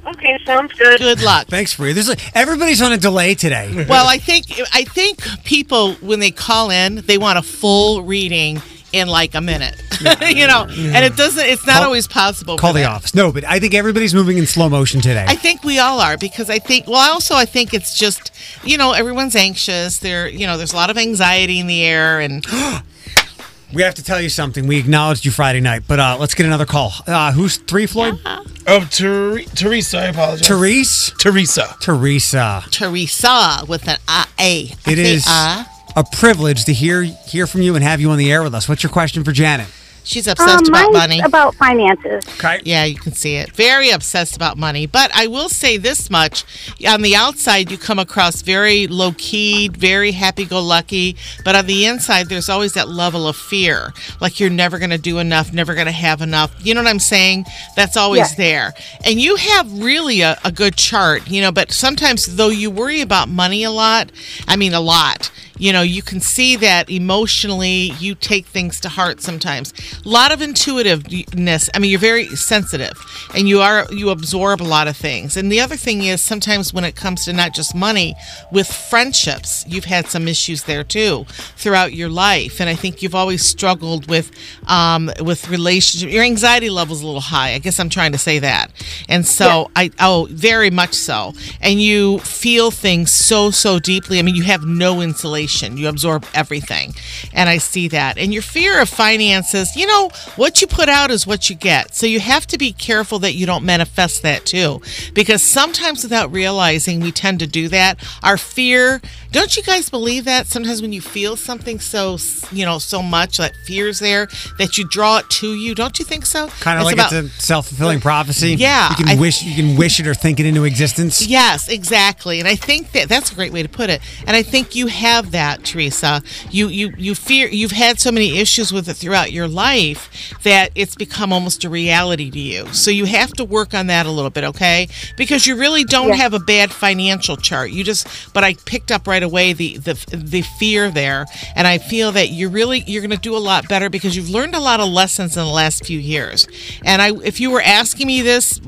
[0.04, 0.98] Okay, sounds good.
[0.98, 1.46] Good luck.
[1.46, 1.92] Thanks, Free.
[1.92, 3.86] There's a, everybody's on a delay today.
[3.88, 8.60] Well, I think I think people when they call in, they want a full reading
[8.92, 9.80] in like a minute.
[10.00, 12.56] you know, and it doesn't it's not Call- always possible.
[12.58, 12.90] Call for the that.
[12.90, 13.14] office.
[13.14, 15.24] No, but I think everybody's moving in slow motion today.
[15.28, 18.32] I think we all are because I think well also I think it's just
[18.64, 22.20] you know everyone's anxious there you know there's a lot of anxiety in the air
[22.20, 22.44] and
[23.72, 24.66] we have to tell you something.
[24.66, 26.92] We acknowledged you Friday night, but uh, let's get another call.
[27.06, 28.18] Uh, who's three, Floyd?
[28.66, 30.46] Oh, Ter- Teresa, I apologize.
[30.46, 31.10] Therese?
[31.18, 31.74] Teresa.
[31.80, 32.64] Teresa.
[32.70, 34.60] Teresa with an I A.
[34.90, 35.64] It is Uh,
[35.96, 38.68] a privilege to hear hear from you and have you on the air with us.
[38.68, 39.68] What's your question for Janet?
[40.04, 41.20] she's obsessed Um, about money.
[41.20, 42.24] about finances.
[42.34, 42.60] Okay.
[42.64, 43.52] Yeah, you can see it.
[43.54, 44.84] Very obsessed about money.
[44.84, 46.42] But I will say this much
[46.88, 51.16] on the outside, you come across very low key, very happy go lucky.
[51.44, 54.98] But on the inside, there's always that level of fear like you're never going to
[54.98, 56.52] do enough, never going to have enough.
[56.58, 57.44] You know what I'm saying?
[57.76, 58.34] That's always Yes.
[58.34, 58.74] there.
[59.04, 63.02] And you have really a, a good chart, you know, but sometimes though you worry
[63.02, 64.10] about money a lot,
[64.48, 65.30] I mean, a lot
[65.62, 69.72] you know you can see that emotionally you take things to heart sometimes.
[70.04, 71.70] A lot of intuitiveness.
[71.72, 72.98] I mean you're very sensitive
[73.32, 75.36] and you are you absorb a lot of things.
[75.36, 78.16] And the other thing is sometimes when it comes to not just money
[78.50, 81.26] with friendships you've had some issues there too
[81.56, 82.60] throughout your life.
[82.60, 84.32] And i think you've always struggled with
[84.66, 87.52] um, with relationship your anxiety level is a little high.
[87.52, 88.72] I guess i'm trying to say that.
[89.08, 91.34] And so i oh very much so.
[91.60, 94.18] And you feel things so so deeply.
[94.18, 96.94] I mean you have no insulation you absorb everything.
[97.32, 98.18] And i see that.
[98.18, 101.94] And your fear of finances you know what you put out is what you get.
[101.94, 104.80] So you have to be careful that you don't manifest that too.
[105.14, 109.00] Because sometimes without realizing we tend to do that our fear
[109.32, 112.16] don't you guys believe that sometimes when you feel something so
[112.52, 114.28] you know so much that fear's there
[114.58, 117.12] that you draw it to you don't you think so Kind of It's like about-
[117.24, 118.54] it's a self fulfilling prophecy.
[118.54, 121.26] Yeah, you can I- wish you can wish it or think it into existence.
[121.26, 122.38] Yes, exactly.
[122.38, 124.00] And I think that that's a great way to put it.
[124.26, 126.22] And I think you have that, Teresa.
[126.50, 130.70] You you you fear you've had so many issues with it throughout your life that
[130.74, 132.66] it's become almost a reality to you.
[132.72, 134.88] So you have to work on that a little bit, okay?
[135.16, 136.16] Because you really don't Yeah.
[136.16, 137.70] have a bad financial chart.
[137.70, 141.26] You just but I picked up right away the the the fear there
[141.56, 144.30] and I feel that you're really you're going to do a lot better because you've
[144.30, 146.46] learned a lot of lessons in the last few years.
[146.84, 148.60] And I if you were asking me this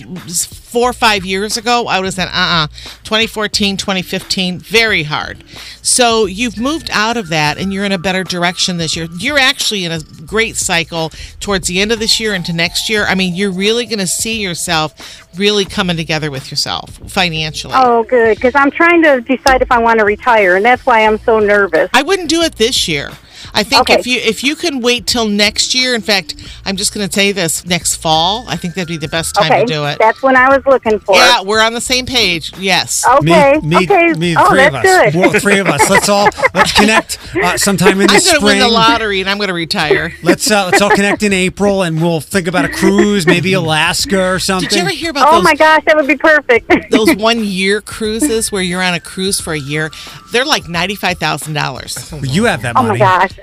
[0.75, 2.67] four or five years ago, I would have said, uh uh
[3.05, 5.45] 2014, 2015, very hard.
[5.83, 9.07] So you've moved out of that and you're in a better direction this year.
[9.19, 13.05] You're actually in a great cycle towards the end of this year into next year.
[13.05, 17.75] I mean, you're really going to see yourself really coming together with yourself financially.
[17.77, 18.37] Oh, good.
[18.37, 21.39] Because I'm trying to decide if I want to retire, and that's why I'm so
[21.39, 21.89] nervous.
[21.93, 23.11] I wouldn't do it this year.
[23.55, 23.95] I think Okay.
[24.01, 27.13] if you if you can wait till next year, in fact, I'm just going to
[27.15, 28.45] tell you this next fall.
[28.49, 29.99] I think that'd be the best time okay, to do it.
[29.99, 31.15] that's when I was looking for.
[31.15, 32.53] Yeah, we're on the same page.
[32.59, 33.05] Yes.
[33.07, 33.59] Okay.
[33.63, 34.13] Me, me, okay.
[34.15, 34.83] me, oh, three that's of us.
[34.83, 35.15] good.
[35.15, 35.89] Well, three of us.
[35.89, 38.45] Let's all let's connect uh, sometime in the I'm going to spring.
[38.45, 40.13] win the lottery and I'm going to retire.
[40.23, 44.21] Let's uh, let's all connect in April, and we'll think about a cruise, maybe Alaska
[44.33, 44.69] or something.
[44.71, 46.71] Did you ever hear about Oh those my gosh, that would be perfect.
[46.91, 49.91] those one year cruises where you're on a cruise for a year?
[50.33, 52.13] They're like ninety five thousand dollars.
[52.23, 52.87] You have that money.
[52.87, 52.99] oh money.
[53.01, 53.39] my gosh.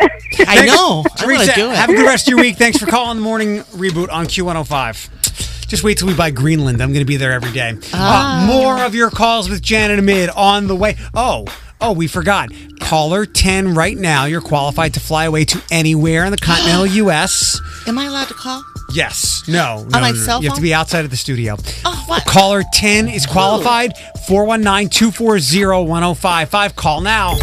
[0.47, 1.03] I know.
[1.17, 1.75] I Teresa, to do it.
[1.75, 2.57] have a good rest of your week.
[2.57, 5.67] Thanks for calling the morning reboot on Q105.
[5.67, 6.81] Just wait till we buy Greenland.
[6.81, 7.77] I'm going to be there every day.
[7.93, 8.43] Ah.
[8.43, 10.97] Uh, more of your calls with Janet Amid on the way.
[11.13, 11.45] Oh,
[11.79, 12.49] oh, we forgot.
[12.81, 14.25] Caller 10 right now.
[14.25, 17.59] You're qualified to fly away to anywhere in the continental U.S.
[17.87, 18.63] Am I allowed to call?
[18.93, 19.47] Yes.
[19.47, 19.83] No.
[19.83, 20.21] no, my no, no.
[20.21, 21.55] cell You have to be outside of the studio.
[21.85, 22.25] Oh, what?
[22.25, 23.93] Caller 10 is qualified.
[24.27, 26.75] 419 240 1055.
[26.75, 27.37] Call now.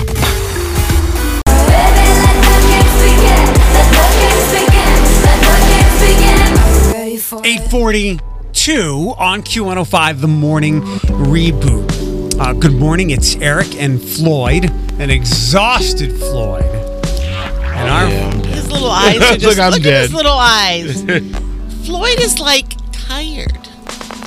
[7.45, 12.39] 842 on Q105, the morning reboot.
[12.41, 16.65] Uh, good morning, it's Eric and Floyd, an exhausted Floyd.
[16.65, 18.07] And our,
[18.49, 21.03] His little eyes are just Look, I'm look at his little eyes.
[21.87, 23.69] Floyd is like tired.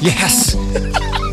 [0.02, 0.54] yes,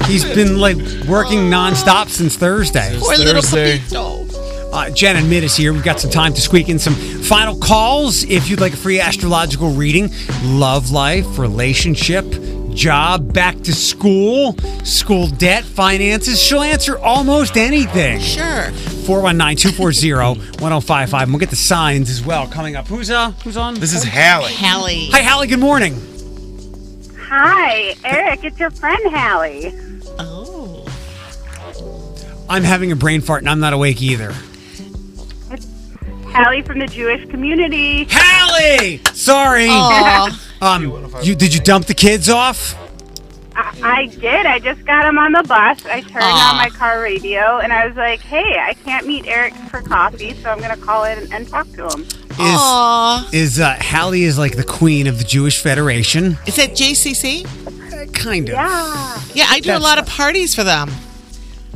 [0.07, 0.77] he's been like
[1.09, 2.97] working nonstop since Thursday.
[3.01, 3.79] Poor little Thursday.
[3.79, 4.28] Pepito.
[4.73, 5.73] Uh, Janet Amid is here.
[5.73, 8.23] We've got some time to squeak in some final calls.
[8.25, 10.11] If you'd like a free astrological reading,
[10.43, 12.27] love life, relationship,
[12.75, 14.55] job, back to school,
[14.85, 18.21] school debt, finances, she'll answer almost anything.
[18.21, 18.71] Sure.
[19.09, 21.23] 419-240-1055.
[21.23, 22.87] And we'll get the signs as well coming up.
[22.87, 23.75] Who's uh who's on?
[23.75, 24.53] This is Hallie.
[24.53, 25.09] Hallie.
[25.13, 25.95] Hi Hallie, good morning.
[27.21, 28.45] Hi, Eric.
[28.45, 29.73] It's your friend Hallie.
[30.19, 30.85] Oh.
[32.51, 34.35] I'm having a brain fart and I'm not awake either.
[36.33, 38.07] Hallie from the Jewish community.
[38.11, 39.01] Hallie!
[39.15, 39.67] Sorry.
[39.69, 40.45] Aw.
[40.61, 40.85] Um,
[41.23, 42.75] you did you dump the kids off?
[43.55, 44.47] I, I did.
[44.47, 45.85] I just got him on the bus.
[45.87, 46.51] I turned Aw.
[46.51, 50.35] on my car radio, and I was like, "Hey, I can't meet Eric for coffee,
[50.35, 52.07] so I'm gonna call in and, and talk to him."
[52.41, 56.39] Is is uh, Hallie is like the queen of the Jewish Federation?
[56.47, 57.47] Is that JCC?
[58.15, 58.55] kind of.
[58.55, 59.21] Yeah.
[59.35, 60.91] Yeah, I do a That's- lot of parties for them.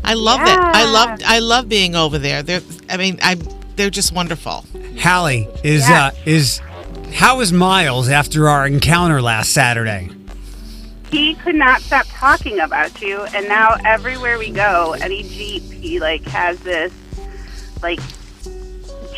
[0.05, 0.49] I love it.
[0.59, 2.43] I love I love being over there.
[2.43, 2.61] They're
[2.91, 3.37] I mean, I
[3.77, 4.65] they're just wonderful.
[4.99, 6.61] Hallie is uh is
[7.13, 10.11] how is Myles after our encounter last Saturday?
[11.11, 16.01] He could not stop talking about you, and now everywhere we go, any jeep, he
[16.01, 16.93] like has this
[17.83, 18.01] like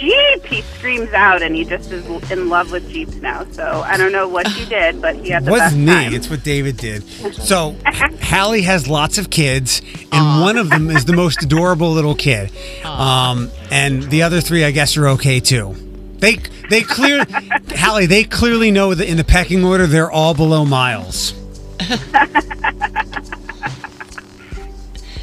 [0.04, 0.44] jeep.
[0.46, 3.44] He screams out, and he just is in love with jeeps now.
[3.52, 6.04] So I don't know what you did, but he had the Wasn't best me.
[6.04, 6.14] time.
[6.14, 7.02] It's what David did.
[7.34, 7.76] So
[8.22, 9.82] Hallie has lots of kids,
[10.12, 12.50] and one of them is the most adorable little kid.
[12.84, 15.74] Um, and the other three, I guess, are okay too.
[16.18, 16.36] They
[16.70, 17.24] they clear
[17.76, 18.06] Hallie.
[18.06, 21.32] They clearly know that in the pecking order, they're all below Myles.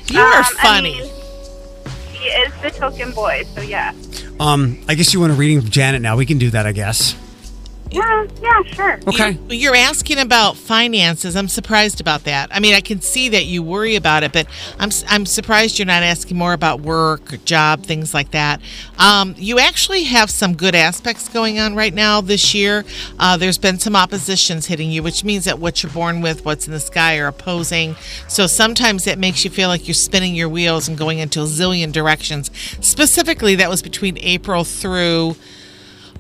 [0.08, 1.00] You are Um, I funny.
[1.02, 1.10] mean,
[2.12, 3.94] he is the token boy, so yeah.
[4.42, 6.18] Um, I guess you want a reading from Janet now.
[6.18, 7.16] We can do that, I guess.
[7.92, 9.00] Yeah, yeah, sure.
[9.06, 9.32] Okay.
[9.50, 11.36] You, you're asking about finances.
[11.36, 12.48] I'm surprised about that.
[12.56, 14.48] I mean, I can see that you worry about it, but
[14.80, 18.62] I'm s- I'm surprised you're not asking more about work, or job, things like that.
[18.98, 22.86] Um, you actually have some good aspects going on right now this year.
[23.20, 26.68] Uh, there's been some oppositions hitting you, which means that what you're born with, what's
[26.68, 27.96] in the sky, are opposing.
[28.30, 31.46] So sometimes it makes you feel like you're spinning your wheels and going into a
[31.46, 32.50] zillion directions.
[32.80, 35.36] Specifically, that was between April through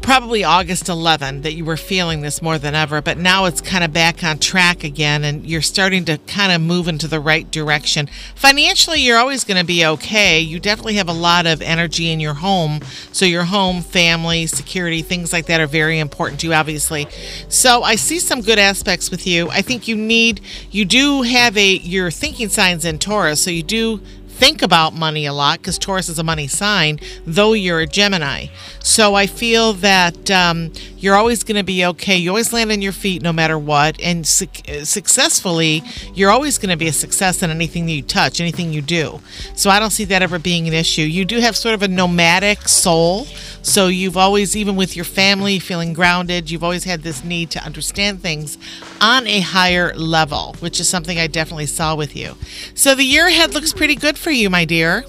[0.01, 3.83] probably August 11 that you were feeling this more than ever, but now it's kind
[3.83, 7.49] of back on track again and you're starting to kind of move into the right
[7.51, 8.09] direction.
[8.35, 10.39] Financially, you're always going to be okay.
[10.39, 12.79] You definitely have a lot of energy in your home.
[13.11, 17.07] So, your home, family, security, things like that are very important to you, obviously.
[17.47, 19.49] So, I see some good aspects with you.
[19.49, 20.41] I think you need,
[20.71, 24.01] you do have a, your thinking signs in Taurus, so you do
[24.41, 28.47] think about money a lot because Taurus is a money sign, though you're a Gemini.
[28.83, 32.17] So I feel that um, you're always going to be okay.
[32.17, 33.99] You always land on your feet no matter what.
[34.01, 34.49] And suc
[34.83, 35.83] successfully,
[36.13, 39.21] you're always going to be a success in anything that you touch, anything you do.
[39.55, 41.03] So I don't see that ever being an issue.
[41.03, 43.25] You do have sort of a nomadic soul.
[43.61, 47.63] So you've always, even with your family, feeling grounded, you've always had this need to
[47.63, 48.57] understand things
[48.99, 52.35] on a higher level, which is something I definitely saw with you.
[52.73, 55.05] So the year ahead looks pretty good for you, my dear.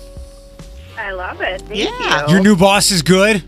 [0.99, 1.63] I love it.
[1.63, 2.27] Thank Yeah.
[2.27, 2.35] you.
[2.35, 3.43] Your new boss is good.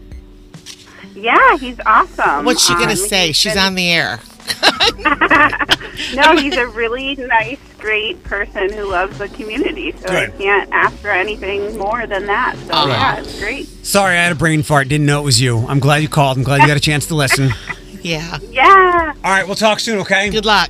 [1.25, 2.45] Yeah, he's awesome.
[2.45, 3.29] What's she gonna Um, say?
[3.29, 4.21] he's She's been- on the air.
[6.15, 9.93] no, he's a really nice, great person who loves the community.
[10.01, 10.31] So Good.
[10.35, 12.57] I can't ask for anything more than that.
[12.59, 12.89] So Good.
[12.91, 13.67] yeah, it's great.
[13.87, 14.89] Sorry, I had a brain fart.
[14.89, 15.67] Didn't know it was you.
[15.67, 16.37] I'm glad you called.
[16.37, 17.51] I'm glad you got a chance to listen.
[18.03, 18.37] Yeah.
[18.51, 19.15] Yeah.
[19.25, 20.29] All right, we'll talk soon, okay?
[20.29, 20.69] Good luck.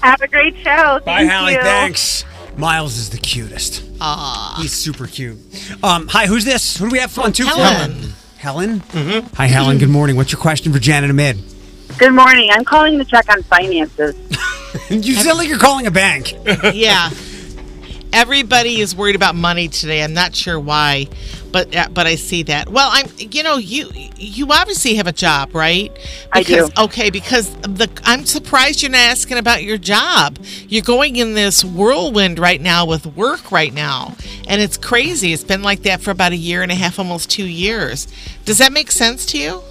[0.00, 0.98] Have a great show.
[1.06, 1.52] Bye, Thank Hallie.
[1.52, 1.60] you.
[1.62, 2.24] Thanks.
[2.56, 3.84] Myles is the cutest.
[4.00, 4.58] Aw.
[4.60, 5.38] He's super cute.
[5.84, 6.76] Um, hi, who's this?
[6.78, 7.44] Who do we have on two?
[7.44, 7.62] Helen.
[7.92, 8.12] Helen?
[8.42, 9.34] Mm-hmm.
[9.36, 9.78] Hi, Helen.
[9.78, 10.16] Good morning.
[10.16, 11.38] What's your question for Janet Amid?
[11.96, 12.50] Good morning.
[12.50, 14.16] I'm calling to check on finances.
[14.90, 16.32] you sound like you're calling a bank.
[16.74, 17.10] yeah.
[18.12, 20.02] Everybody is worried about money today.
[20.02, 21.06] I'm not sure why,
[21.52, 22.68] but uh, but I see that.
[22.68, 25.92] Well, I'm you know you you obviously have a job, right?
[26.32, 26.68] I do.
[26.78, 30.38] Okay, because the I'm surprised you're not asking about your job.
[30.68, 34.16] You're going in this whirlwind right now with work right now,
[34.48, 35.32] and it's crazy.
[35.32, 38.08] It's been like that for about a year and a half, almost two years.
[38.44, 39.62] Does that make sense to you?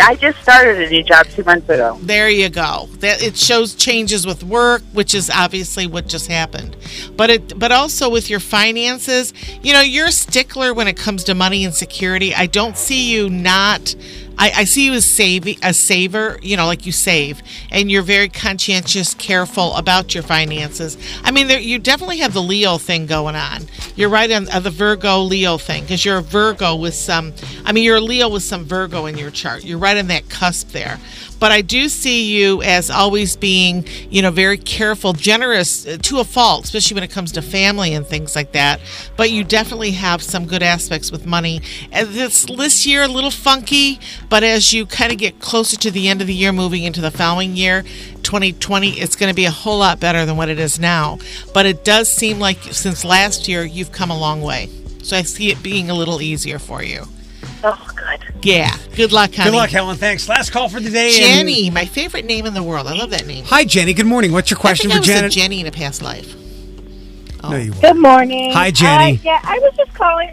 [0.00, 1.98] I just started a new job two months ago.
[2.00, 2.88] There you go.
[2.98, 6.76] That it shows changes with work, which is obviously what just happened.
[7.16, 11.24] But it but also with your finances, you know, you're a stickler when it comes
[11.24, 12.34] to money and security.
[12.34, 13.94] I don't see you not
[14.38, 18.02] I, I see you as saving a saver, you know, like you save, and you're
[18.02, 20.96] very conscientious, careful about your finances.
[21.22, 23.62] I mean, there, you definitely have the Leo thing going on.
[23.96, 27.32] You're right on uh, the Virgo Leo thing because you're a Virgo with some.
[27.64, 29.64] I mean, you're a Leo with some Virgo in your chart.
[29.64, 30.98] You're right on that cusp there.
[31.42, 36.20] But I do see you as always being, you know, very careful, generous uh, to
[36.20, 38.78] a fault, especially when it comes to family and things like that.
[39.16, 41.60] But you definitely have some good aspects with money.
[41.90, 43.98] And this this year a little funky,
[44.30, 47.00] but as you kind of get closer to the end of the year, moving into
[47.00, 47.82] the following year,
[48.22, 51.18] 2020, it's going to be a whole lot better than what it is now.
[51.52, 54.68] But it does seem like since last year, you've come a long way.
[55.02, 57.08] So I see it being a little easier for you.
[57.64, 58.20] Oh, good.
[58.44, 58.76] Yeah.
[58.96, 59.50] Good luck, honey.
[59.50, 59.96] Good luck, Helen.
[59.96, 60.28] Thanks.
[60.28, 61.06] Last call for the day.
[61.08, 62.86] and- Jenny, my favorite name in the world.
[62.86, 63.44] I love that name.
[63.46, 63.92] Hi, Jenny.
[63.94, 64.32] Good morning.
[64.32, 65.32] What's your question I think for I was Janet?
[65.32, 66.34] a Jenny in a past life.
[67.42, 68.52] No, you Good morning.
[68.52, 69.16] Hi, Jenny.
[69.18, 70.32] Uh, yeah, I was just calling.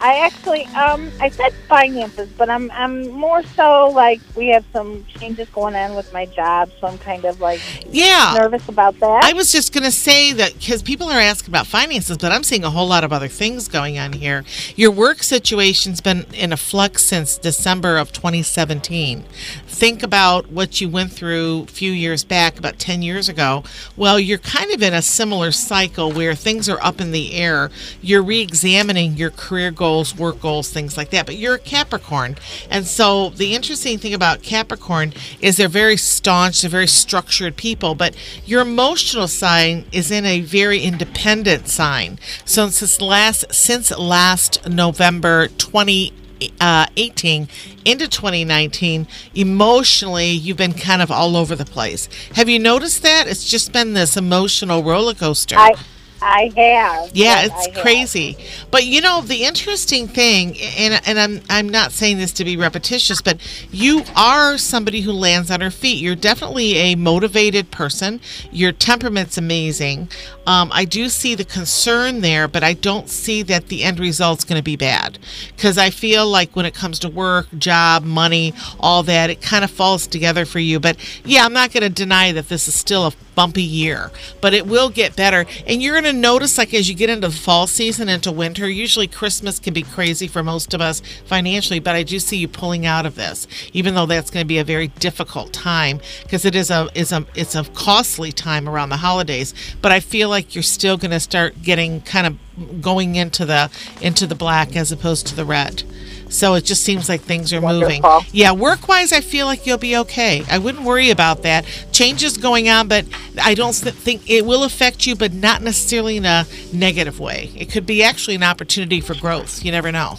[0.00, 5.04] I actually, um, I said finances, but I'm, I'm more so like we have some
[5.06, 7.60] changes going on with my job, so I'm kind of like
[7.90, 8.34] Yeah.
[8.38, 9.24] nervous about that.
[9.24, 12.44] I was just going to say that because people are asking about finances, but I'm
[12.44, 14.44] seeing a whole lot of other things going on here.
[14.76, 19.24] Your work situation's been in a flux since December of 2017.
[19.66, 23.64] Think about what you went through a few years back, about 10 years ago.
[23.96, 27.70] Well, you're kind of in a similar cycle where things are up in the air.
[28.00, 31.26] You're re examining your career goals, work goals, things like that.
[31.26, 32.36] But you're a Capricorn.
[32.70, 37.94] And so the interesting thing about Capricorn is they're very staunch, they're very structured people,
[37.94, 42.18] but your emotional sign is in a very independent sign.
[42.44, 46.12] So since last since last November 20
[46.60, 47.48] uh, 18
[47.84, 53.26] into 2019 emotionally you've been kind of all over the place have you noticed that
[53.26, 55.74] it's just been this emotional roller coaster I,
[56.20, 57.10] I have.
[57.14, 57.82] yeah, Yes, it's have.
[57.84, 58.36] crazy.
[58.70, 62.56] But you know, the interesting thing, and and I'm I'm not saying this to be
[62.56, 63.38] repetitious, but
[63.70, 66.02] you are somebody who lands on her feet.
[66.02, 68.20] You're definitely a motivated person.
[68.50, 70.08] Your temperament's amazing.
[70.46, 74.44] Um, I do see the concern there, but I don't see that the end result's
[74.44, 75.18] going to be bad
[75.54, 79.62] because I feel like when it comes to work, job, money, all that, it kind
[79.62, 80.80] of falls together for you.
[80.80, 84.54] But yeah, I'm not going to deny that this is still a bumpy year, but
[84.54, 85.44] it will get better.
[85.66, 88.68] And you're going to notice, like, as you get into the fall season, into winter,
[88.68, 92.48] usually Christmas can be crazy for most of us financially, but I do see you
[92.48, 96.44] pulling out of this, even though that's going to be a very difficult time because
[96.44, 99.54] it is a, is a, it's a costly time around the holidays.
[99.80, 103.70] But I feel like you're still going to start getting kind of going into the,
[104.00, 105.82] into the black as opposed to the red.
[106.30, 108.02] So it just seems like things are moving.
[108.32, 110.44] Yeah, work wise, I feel like you'll be okay.
[110.50, 111.64] I wouldn't worry about that.
[111.92, 113.06] Changes going on, but
[113.42, 117.50] I don't think it will affect you, but not necessarily in a negative way.
[117.56, 119.64] It could be actually an opportunity for growth.
[119.64, 120.18] You never know.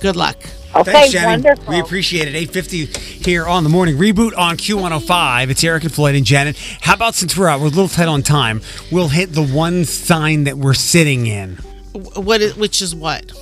[0.00, 0.36] Good luck.
[0.84, 1.42] Thanks, Jenny.
[1.68, 2.36] We appreciate it.
[2.36, 2.86] 850
[3.24, 5.50] here on the morning reboot on Q105.
[5.50, 6.56] It's Eric and Floyd and Janet.
[6.82, 8.60] How about since we're out, we're a little tight on time,
[8.92, 11.56] we'll hit the one sign that we're sitting in.
[11.94, 13.32] Wh- What is, which is what?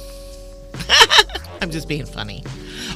[1.63, 2.45] I'm just being funny.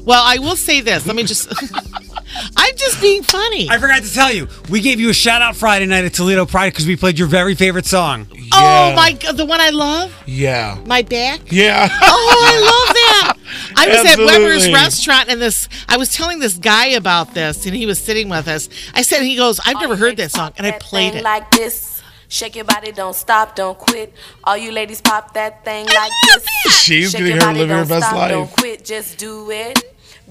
[0.04, 1.06] Well, I will say this.
[1.06, 1.48] Let me just.
[2.56, 3.68] I'm just being funny.
[3.68, 6.46] I forgot to tell you, we gave you a shout out Friday night at Toledo
[6.46, 8.26] Pride because we played your very favorite song.
[8.52, 10.78] Oh my god, the one I love, Yeah.
[10.86, 11.40] my back.
[11.50, 11.88] Yeah.
[11.90, 13.34] Oh, I love that.
[13.76, 14.72] I was at Weber's Absolutely.
[14.74, 18.46] restaurant and this I was telling this guy about this and he was sitting with
[18.48, 18.68] us.
[18.94, 21.24] I said he goes, I've never heard that song and I played thing it.
[21.24, 22.02] like this.
[22.28, 24.14] Shake your body, don't stop, don't quit.
[24.44, 26.46] All you ladies pop that thing like this.
[26.70, 28.30] She's Shake getting her body, living her best stop, life.
[28.30, 29.78] Don't quit, just do it.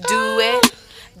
[0.08, 0.74] Do it.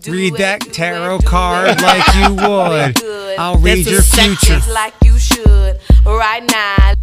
[0.06, 3.38] Read that tarot card like you would.
[3.38, 4.60] I'll read your future.
[4.72, 5.78] Like you should.
[6.04, 6.94] Right now.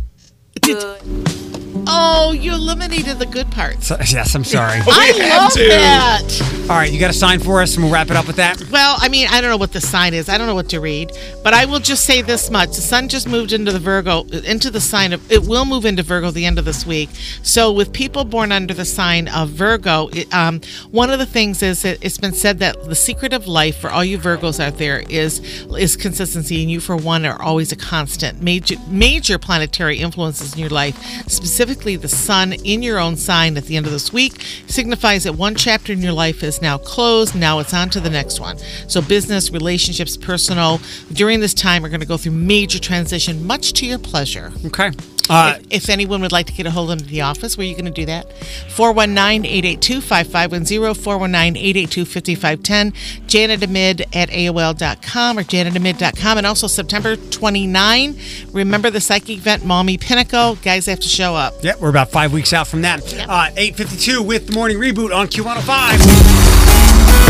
[0.61, 1.46] Good.
[1.89, 3.87] Oh, you eliminated the good parts.
[3.87, 4.79] So- yes, I'm sorry.
[4.85, 6.67] I love that.
[6.69, 8.61] All right, you got a sign for us, and we'll wrap it up with that.
[8.69, 10.27] Well, I mean, I don't know what the sign is.
[10.27, 11.11] I don't know what to read,
[11.41, 14.69] but I will just say this much: the sun just moved into the Virgo, into
[14.69, 15.31] the sign of.
[15.31, 17.09] It will move into Virgo the end of this week.
[17.41, 20.59] So, with people born under the sign of Virgo, it, um,
[20.91, 23.89] one of the things is that it's been said that the secret of life for
[23.89, 25.39] all you Virgos out there is
[25.77, 28.41] is consistency, and you, for one, are always a constant.
[28.41, 30.97] Major major planetary influences in your life,
[31.29, 35.33] specifically the sun in your own sign at the end of this week, signifies that
[35.33, 37.35] one chapter in your life is now closed.
[37.35, 38.57] Now it's on to the next one.
[38.87, 40.81] So, business, relationships, personal,
[41.13, 44.51] during this time are going to go through major transition, much to your pleasure.
[44.65, 44.91] Okay.
[45.29, 47.69] Uh, if, if anyone would like to get a hold of the office, where are
[47.69, 48.31] you going to do that?
[48.69, 52.91] 419 882 5510, 419 882 5510,
[53.27, 56.37] janetamid at AOL.com or janetamid.com.
[56.37, 58.19] And also September 29,
[58.51, 60.55] remember the psychic event, Mommy Pinnacle.
[60.55, 61.53] Guys have to show up.
[61.63, 63.01] Yep, we're about five weeks out from that.
[63.27, 66.76] Uh, 852 with the morning reboot on Q105.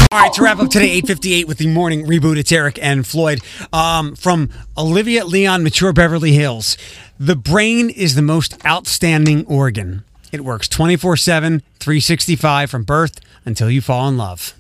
[0.10, 3.42] All right, to wrap up today, 858 with the morning reboot, it's Eric and Floyd.
[3.74, 6.78] Um, from Olivia Leon, Mature Beverly Hills.
[7.20, 10.06] The brain is the most outstanding organ.
[10.32, 14.54] It works 24 7, 365 from birth until you fall in love.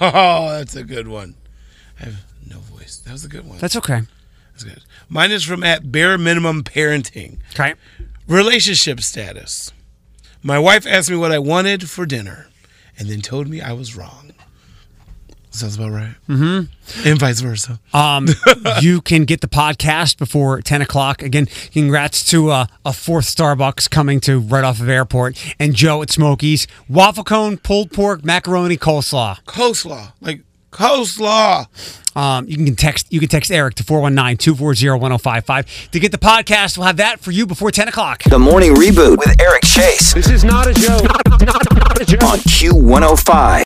[0.00, 1.34] Oh, that's a good one.
[2.00, 2.98] I have no voice.
[2.98, 3.58] That was a good one.
[3.58, 4.02] That's okay.
[4.52, 4.82] That's good.
[5.08, 7.38] Mine is from at bare minimum parenting.
[7.52, 7.74] Okay.
[8.28, 9.72] Relationship status.
[10.42, 12.48] My wife asked me what I wanted for dinner
[13.02, 14.32] and then told me I was wrong.
[15.50, 16.14] Sounds about right.
[16.28, 17.08] Mm-hmm.
[17.08, 17.80] And vice versa.
[17.92, 18.28] Um,
[18.80, 21.20] you can get the podcast before 10 o'clock.
[21.20, 25.36] Again, congrats to uh, a fourth Starbucks coming to right off of airport.
[25.58, 26.68] And Joe at Smokey's.
[26.88, 29.42] Waffle cone, pulled pork, macaroni, coleslaw.
[29.44, 30.12] Coleslaw.
[30.20, 30.42] Like
[30.72, 31.66] coleslaw.
[32.16, 36.76] Um, you can text you can text Eric to 419-240-1055 to get the podcast.
[36.76, 38.22] We'll have that for you before 10 o'clock.
[38.24, 41.04] The Morning Reboot with Eric Chase This is not a joke.
[41.04, 42.22] Not a joke.
[42.24, 43.60] on Q105.